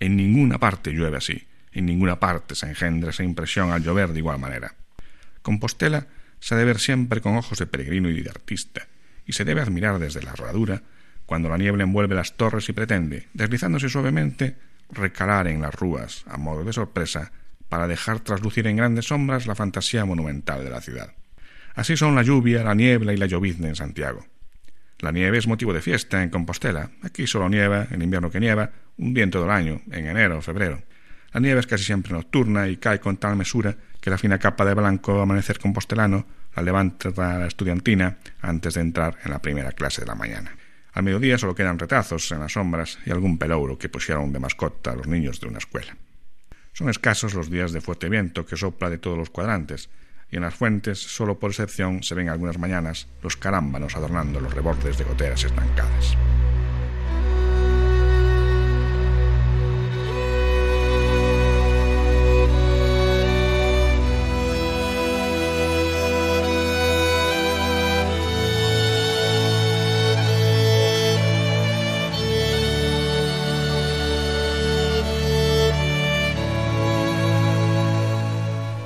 En 0.00 0.16
ninguna 0.16 0.58
parte 0.58 0.92
llueve 0.92 1.18
así, 1.18 1.46
en 1.72 1.86
ninguna 1.86 2.18
parte 2.18 2.54
se 2.54 2.66
engendra 2.66 3.10
esa 3.10 3.22
impresión 3.22 3.70
al 3.70 3.82
llover 3.82 4.12
de 4.12 4.18
igual 4.18 4.38
manera. 4.38 4.74
Compostela 5.42 6.06
se 6.40 6.54
debe 6.54 6.72
ver 6.72 6.80
siempre 6.80 7.20
con 7.20 7.36
ojos 7.36 7.58
de 7.58 7.66
peregrino 7.66 8.08
y 8.08 8.22
de 8.22 8.30
artista, 8.30 8.86
y 9.26 9.34
se 9.34 9.44
debe 9.44 9.60
admirar 9.60 9.98
desde 9.98 10.22
la 10.22 10.32
herradura, 10.32 10.82
cuando 11.26 11.48
la 11.48 11.58
niebla 11.58 11.84
envuelve 11.84 12.14
las 12.14 12.36
torres 12.36 12.68
y 12.68 12.72
pretende, 12.72 13.28
deslizándose 13.34 13.88
suavemente, 13.88 14.56
recalar 14.90 15.48
en 15.48 15.62
las 15.62 15.74
rúas, 15.74 16.24
a 16.26 16.36
modo 16.36 16.64
de 16.64 16.72
sorpresa, 16.72 17.32
para 17.68 17.86
dejar 17.88 18.20
traslucir 18.20 18.66
en 18.66 18.76
grandes 18.76 19.06
sombras 19.06 19.46
la 19.46 19.54
fantasía 19.54 20.04
monumental 20.04 20.64
de 20.64 20.70
la 20.70 20.80
ciudad. 20.80 21.12
Así 21.74 21.96
son 21.96 22.14
la 22.14 22.22
lluvia, 22.22 22.62
la 22.62 22.74
niebla 22.74 23.12
y 23.12 23.16
la 23.16 23.26
llovizna 23.26 23.68
en 23.68 23.76
Santiago. 23.76 24.24
La 25.00 25.10
nieve 25.10 25.38
es 25.38 25.46
motivo 25.46 25.72
de 25.72 25.82
fiesta 25.82 26.22
en 26.22 26.30
Compostela. 26.30 26.90
Aquí 27.02 27.26
solo 27.26 27.48
nieva, 27.48 27.88
en 27.90 28.00
invierno 28.00 28.30
que 28.30 28.40
nieva, 28.40 28.70
un 28.96 29.12
día 29.12 29.24
en 29.24 29.30
todo 29.30 29.44
el 29.44 29.50
año, 29.50 29.82
en 29.90 30.06
enero 30.06 30.38
o 30.38 30.42
febrero. 30.42 30.82
La 31.32 31.40
nieve 31.40 31.60
es 31.60 31.66
casi 31.66 31.82
siempre 31.82 32.12
nocturna 32.12 32.68
y 32.68 32.76
cae 32.76 33.00
con 33.00 33.16
tal 33.16 33.34
mesura 33.34 33.76
que 34.00 34.08
la 34.08 34.18
fina 34.18 34.38
capa 34.38 34.64
de 34.64 34.74
blanco 34.74 35.20
amanecer 35.20 35.58
compostelano 35.58 36.26
la 36.54 36.62
levanta 36.62 37.10
la 37.16 37.46
estudiantina 37.46 38.18
antes 38.40 38.74
de 38.74 38.80
entrar 38.80 39.18
en 39.24 39.32
la 39.32 39.42
primera 39.42 39.72
clase 39.72 40.02
de 40.02 40.06
la 40.06 40.14
mañana. 40.14 40.56
Al 40.92 41.02
mediodía 41.02 41.36
solo 41.36 41.56
quedan 41.56 41.78
retazos 41.78 42.30
en 42.30 42.38
las 42.38 42.52
sombras 42.52 43.00
y 43.04 43.10
algún 43.10 43.36
pelouro 43.36 43.76
que 43.76 43.88
pusieron 43.88 44.32
de 44.32 44.38
mascota 44.38 44.92
a 44.92 44.96
los 44.96 45.08
niños 45.08 45.40
de 45.40 45.48
una 45.48 45.58
escuela. 45.58 45.96
Son 46.72 46.88
escasos 46.88 47.34
los 47.34 47.50
días 47.50 47.72
de 47.72 47.80
fuerte 47.80 48.08
viento 48.08 48.46
que 48.46 48.56
sopla 48.56 48.88
de 48.90 48.98
todos 48.98 49.18
los 49.18 49.30
cuadrantes, 49.30 49.90
y 50.30 50.36
en 50.36 50.42
las 50.42 50.54
fuentes, 50.54 50.98
solo 50.98 51.38
por 51.38 51.50
excepción, 51.50 52.02
se 52.02 52.14
ven 52.14 52.28
algunas 52.28 52.58
mañanas 52.58 53.08
los 53.22 53.36
carámbanos 53.36 53.96
adornando 53.96 54.40
los 54.40 54.54
rebordes 54.54 54.98
de 54.98 55.04
goteras 55.04 55.44
estancadas. 55.44 56.16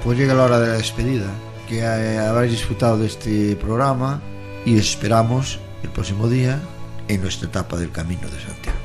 Pues 0.09 0.17
llega 0.17 0.33
la 0.33 0.45
hora 0.45 0.59
de 0.59 0.69
la 0.69 0.73
despedida, 0.79 1.27
que 1.69 1.85
habréis 1.85 2.53
disfrutado 2.53 2.97
de 2.97 3.09
este 3.09 3.55
programa 3.57 4.23
y 4.65 4.73
os 4.73 4.81
esperamos 4.81 5.61
el 5.83 5.91
próximo 5.91 6.31
día 6.31 6.63
en 7.09 7.21
nuestra 7.21 7.47
etapa 7.47 7.77
del 7.77 7.91
Camino 7.91 8.23
de 8.23 8.41
Santiago. 8.41 8.79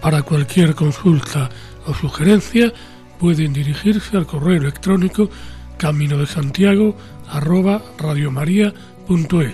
Para 0.00 0.22
cualquier 0.22 0.74
consulta 0.74 1.50
o 1.84 1.92
sugerencia 1.92 2.72
pueden 3.18 3.52
dirigirse 3.52 4.16
al 4.16 4.26
correo 4.26 4.56
electrónico 4.56 5.28
camino 5.76 6.16
de 6.16 6.26
Santiago 6.26 6.96
arroba 7.28 7.82
radiomaria.es. 7.98 9.52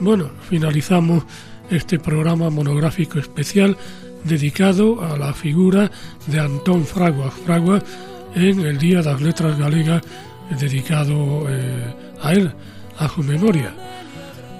Bueno, 0.00 0.32
finalizamos 0.50 1.24
este 1.70 1.98
programa 1.98 2.50
monográfico 2.50 3.18
especial 3.18 3.78
dedicado 4.24 5.02
a 5.02 5.16
la 5.16 5.32
figura 5.32 5.90
de 6.26 6.40
Antón 6.40 6.84
Fraguas 6.84 7.32
Fraguas 7.46 7.82
en 8.34 8.60
el 8.60 8.78
Día 8.78 8.98
de 8.98 9.04
las 9.04 9.20
Letras 9.20 9.58
Galegas 9.58 10.02
dedicado 10.58 11.46
eh, 11.48 11.94
a 12.22 12.32
él, 12.32 12.52
a 12.98 13.08
su 13.08 13.22
memoria. 13.22 13.72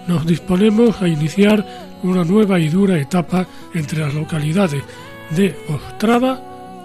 Nos 0.06 0.26
disponemos 0.26 1.00
a 1.00 1.08
iniciar 1.08 1.64
una 2.02 2.24
nueva 2.24 2.58
y 2.58 2.68
dura 2.68 2.98
etapa 2.98 3.46
entre 3.72 4.00
las 4.00 4.14
localidades 4.14 4.82
de 5.30 5.56
Ostrava 5.68 6.40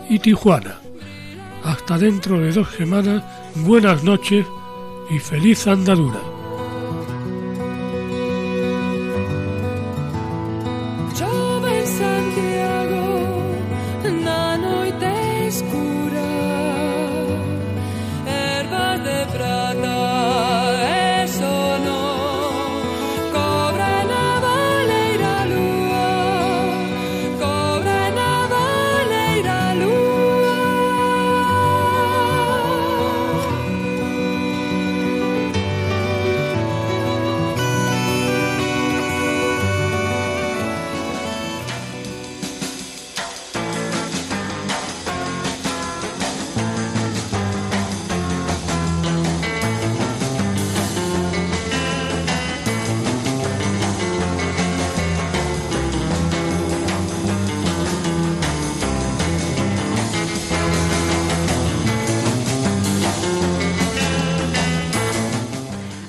y 0.09 0.19
Tijuana. 0.19 0.75
Hasta 1.63 1.97
dentro 1.97 2.39
de 2.39 2.51
dos 2.51 2.69
semanas, 2.71 3.23
buenas 3.55 4.03
noches 4.03 4.45
y 5.09 5.19
feliz 5.19 5.67
andadura. 5.67 6.38